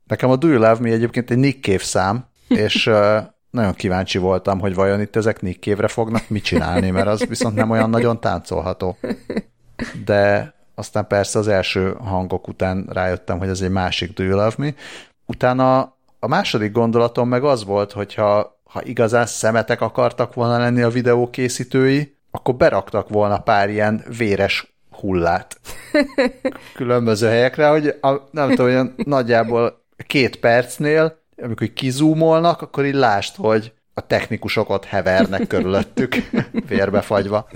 Nekem 0.07 0.29
a 0.29 0.35
Do 0.35 0.47
You 0.47 0.57
Love 0.57 0.77
Me 0.79 0.89
egyébként 0.89 1.31
egy 1.31 1.37
Nick 1.37 1.63
Cave 1.63 1.83
szám, 1.83 2.25
és 2.47 2.91
nagyon 3.49 3.73
kíváncsi 3.73 4.17
voltam, 4.17 4.59
hogy 4.59 4.75
vajon 4.75 5.01
itt 5.01 5.15
ezek 5.15 5.41
Nick 5.41 5.63
Cave-re 5.63 5.87
fognak 5.87 6.29
mit 6.29 6.43
csinálni, 6.43 6.89
mert 6.89 7.07
az 7.07 7.25
viszont 7.25 7.55
nem 7.55 7.69
olyan 7.69 7.89
nagyon 7.89 8.19
táncolható. 8.19 8.97
De 10.05 10.53
aztán 10.75 11.07
persze 11.07 11.39
az 11.39 11.47
első 11.47 11.95
hangok 11.99 12.47
után 12.47 12.87
rájöttem, 12.89 13.37
hogy 13.37 13.47
ez 13.47 13.61
egy 13.61 13.69
másik 13.69 14.13
Do 14.13 14.23
You 14.23 14.35
Love 14.35 14.53
Me. 14.57 14.73
Utána 15.25 15.79
a 16.19 16.27
második 16.27 16.71
gondolatom 16.71 17.29
meg 17.29 17.43
az 17.43 17.65
volt, 17.65 17.91
hogyha 17.91 18.57
ha 18.63 18.81
igazán 18.83 19.25
szemetek 19.25 19.81
akartak 19.81 20.33
volna 20.33 20.57
lenni 20.57 20.81
a 20.81 20.89
videó 20.89 21.29
készítői, 21.29 22.17
akkor 22.31 22.55
beraktak 22.55 23.09
volna 23.09 23.39
pár 23.39 23.69
ilyen 23.69 24.03
véres 24.17 24.78
hullát 24.99 25.59
különböző 26.75 27.27
helyekre, 27.27 27.67
hogy 27.67 27.95
a, 28.01 28.13
nem 28.31 28.49
tudom, 28.49 28.65
olyan 28.65 28.93
nagyjából 28.97 29.81
két 30.07 30.35
percnél, 30.35 31.17
amikor 31.41 31.73
kizúmolnak, 31.73 32.61
akkor 32.61 32.85
így 32.85 32.93
lást, 32.93 33.35
hogy 33.35 33.73
a 33.93 34.07
technikusok 34.07 34.69
ott 34.69 34.85
hevernek 34.85 35.47
körülöttük, 35.47 36.15
vérbefagyva. 36.69 37.47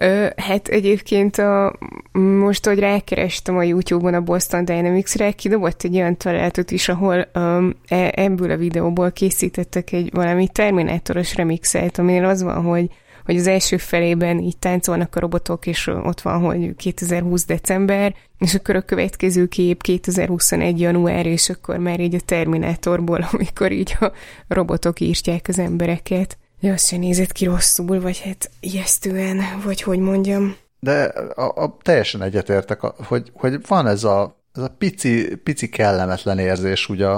Ö, 0.00 0.26
hát 0.36 0.68
egyébként 0.68 1.38
a, 1.38 1.78
most, 2.12 2.66
hogy 2.66 2.78
rákerestem 2.78 3.56
a 3.56 3.62
YouTube-on 3.62 4.14
a 4.14 4.20
Boston 4.20 4.64
Dynamics-re, 4.64 5.32
kidobott 5.32 5.82
egy 5.82 5.94
olyan 5.94 6.16
találatot 6.16 6.70
is, 6.70 6.88
ahol 6.88 7.28
um, 7.34 7.74
ebből 8.10 8.50
a 8.50 8.56
videóból 8.56 9.10
készítettek 9.10 9.92
egy 9.92 10.10
valami 10.12 10.48
Terminátoros 10.48 11.34
remixet, 11.34 11.98
aminél 11.98 12.24
az 12.24 12.42
van, 12.42 12.62
hogy 12.62 12.90
hogy 13.28 13.36
az 13.36 13.46
első 13.46 13.76
felében 13.76 14.38
így 14.38 14.56
táncolnak 14.56 15.16
a 15.16 15.20
robotok, 15.20 15.66
és 15.66 15.86
ott 15.86 16.20
van, 16.20 16.40
hogy 16.40 16.76
2020 16.76 17.44
december, 17.44 18.14
és 18.38 18.54
akkor 18.54 18.76
a 18.76 18.80
következő 18.80 19.46
kép 19.46 19.82
2021 19.82 20.80
január, 20.80 21.26
és 21.26 21.50
akkor 21.50 21.76
már 21.76 22.00
így 22.00 22.14
a 22.14 22.20
Terminátorból, 22.24 23.28
amikor 23.32 23.72
így 23.72 23.96
a 24.00 24.12
robotok 24.48 25.00
írtják 25.00 25.46
az 25.48 25.58
embereket. 25.58 26.38
Ja, 26.60 26.72
azt 26.72 26.86
sem 26.86 26.98
nézett 26.98 27.32
ki 27.32 27.44
rosszul, 27.44 28.00
vagy 28.00 28.20
hát 28.20 28.50
ijesztően, 28.60 29.40
vagy 29.64 29.82
hogy 29.82 29.98
mondjam. 29.98 30.56
De 30.80 31.02
a, 31.34 31.62
a, 31.62 31.76
teljesen 31.82 32.22
egyetértek, 32.22 32.80
hogy, 32.80 33.30
hogy 33.34 33.66
van 33.66 33.86
ez 33.86 34.04
a, 34.04 34.42
ez 34.54 34.62
a 34.62 34.74
pici, 34.78 35.36
pici 35.36 35.68
kellemetlen 35.68 36.38
érzés 36.38 36.88
ugye 36.88 37.08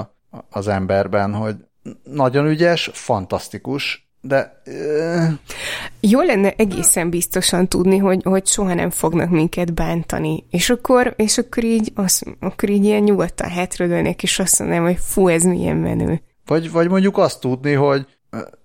az 0.50 0.68
emberben, 0.68 1.34
hogy 1.34 1.56
nagyon 2.02 2.46
ügyes, 2.46 2.90
fantasztikus, 2.92 4.09
de... 4.20 4.62
Uh... 4.66 5.32
Jó 6.00 6.20
lenne 6.20 6.54
egészen 6.56 7.10
biztosan 7.10 7.68
tudni, 7.68 7.96
hogy, 7.96 8.22
hogy 8.22 8.46
soha 8.46 8.74
nem 8.74 8.90
fognak 8.90 9.30
minket 9.30 9.74
bántani. 9.74 10.44
És 10.50 10.70
akkor, 10.70 11.14
és 11.16 11.38
akkor 11.38 11.64
így, 11.64 11.92
az, 11.94 12.22
akkor 12.40 12.68
így 12.68 12.84
ilyen 12.84 13.02
nyugodtan 13.02 13.48
hátradőlnek, 13.48 14.22
és 14.22 14.38
azt 14.38 14.58
mondanám, 14.58 14.84
hogy 14.84 14.98
fú, 15.00 15.28
ez 15.28 15.42
milyen 15.42 15.76
menő. 15.76 16.22
Vagy, 16.46 16.70
vagy 16.70 16.88
mondjuk 16.88 17.18
azt 17.18 17.40
tudni, 17.40 17.72
hogy 17.72 18.06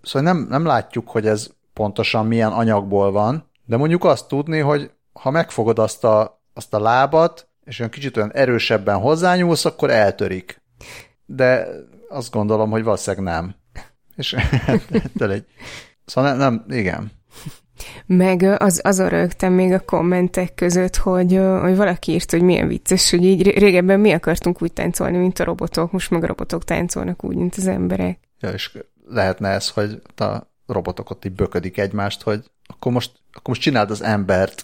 szóval 0.02 0.34
nem, 0.34 0.48
nem 0.50 0.66
látjuk, 0.66 1.10
hogy 1.10 1.28
ez 1.28 1.50
pontosan 1.74 2.26
milyen 2.26 2.52
anyagból 2.52 3.12
van, 3.12 3.50
de 3.66 3.78
mondjuk 3.78 4.04
azt 4.04 4.28
tudni, 4.28 4.60
hogy 4.60 4.92
ha 5.14 5.32
megfogod 5.32 5.80
azt 5.80 6.04
a, 6.04 6.42
azt 6.54 6.74
a 6.74 6.80
lábat, 6.80 7.48
és 7.66 7.80
olyan 7.80 7.92
kicsit 7.92 8.18
olyan 8.18 8.32
erősebben 8.34 9.00
hozzányúlsz, 9.00 9.66
akkor 9.66 9.90
eltörik. 9.90 10.62
De 11.26 11.68
azt 12.10 12.32
gondolom, 12.32 12.70
hogy 12.70 12.84
valószínűleg 12.84 13.26
nem. 13.26 13.56
És 14.16 14.34
ettől 14.90 15.32
egy... 15.32 15.46
Szóval 16.06 16.36
nem, 16.36 16.54
nem 16.68 16.78
igen. 16.78 17.12
Meg 18.06 18.42
az, 18.42 18.82
azon 18.84 19.10
rögtem 19.10 19.54
még 19.54 19.72
a 19.72 19.80
kommentek 19.80 20.54
között, 20.54 20.96
hogy, 20.96 21.40
hogy 21.62 21.76
valaki 21.76 22.12
írt, 22.12 22.32
hogy 22.32 22.42
milyen 22.42 22.68
vicces, 22.68 23.10
hogy 23.10 23.24
így 23.24 23.58
régebben 23.58 24.00
mi 24.00 24.12
akartunk 24.12 24.62
úgy 24.62 24.74
táncolni, 24.74 25.18
mint 25.18 25.40
a 25.40 25.44
robotok, 25.44 25.92
most 25.92 26.10
meg 26.10 26.24
a 26.24 26.28
robotok 26.28 26.64
táncolnak 26.64 27.24
úgy, 27.24 27.36
mint 27.36 27.56
az 27.56 27.68
emberek. 27.68 28.20
Ja, 28.40 28.50
és 28.50 28.78
lehetne 29.08 29.50
ez, 29.50 29.70
hogy 29.70 30.02
a 30.16 30.38
robotok 30.68 31.10
ott 31.10 31.26
így 31.26 31.34
böködik 31.34 31.78
egymást, 31.78 32.22
hogy 32.22 32.44
akkor 32.68 32.92
most, 32.92 33.12
akkor 33.30 33.48
most 33.48 33.62
csináld 33.62 33.92
az 33.92 34.02
embert. 34.02 34.62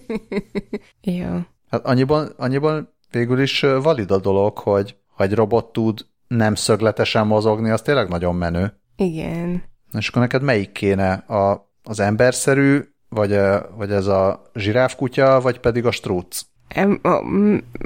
ja. 1.00 1.46
Hát 1.70 1.84
annyiban, 1.84 2.32
annyiban 2.36 2.94
végül 3.10 3.40
is 3.40 3.60
valid 3.60 4.10
a 4.10 4.18
dolog, 4.18 4.58
hogy 4.58 4.96
ha 5.06 5.24
egy 5.24 5.34
robot 5.34 5.72
tud 5.72 6.06
nem 6.28 6.54
szögletesen 6.54 7.26
mozogni, 7.26 7.70
az 7.70 7.82
tényleg 7.82 8.08
nagyon 8.08 8.34
menő. 8.34 8.72
Igen. 8.96 9.62
És 9.98 10.08
akkor 10.08 10.22
neked 10.22 10.42
melyik 10.42 10.72
kéne? 10.72 11.12
A, 11.12 11.70
az 11.82 12.00
emberszerű, 12.00 12.80
vagy, 13.08 13.32
a, 13.32 13.70
vagy 13.76 13.90
ez 13.90 14.06
a 14.06 14.42
zsiráfkutya, 14.54 15.40
vagy 15.40 15.60
pedig 15.60 15.86
a 15.86 15.90
strúc? 15.90 16.46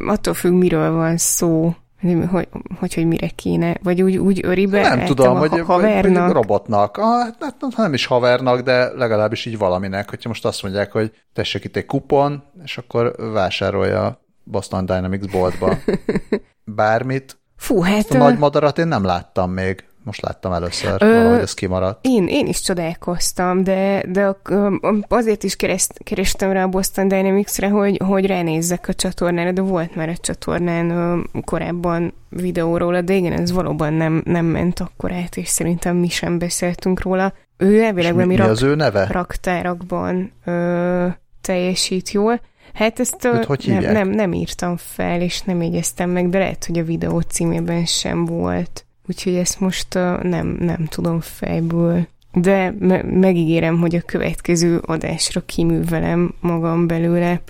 Attól 0.07 0.35
függ, 0.35 0.53
miről 0.53 0.93
van 0.93 1.17
szó. 1.17 1.75
Hogy, 2.01 2.49
hogy, 2.79 2.95
hogy, 2.95 3.07
mire 3.07 3.29
kéne, 3.29 3.77
vagy 3.83 4.03
úgy, 4.03 4.17
úgy 4.17 4.41
öribe 4.45 4.81
Nem 4.81 5.05
tudom, 5.05 5.39
hogy, 5.39 5.61
havernak. 5.61 6.25
vagy 6.25 6.33
robotnak. 6.33 6.97
Ah, 6.97 7.23
hát, 7.23 7.37
hát 7.41 7.77
nem 7.77 7.93
is 7.93 8.07
havernak, 8.07 8.61
de 8.61 8.93
legalábbis 8.93 9.47
így 9.47 9.59
valaminek, 9.59 10.11
hogyha 10.11 10.29
most 10.29 10.45
azt 10.45 10.63
mondják, 10.63 10.93
hogy 10.93 11.13
tessék 11.33 11.65
itt 11.65 11.77
egy 11.77 11.87
kupon, 11.87 12.43
és 12.65 12.79
akkor 12.79 13.15
vásárolja 13.33 14.21
Boston 14.45 14.87
Dynamics 14.87 15.31
boltba 15.31 15.79
bármit. 16.65 17.42
Fú, 17.63 17.81
hát... 17.81 18.11
a 18.11 18.17
nagy 18.17 18.39
madarat 18.39 18.79
én 18.79 18.87
nem 18.87 19.05
láttam 19.05 19.51
még. 19.51 19.85
Most 20.05 20.23
láttam 20.23 20.53
először, 20.53 21.03
Ö, 21.03 21.13
valahogy 21.13 21.41
ez 21.41 21.55
kimaradt. 21.55 21.99
Én, 22.07 22.27
én 22.29 22.47
is 22.47 22.61
csodálkoztam, 22.61 23.65
de, 23.65 24.03
de 24.09 24.37
azért 25.09 25.43
is 25.43 25.57
kereszt, 25.57 26.01
kerestem 26.05 26.53
rá 26.53 26.63
a 26.63 26.69
Boston 26.69 27.09
Dynamics-re, 27.09 27.69
hogy, 27.69 28.01
hogy 28.05 28.27
ránézzek 28.27 28.89
a 28.89 28.95
csatornára, 28.95 29.53
de 29.53 29.61
volt 29.61 29.95
már 29.95 30.09
a 30.09 30.17
csatornán 30.17 31.21
korábban 31.45 32.15
videó 32.29 32.77
róla, 32.77 33.01
de 33.01 33.15
igen, 33.15 33.33
ez 33.33 33.53
valóban 33.53 33.93
nem, 33.93 34.23
nem 34.25 34.45
ment 34.45 34.81
akkor 34.81 35.13
át, 35.13 35.37
és 35.37 35.49
szerintem 35.49 35.97
mi 35.97 36.09
sem 36.09 36.39
beszéltünk 36.39 37.01
róla. 37.01 37.33
Ő 37.57 37.83
elvileg 37.83 38.15
mi, 38.15 38.25
mi 38.25 38.37
rak, 38.37 38.49
az 38.49 38.63
ő 38.63 38.75
neve? 38.75 39.07
raktárakban 39.11 40.33
ö, 40.45 41.07
teljesít 41.41 42.11
jól. 42.11 42.41
Hát 42.73 43.01
ezt 43.01 43.25
Őt 43.25 43.45
hogy 43.45 43.65
nem, 43.67 43.93
nem, 43.93 44.09
nem 44.09 44.33
írtam 44.33 44.77
fel, 44.77 45.21
és 45.21 45.41
nem 45.41 45.63
jegyeztem 45.63 46.11
meg, 46.11 46.29
de 46.29 46.39
lehet, 46.39 46.65
hogy 46.65 46.79
a 46.79 46.85
videó 46.85 47.21
címében 47.21 47.85
sem 47.85 48.25
volt. 48.25 48.85
Úgyhogy 49.09 49.35
ezt 49.35 49.61
most 49.61 49.95
uh, 49.95 50.23
nem, 50.23 50.57
nem 50.61 50.85
tudom 50.85 51.21
fejből. 51.21 52.07
De 52.33 52.75
me- 52.79 53.21
megígérem, 53.21 53.79
hogy 53.79 53.95
a 53.95 54.01
következő 54.01 54.79
adásra 54.79 55.41
kiművelem 55.41 56.35
magam 56.41 56.87
belőle. 56.87 57.41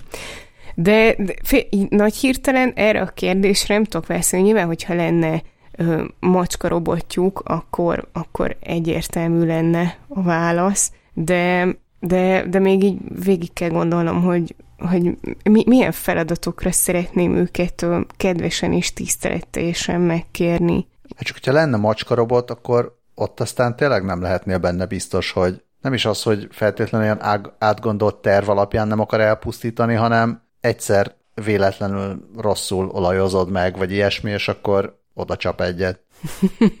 De, 0.75 1.15
de 1.17 1.33
fél, 1.43 1.63
nagy 1.89 2.15
hirtelen 2.15 2.71
erre 2.75 3.01
a 3.01 3.07
kérdésre 3.07 3.73
nem 3.73 3.83
tudok 3.83 4.07
válaszolni. 4.07 4.45
Nyilván, 4.45 4.65
hogyha 4.65 4.93
lenne 4.93 5.41
ö, 5.71 6.03
macska 6.19 6.67
robotjuk, 6.67 7.43
akkor, 7.45 8.07
akkor 8.11 8.57
egyértelmű 8.59 9.45
lenne 9.45 9.97
a 10.07 10.21
válasz, 10.21 10.91
de, 11.13 11.75
de, 11.99 12.45
de 12.49 12.59
még 12.59 12.83
így 12.83 12.97
végig 13.23 13.53
kell 13.53 13.69
gondolnom, 13.69 14.21
hogy, 14.21 14.55
hogy 14.89 15.17
mi, 15.43 15.63
milyen 15.65 15.91
feladatokra 15.91 16.71
szeretném 16.71 17.35
őket 17.35 17.85
kedvesen 18.17 18.73
és 18.73 18.93
tiszteletteljesen 18.93 20.01
megkérni. 20.01 20.87
Hát 21.15 21.25
csak, 21.25 21.35
hogyha 21.35 21.51
lenne 21.51 21.77
macska-robot, 21.77 22.51
akkor 22.51 22.97
ott 23.15 23.39
aztán 23.39 23.75
tényleg 23.75 24.03
nem 24.03 24.21
lehetnél 24.21 24.57
benne 24.57 24.85
biztos, 24.85 25.31
hogy 25.31 25.63
nem 25.81 25.93
is 25.93 26.05
az, 26.05 26.23
hogy 26.23 26.47
feltétlenül 26.51 27.07
olyan 27.07 27.45
átgondolt 27.59 28.15
terv 28.15 28.49
alapján 28.49 28.87
nem 28.87 28.99
akar 28.99 29.19
elpusztítani, 29.19 29.93
hanem 29.93 30.41
egyszer 30.61 31.15
véletlenül 31.33 32.29
rosszul 32.37 32.89
olajozod 32.89 33.49
meg, 33.49 33.77
vagy 33.77 33.91
ilyesmi, 33.91 34.31
és 34.31 34.47
akkor 34.47 34.99
oda 35.13 35.35
csap 35.35 35.61
egyet. 35.61 35.99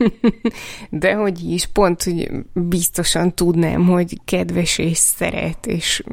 De 0.89 1.13
hogy 1.13 1.43
is, 1.51 1.65
pont, 1.65 2.03
hogy 2.03 2.29
biztosan 2.53 3.35
tudnám, 3.35 3.85
hogy 3.85 4.19
kedves 4.25 4.77
és 4.77 4.97
szeret, 4.97 5.65
és 5.65 6.03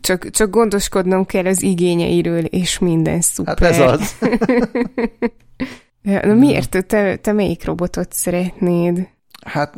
csak, 0.00 0.30
csak 0.30 0.50
gondoskodnom 0.50 1.26
kell 1.26 1.46
az 1.46 1.62
igényeiről, 1.62 2.44
és 2.44 2.78
minden 2.78 3.20
szuper. 3.20 3.58
Hát 3.58 3.70
ez 3.70 3.80
az. 3.80 4.16
na 6.26 6.34
miért? 6.34 6.86
Te, 6.86 7.16
te 7.16 7.32
melyik 7.32 7.64
robotot 7.64 8.12
szeretnéd? 8.12 9.08
Hát 9.44 9.76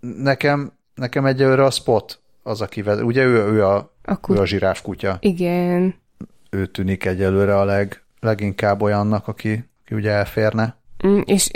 nekem, 0.00 0.72
nekem 0.94 1.26
egyelőre 1.26 1.64
a 1.64 1.70
Spot 1.70 2.20
az, 2.42 2.60
aki 2.60 2.82
vezet. 2.82 3.04
Ugye 3.04 3.24
ő, 3.24 3.52
ő, 3.52 3.64
a, 3.64 3.94
Akkor... 4.04 4.36
ő 4.36 4.40
a 4.40 4.46
zsiráf 4.46 4.82
kutya. 4.82 5.16
Igen. 5.20 5.94
Ő 6.50 6.66
tűnik 6.66 7.04
egyelőre 7.04 7.58
a 7.58 7.64
leg, 7.64 8.02
leginkább 8.20 8.82
olyannak, 8.82 9.28
aki, 9.28 9.64
aki 9.84 9.94
ugye 9.94 10.10
elférne. 10.10 10.76
Mm, 11.06 11.20
és 11.24 11.50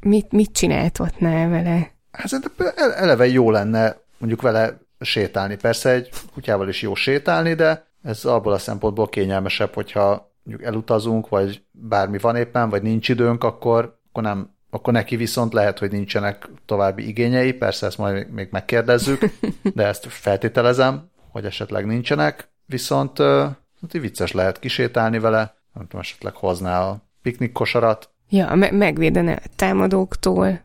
mit, 0.00 0.32
mit 0.32 0.52
csináltatnál 0.52 1.48
vele? 1.48 1.90
Hát 2.10 2.50
eleve 2.96 3.26
jó 3.26 3.50
lenne 3.50 3.96
mondjuk 4.18 4.42
vele 4.42 4.81
sétálni. 5.02 5.56
Persze 5.56 5.90
egy 5.90 6.08
kutyával 6.32 6.68
is 6.68 6.82
jó 6.82 6.94
sétálni, 6.94 7.54
de 7.54 7.86
ez 8.02 8.24
abból 8.24 8.52
a 8.52 8.58
szempontból 8.58 9.08
kényelmesebb, 9.08 9.74
hogyha 9.74 10.32
mondjuk 10.42 10.68
elutazunk, 10.68 11.28
vagy 11.28 11.62
bármi 11.70 12.18
van 12.18 12.36
éppen, 12.36 12.68
vagy 12.68 12.82
nincs 12.82 13.08
időnk, 13.08 13.44
akkor, 13.44 13.98
akkor 14.08 14.22
nem 14.22 14.50
akkor 14.74 14.92
neki 14.92 15.16
viszont 15.16 15.52
lehet, 15.52 15.78
hogy 15.78 15.90
nincsenek 15.90 16.48
további 16.66 17.08
igényei, 17.08 17.52
persze 17.52 17.86
ezt 17.86 17.98
majd 17.98 18.30
még 18.30 18.48
megkérdezzük, 18.50 19.20
de 19.74 19.86
ezt 19.86 20.06
feltételezem, 20.06 21.10
hogy 21.30 21.44
esetleg 21.44 21.86
nincsenek, 21.86 22.48
viszont 22.66 23.18
hát 23.18 23.92
vicces 23.92 24.32
lehet 24.32 24.58
kisétálni 24.58 25.18
vele, 25.18 25.54
nem 25.74 25.82
tudom, 25.82 26.00
esetleg 26.00 26.34
hozná 26.34 26.80
a 26.88 27.02
piknik 27.22 27.52
kosarat. 27.52 28.10
Ja, 28.28 28.54
me- 28.54 28.72
megvédene 28.72 29.32
a 29.32 29.48
támadóktól. 29.56 30.60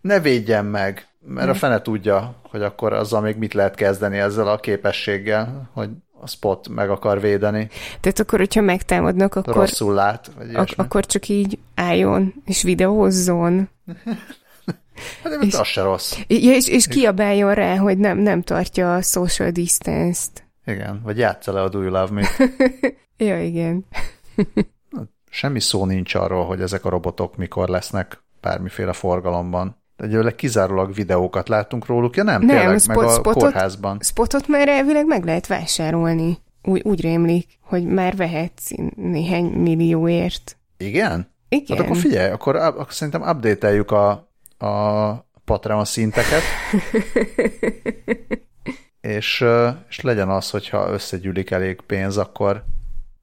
Ne 0.00 0.20
védjen 0.20 0.64
meg, 0.64 1.06
mert 1.24 1.48
a 1.48 1.54
fene 1.54 1.82
tudja, 1.82 2.34
hogy 2.42 2.62
akkor 2.62 2.92
azzal 2.92 3.20
még 3.20 3.36
mit 3.36 3.54
lehet 3.54 3.74
kezdeni 3.74 4.18
ezzel 4.18 4.48
a 4.48 4.56
képességgel, 4.56 5.70
hogy 5.72 5.90
a 6.20 6.26
spot 6.26 6.68
meg 6.68 6.90
akar 6.90 7.20
védeni. 7.20 7.68
Tehát 8.00 8.18
akkor, 8.18 8.38
hogyha 8.38 8.60
megtámadnak, 8.60 9.34
akkor... 9.34 9.54
Rosszul 9.54 9.94
lát, 9.94 10.30
vagy 10.36 10.54
ak- 10.54 10.78
Akkor 10.78 11.06
csak 11.06 11.28
így 11.28 11.58
álljon, 11.74 12.34
és 12.44 12.62
videózzon. 12.62 13.68
hát 15.22 15.42
és, 15.42 15.54
az 15.54 15.66
se 15.66 15.82
rossz. 15.82 16.16
Ja, 16.26 16.52
és, 16.52 16.68
és 16.68 16.86
kiabáljon 16.86 17.54
rá, 17.54 17.76
hogy 17.76 17.98
nem, 17.98 18.18
nem 18.18 18.42
tartja 18.42 18.94
a 18.94 19.02
social 19.02 19.50
distance-t. 19.50 20.46
Igen, 20.66 21.00
vagy 21.02 21.18
játsza 21.18 21.52
le 21.52 21.62
a 21.62 21.68
Do 21.68 21.82
You 21.82 21.90
Love 21.90 22.10
Me. 22.10 22.28
ja, 23.26 23.42
igen. 23.42 23.84
Semmi 25.30 25.60
szó 25.60 25.84
nincs 25.84 26.14
arról, 26.14 26.44
hogy 26.44 26.60
ezek 26.60 26.84
a 26.84 26.88
robotok 26.88 27.36
mikor 27.36 27.68
lesznek 27.68 28.22
bármiféle 28.40 28.92
forgalomban. 28.92 29.81
Egyőleg 30.02 30.34
kizárólag 30.34 30.94
videókat 30.94 31.48
látunk 31.48 31.86
róluk, 31.86 32.16
ja 32.16 32.22
nem, 32.22 32.42
nem 32.42 32.56
tényleg, 32.56 32.78
spot, 32.78 32.96
meg 32.96 33.06
a 33.06 33.10
spotot, 33.12 33.42
kórházban. 33.42 33.98
Spotot 34.00 34.48
már 34.48 34.68
elvileg 34.68 35.06
meg 35.06 35.24
lehet 35.24 35.46
vásárolni. 35.46 36.38
Úgy, 36.62 36.82
úgy 36.84 37.00
rémlik, 37.00 37.58
hogy 37.60 37.84
már 37.84 38.16
vehetsz 38.16 38.70
néhány 38.96 39.44
millióért. 39.44 40.56
Igen? 40.76 41.30
Igen. 41.48 41.76
Hát 41.76 41.86
akkor 41.86 41.96
figyelj, 41.96 42.30
akkor, 42.30 42.56
akkor 42.56 42.86
szerintem 42.88 43.22
update 43.22 43.96
a, 43.96 44.10
a 44.66 45.26
Patreon 45.44 45.84
szinteket, 45.84 46.42
és, 49.00 49.44
és 49.88 50.00
legyen 50.00 50.28
az, 50.28 50.50
hogyha 50.50 50.90
összegyűlik 50.90 51.50
elég 51.50 51.80
pénz, 51.80 52.16
akkor 52.16 52.64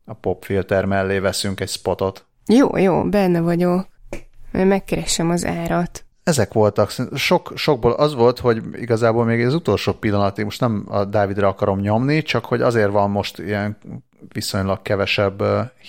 a 0.05 0.13
popfilter 0.13 0.85
mellé 0.85 1.19
veszünk 1.19 1.59
egy 1.59 1.69
spotot. 1.69 2.25
Jó, 2.45 2.77
jó, 2.77 3.03
benne 3.03 3.39
vagyok. 3.39 3.87
Megkeresem 4.51 5.29
az 5.29 5.45
árat 5.45 6.03
ezek 6.23 6.53
voltak. 6.53 6.91
Sok, 7.15 7.51
sokból 7.55 7.91
az 7.91 8.15
volt, 8.15 8.39
hogy 8.39 8.61
igazából 8.73 9.25
még 9.25 9.45
az 9.45 9.53
utolsó 9.53 9.91
pillanatig, 9.93 10.43
most 10.43 10.59
nem 10.59 10.85
a 10.87 11.05
Dávidra 11.05 11.47
akarom 11.47 11.79
nyomni, 11.79 12.21
csak 12.21 12.45
hogy 12.45 12.61
azért 12.61 12.91
van 12.91 13.09
most 13.09 13.39
ilyen 13.39 13.77
viszonylag 14.33 14.81
kevesebb 14.81 15.43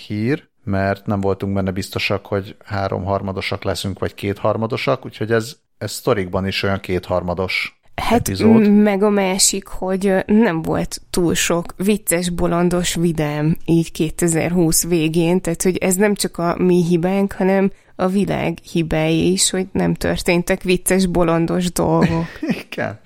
hír, 0.07 0.49
mert 0.63 1.05
nem 1.05 1.21
voltunk 1.21 1.53
benne 1.53 1.71
biztosak, 1.71 2.25
hogy 2.25 2.55
háromharmadosak 2.65 3.63
leszünk, 3.63 3.99
vagy 3.99 4.13
kétharmadosak, 4.13 5.05
úgyhogy 5.05 5.31
ez, 5.31 5.55
ez 5.77 5.91
sztorikban 5.91 6.47
is 6.47 6.63
olyan 6.63 6.79
kétharmados 6.79 7.81
Hát 7.95 8.19
epizód. 8.27 8.71
meg 8.71 9.03
a 9.03 9.09
másik, 9.09 9.67
hogy 9.67 10.15
nem 10.25 10.61
volt 10.61 11.01
túl 11.09 11.33
sok 11.33 11.65
vicces, 11.77 12.29
bolondos 12.29 12.95
vidám 12.95 13.57
így 13.65 13.91
2020 13.91 14.87
végén, 14.87 15.41
tehát 15.41 15.63
hogy 15.63 15.77
ez 15.77 15.95
nem 15.95 16.13
csak 16.13 16.37
a 16.37 16.55
mi 16.57 16.83
hibánk, 16.83 17.31
hanem 17.31 17.71
a 18.01 18.07
világ 18.07 18.57
hibái 18.57 19.31
is, 19.31 19.49
hogy 19.49 19.67
nem 19.71 19.93
történtek 19.93 20.61
vicces, 20.61 21.05
bolondos 21.05 21.71
dolgok. 21.71 22.25
Igen, 22.65 22.99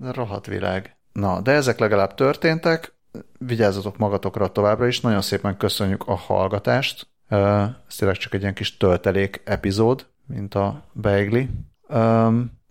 rohadt 0.00 0.46
világ. 0.46 0.96
Na, 1.12 1.40
de 1.40 1.52
ezek 1.52 1.78
legalább 1.78 2.14
történtek, 2.14 2.94
vigyázzatok 3.38 3.96
magatokra 3.96 4.48
továbbra 4.48 4.86
is, 4.86 5.00
nagyon 5.00 5.20
szépen 5.20 5.56
köszönjük 5.56 6.02
a 6.06 6.14
hallgatást, 6.14 7.08
ez 7.28 7.94
tényleg 7.96 8.16
csak 8.16 8.34
egy 8.34 8.40
ilyen 8.40 8.54
kis 8.54 8.76
töltelék 8.76 9.42
epizód, 9.44 10.06
mint 10.26 10.54
a 10.54 10.84
beigli. 10.92 11.48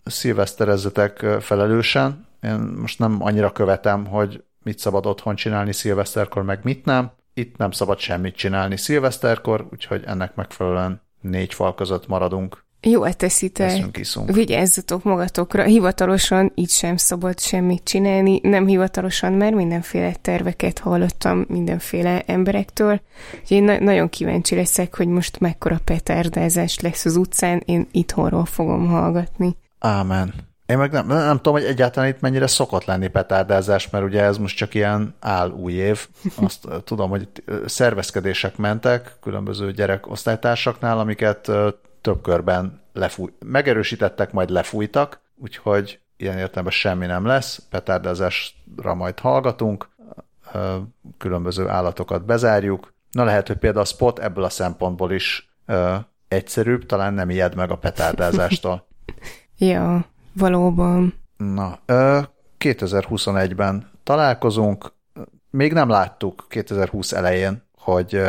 Szilveszterezzetek 0.04 1.26
felelősen, 1.40 2.28
Én 2.42 2.60
most 2.60 3.00
nem 3.00 3.18
annyira 3.24 3.52
követem, 3.52 4.06
hogy 4.06 4.44
mit 4.64 4.80
szabad 4.80 5.06
otthon 5.06 5.36
csinálni 5.36 5.74
szilveszterkor, 5.74 6.44
meg 6.44 6.60
mit 6.64 6.86
nem. 6.86 7.12
Itt 7.34 7.58
nem 7.58 7.72
szabad 7.72 8.00
semmit 8.00 8.36
csinálni 8.36 8.78
szilveszterkor, 8.78 9.68
úgyhogy 9.72 10.04
ennek 10.06 10.36
megfelelően 10.36 11.02
négy 11.30 11.54
fal 11.54 11.76
között 11.76 12.08
maradunk. 12.08 12.64
Jó 12.88 13.10
teszitek. 13.10 13.70
Eszünk, 13.70 13.98
iszunk. 13.98 14.32
Vigyázzatok 14.32 15.04
magatokra. 15.04 15.64
Hivatalosan 15.64 16.52
így 16.56 16.70
sem 16.70 16.98
szabad 16.98 17.40
semmit 17.40 17.84
csinálni. 17.84 18.40
Nem 18.44 18.68
hivatalosan, 18.68 19.34
mert 19.34 19.56
mindenféle 19.56 20.14
terveket 20.22 20.80
hallottam 20.80 21.46
mindenféle 21.48 22.22
emberektől. 22.26 23.02
Úgyhogy 23.42 23.58
én 23.58 23.64
na- 23.64 23.80
nagyon 23.80 24.10
kíváncsi 24.10 24.56
leszek, 24.56 24.96
hogy 24.96 25.08
most 25.08 25.40
mekkora 25.40 25.80
petárdázás 25.84 26.80
lesz 26.80 27.06
az 27.06 27.16
utcán. 27.16 27.62
Én 27.66 27.88
itthonról 27.92 28.46
fogom 28.46 28.88
hallgatni. 28.88 29.56
Ámen. 29.80 30.34
Én 30.66 30.78
meg 30.78 30.92
nem, 30.92 31.08
nem 31.08 31.36
tudom, 31.36 31.54
hogy 31.54 31.64
egyáltalán 31.64 32.10
itt 32.10 32.20
mennyire 32.20 32.48
szokott 32.48 32.86
lenni 32.86 33.08
petárdázás, 33.08 33.90
mert 33.90 34.06
ugye 34.06 34.22
ez 34.22 34.38
most 34.38 34.58
csak 34.58 34.74
ilyen 34.74 35.16
áll 35.20 35.50
új 35.50 35.74
év. 35.74 36.08
Azt 36.36 36.68
tudom, 36.84 37.10
hogy 37.10 37.28
szervezkedések 37.66 38.58
mentek 38.58 39.18
különböző 39.22 39.72
gyerekosztálytársaknál, 39.72 41.00
amiket 41.00 41.52
több 42.02 42.22
körben 42.22 42.82
lefúj, 42.94 43.32
megerősítettek, 43.46 44.32
majd 44.32 44.50
lefújtak, 44.50 45.22
úgyhogy 45.36 46.00
ilyen 46.18 46.38
értelemben 46.38 46.74
semmi 46.74 47.06
nem 47.06 47.26
lesz, 47.26 47.62
petárdázásra 47.70 48.94
majd 48.94 49.20
hallgatunk, 49.20 49.90
különböző 51.18 51.68
állatokat 51.68 52.26
bezárjuk. 52.26 52.94
Na 53.12 53.24
lehet, 53.24 53.48
hogy 53.48 53.58
például 53.58 53.84
a 53.84 53.88
spot 53.88 54.20
ebből 54.20 54.44
a 54.44 54.50
szempontból 54.50 55.12
is 55.12 55.56
egyszerűbb, 56.28 56.86
talán 56.86 57.14
nem 57.14 57.30
ijed 57.30 57.56
meg 57.56 57.72
a 57.72 57.78
petárdázástól. 57.78 58.88
ja, 59.58 60.06
valóban. 60.36 61.14
Na, 61.38 61.80
ö, 61.86 62.20
2021-ben 62.60 63.92
találkozunk, 64.04 64.94
még 65.50 65.74
nem 65.74 65.90
láttuk 65.90 66.46
2020 66.50 67.12
elején, 67.12 67.64
hogy 67.78 68.22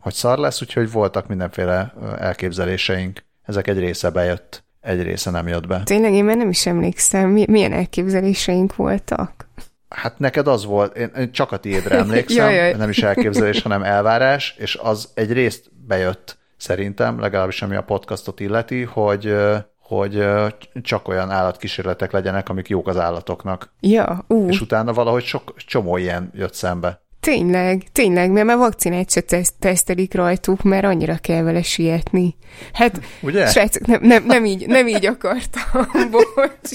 hogy 0.00 0.14
szar 0.14 0.38
lesz, 0.38 0.62
úgyhogy 0.62 0.92
voltak 0.92 1.26
mindenféle 1.26 1.94
elképzeléseink. 2.18 3.24
Ezek 3.42 3.66
egy 3.66 3.78
része 3.78 4.10
bejött, 4.10 4.64
egy 4.80 5.02
része 5.02 5.30
nem 5.30 5.48
jött 5.48 5.66
be. 5.66 5.82
Tényleg 5.84 6.12
én 6.12 6.24
már 6.24 6.36
nem 6.36 6.48
is 6.48 6.66
emlékszem, 6.66 7.30
milyen 7.30 7.72
elképzeléseink 7.72 8.76
voltak. 8.76 9.48
Hát 9.88 10.18
neked 10.18 10.46
az 10.46 10.64
volt, 10.64 10.96
én 10.96 11.32
csak 11.32 11.52
a 11.52 11.56
tiédre 11.56 11.96
emlékszem, 12.04 12.44
jaj, 12.50 12.54
jaj. 12.54 12.72
nem 12.72 12.88
is 12.88 13.02
elképzelés, 13.02 13.62
hanem 13.62 13.82
elvárás, 13.82 14.54
és 14.58 14.78
az 14.82 15.08
egy 15.14 15.32
részt 15.32 15.70
bejött 15.86 16.38
szerintem, 16.56 17.20
legalábbis 17.20 17.62
ami 17.62 17.76
a 17.76 17.82
podcastot 17.82 18.40
illeti, 18.40 18.82
hogy 18.82 19.36
hogy 19.96 20.24
csak 20.82 21.08
olyan 21.08 21.30
állatkísérletek 21.30 22.12
legyenek, 22.12 22.48
amik 22.48 22.68
jók 22.68 22.88
az 22.88 22.96
állatoknak. 22.96 23.72
Ja, 23.80 24.24
ú. 24.28 24.48
És 24.48 24.60
utána 24.60 24.92
valahogy 24.92 25.24
sok 25.24 25.54
csomó 25.56 25.96
ilyen 25.96 26.30
jött 26.34 26.54
szembe. 26.54 27.02
Tényleg, 27.20 27.82
tényleg, 27.92 28.30
mert 28.30 28.46
már 28.46 28.56
vakcinát 28.56 29.10
se 29.10 29.20
teszt, 29.20 29.54
tesztelik 29.58 30.14
rajtuk, 30.14 30.62
mert 30.62 30.84
annyira 30.84 31.16
kell 31.16 31.42
vele 31.42 31.62
sietni. 31.62 32.36
Hát, 32.72 33.00
Ugye? 33.22 33.46
srácok, 33.46 33.86
nem, 33.86 34.02
nem, 34.02 34.24
nem, 34.26 34.44
így, 34.44 34.66
nem 34.66 34.88
így 34.88 35.06
akartam, 35.06 35.88
bocs. 36.10 36.70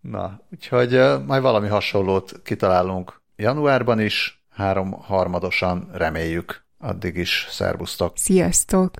Na, 0.00 0.40
úgyhogy 0.52 1.00
majd 1.26 1.42
valami 1.42 1.68
hasonlót 1.68 2.40
kitalálunk 2.44 3.22
januárban 3.36 4.00
is, 4.00 4.44
három 4.50 4.92
harmadosan 4.92 5.88
reméljük. 5.92 6.64
Addig 6.78 7.16
is 7.16 7.46
szervusztok! 7.50 8.12
Sziasztok! 8.14 8.94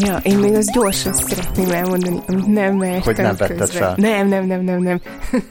Ja, 0.00 0.16
én 0.16 0.38
még 0.38 0.54
azt 0.54 0.72
gyorsan 0.72 1.12
szeretném 1.12 1.70
elmondani, 1.70 2.18
amit 2.26 2.46
nem 2.46 2.76
mertem 2.76 3.02
Hogy 3.02 3.16
nem 3.16 3.36
vetted 3.36 3.58
közben. 3.58 3.82
fel. 3.82 3.94
Nem, 3.96 4.28
nem, 4.28 4.46
nem, 4.46 4.60
nem, 4.64 4.82
nem. 4.82 5.00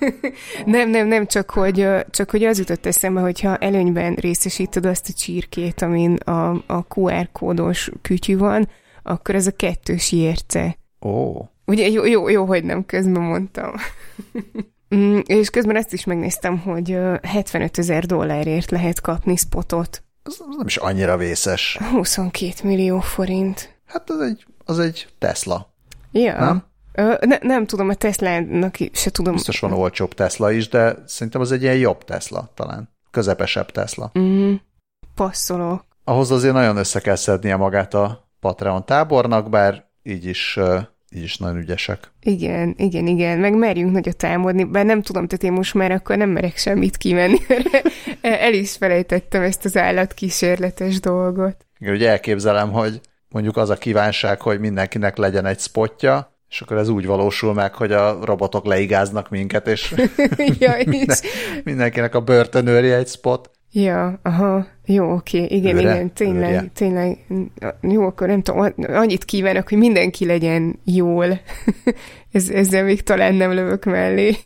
nem, 0.66 0.90
nem, 0.90 1.08
nem, 1.08 1.26
csak 1.26 1.50
hogy, 1.50 1.88
csak 2.10 2.30
hogy 2.32 2.44
az 2.44 2.58
jutott 2.58 2.86
eszembe, 2.86 3.22
hogyha 3.22 3.58
előnyben 3.58 4.14
részesíted 4.14 4.86
azt 4.86 5.10
a 5.10 5.14
csirkét, 5.14 5.82
amin 5.82 6.14
a, 6.14 6.50
a 6.50 6.86
QR 6.96 7.30
kódos 7.32 7.92
kütyű 8.02 8.38
van, 8.38 8.70
akkor 9.04 9.36
ez 9.36 9.48
a 9.48 9.52
kettős 9.52 10.12
érce. 10.12 10.78
Ó. 11.02 11.10
Oh. 11.10 11.48
Ugye 11.66 11.88
jó, 11.88 12.06
jó, 12.06 12.30
jó, 12.30 12.46
hogy 12.46 12.64
nem 12.64 12.86
közben 12.86 13.22
mondtam. 13.22 13.72
Mm, 14.96 15.20
és 15.26 15.50
közben 15.50 15.76
ezt 15.76 15.94
is 15.94 16.06
megnéztem, 16.06 16.60
hogy 16.60 16.98
75 17.22 17.78
ezer 17.78 18.06
dollárért 18.06 18.72
lehet 18.72 19.02
kapni 19.02 19.36
spotot. 19.36 20.04
Ez 20.24 20.38
nem 20.58 20.68
is 20.68 20.78
annyira 20.78 21.18
vészes. 21.18 21.78
22 21.92 22.54
millió 22.64 23.00
forint. 23.00 23.77
Hát 23.88 24.10
az 24.10 24.20
egy, 24.20 24.46
az 24.66 24.80
egy 24.80 25.08
Tesla. 25.18 25.74
Ja. 26.12 26.40
Nem? 26.40 26.64
Ö, 26.94 27.14
ne, 27.26 27.38
nem 27.42 27.66
tudom, 27.66 27.90
a 27.90 27.94
Tesla-nak 27.94 28.76
se 28.92 29.10
tudom. 29.10 29.34
Biztos 29.34 29.60
van 29.60 29.74
olcsóbb 29.74 30.14
Tesla 30.14 30.52
is, 30.52 30.70
de 30.70 30.96
szerintem 31.06 31.42
az 31.42 31.52
egy 31.52 31.62
ilyen 31.62 31.78
jobb 31.78 32.04
Tesla 32.04 32.52
talán. 32.54 32.90
Közepesebb 33.12 33.72
Tesla. 33.72 34.12
Mm, 34.20 34.54
passzolok. 35.16 35.86
Ahhoz 36.04 36.32
azért 36.32 36.54
nagyon 36.54 36.78
össze 36.78 37.00
kell 37.00 37.16
szednie 37.16 37.56
magát 37.56 37.94
a 37.94 38.30
Patreon 38.40 38.86
tábornak, 38.86 39.50
bár 39.50 39.86
így 40.04 40.26
is 40.26 40.60
így 41.16 41.24
is 41.24 41.38
nagyon 41.38 41.58
ügyesek. 41.58 42.12
Igen, 42.22 42.74
igen, 42.78 43.08
igen, 43.08 43.40
meg 43.40 43.54
merjünk 43.54 43.92
nagyot 43.92 44.18
támadni, 44.18 44.64
bár 44.64 44.86
nem 44.86 45.02
tudom, 45.02 45.28
tehát 45.28 45.44
én 45.44 45.52
most 45.52 45.74
már 45.74 45.92
akkor 45.92 46.18
nem 46.18 46.30
merek 46.30 46.58
semmit 46.58 46.98
kimenni, 46.98 47.38
mert 47.50 47.86
el 48.22 48.54
is 48.54 48.76
felejtettem 48.76 49.42
ezt 49.42 49.66
az 49.66 49.78
állatkísérletes 49.78 51.00
dolgot. 51.00 51.66
Igen, 51.80 51.94
ugye 51.94 52.10
elképzelem, 52.10 52.72
hogy 52.72 53.02
mondjuk 53.30 53.58
az 53.58 53.70
a 53.70 53.76
kívánság, 53.76 54.42
hogy 54.42 54.60
mindenkinek 54.60 55.18
legyen 55.18 55.46
egy 55.46 55.60
spotja, 55.60 56.32
és 56.50 56.62
akkor 56.62 56.78
ez 56.78 56.90
úgy 56.90 57.06
valósul 57.06 57.54
meg, 57.54 57.74
hogy 57.74 57.92
a 57.92 58.26
robotok 58.26 58.66
leigáznak 58.66 59.30
minket, 59.30 59.68
és 59.68 59.94
ja, 60.60 60.76
minden, 60.86 61.18
mindenkinek 61.64 62.16
a 62.16 62.22
börtönőri 62.22 62.92
egy 62.92 63.08
spot. 63.08 63.50
Ja, 63.72 64.20
aha, 64.24 64.68
jó, 64.86 65.12
oké, 65.12 65.44
igen, 65.44 65.76
Őre? 65.76 65.92
igen, 65.92 66.14
tényleg, 66.14 66.50
Őrje. 66.50 66.72
tényleg, 66.74 67.18
jó, 67.82 68.06
akkor 68.06 68.28
nem 68.28 68.42
tudom, 68.42 68.74
annyit 68.88 69.26
kívánok, 69.26 69.70
hogy 69.70 69.78
mindenki 69.78 70.26
legyen 70.26 70.80
jól. 70.84 71.26
Ez, 72.32 72.50
ezzel 72.50 72.84
még 72.84 73.04
talán 73.04 73.36
nem 73.36 73.54
lövök 73.54 73.86
mellé. 73.86 74.36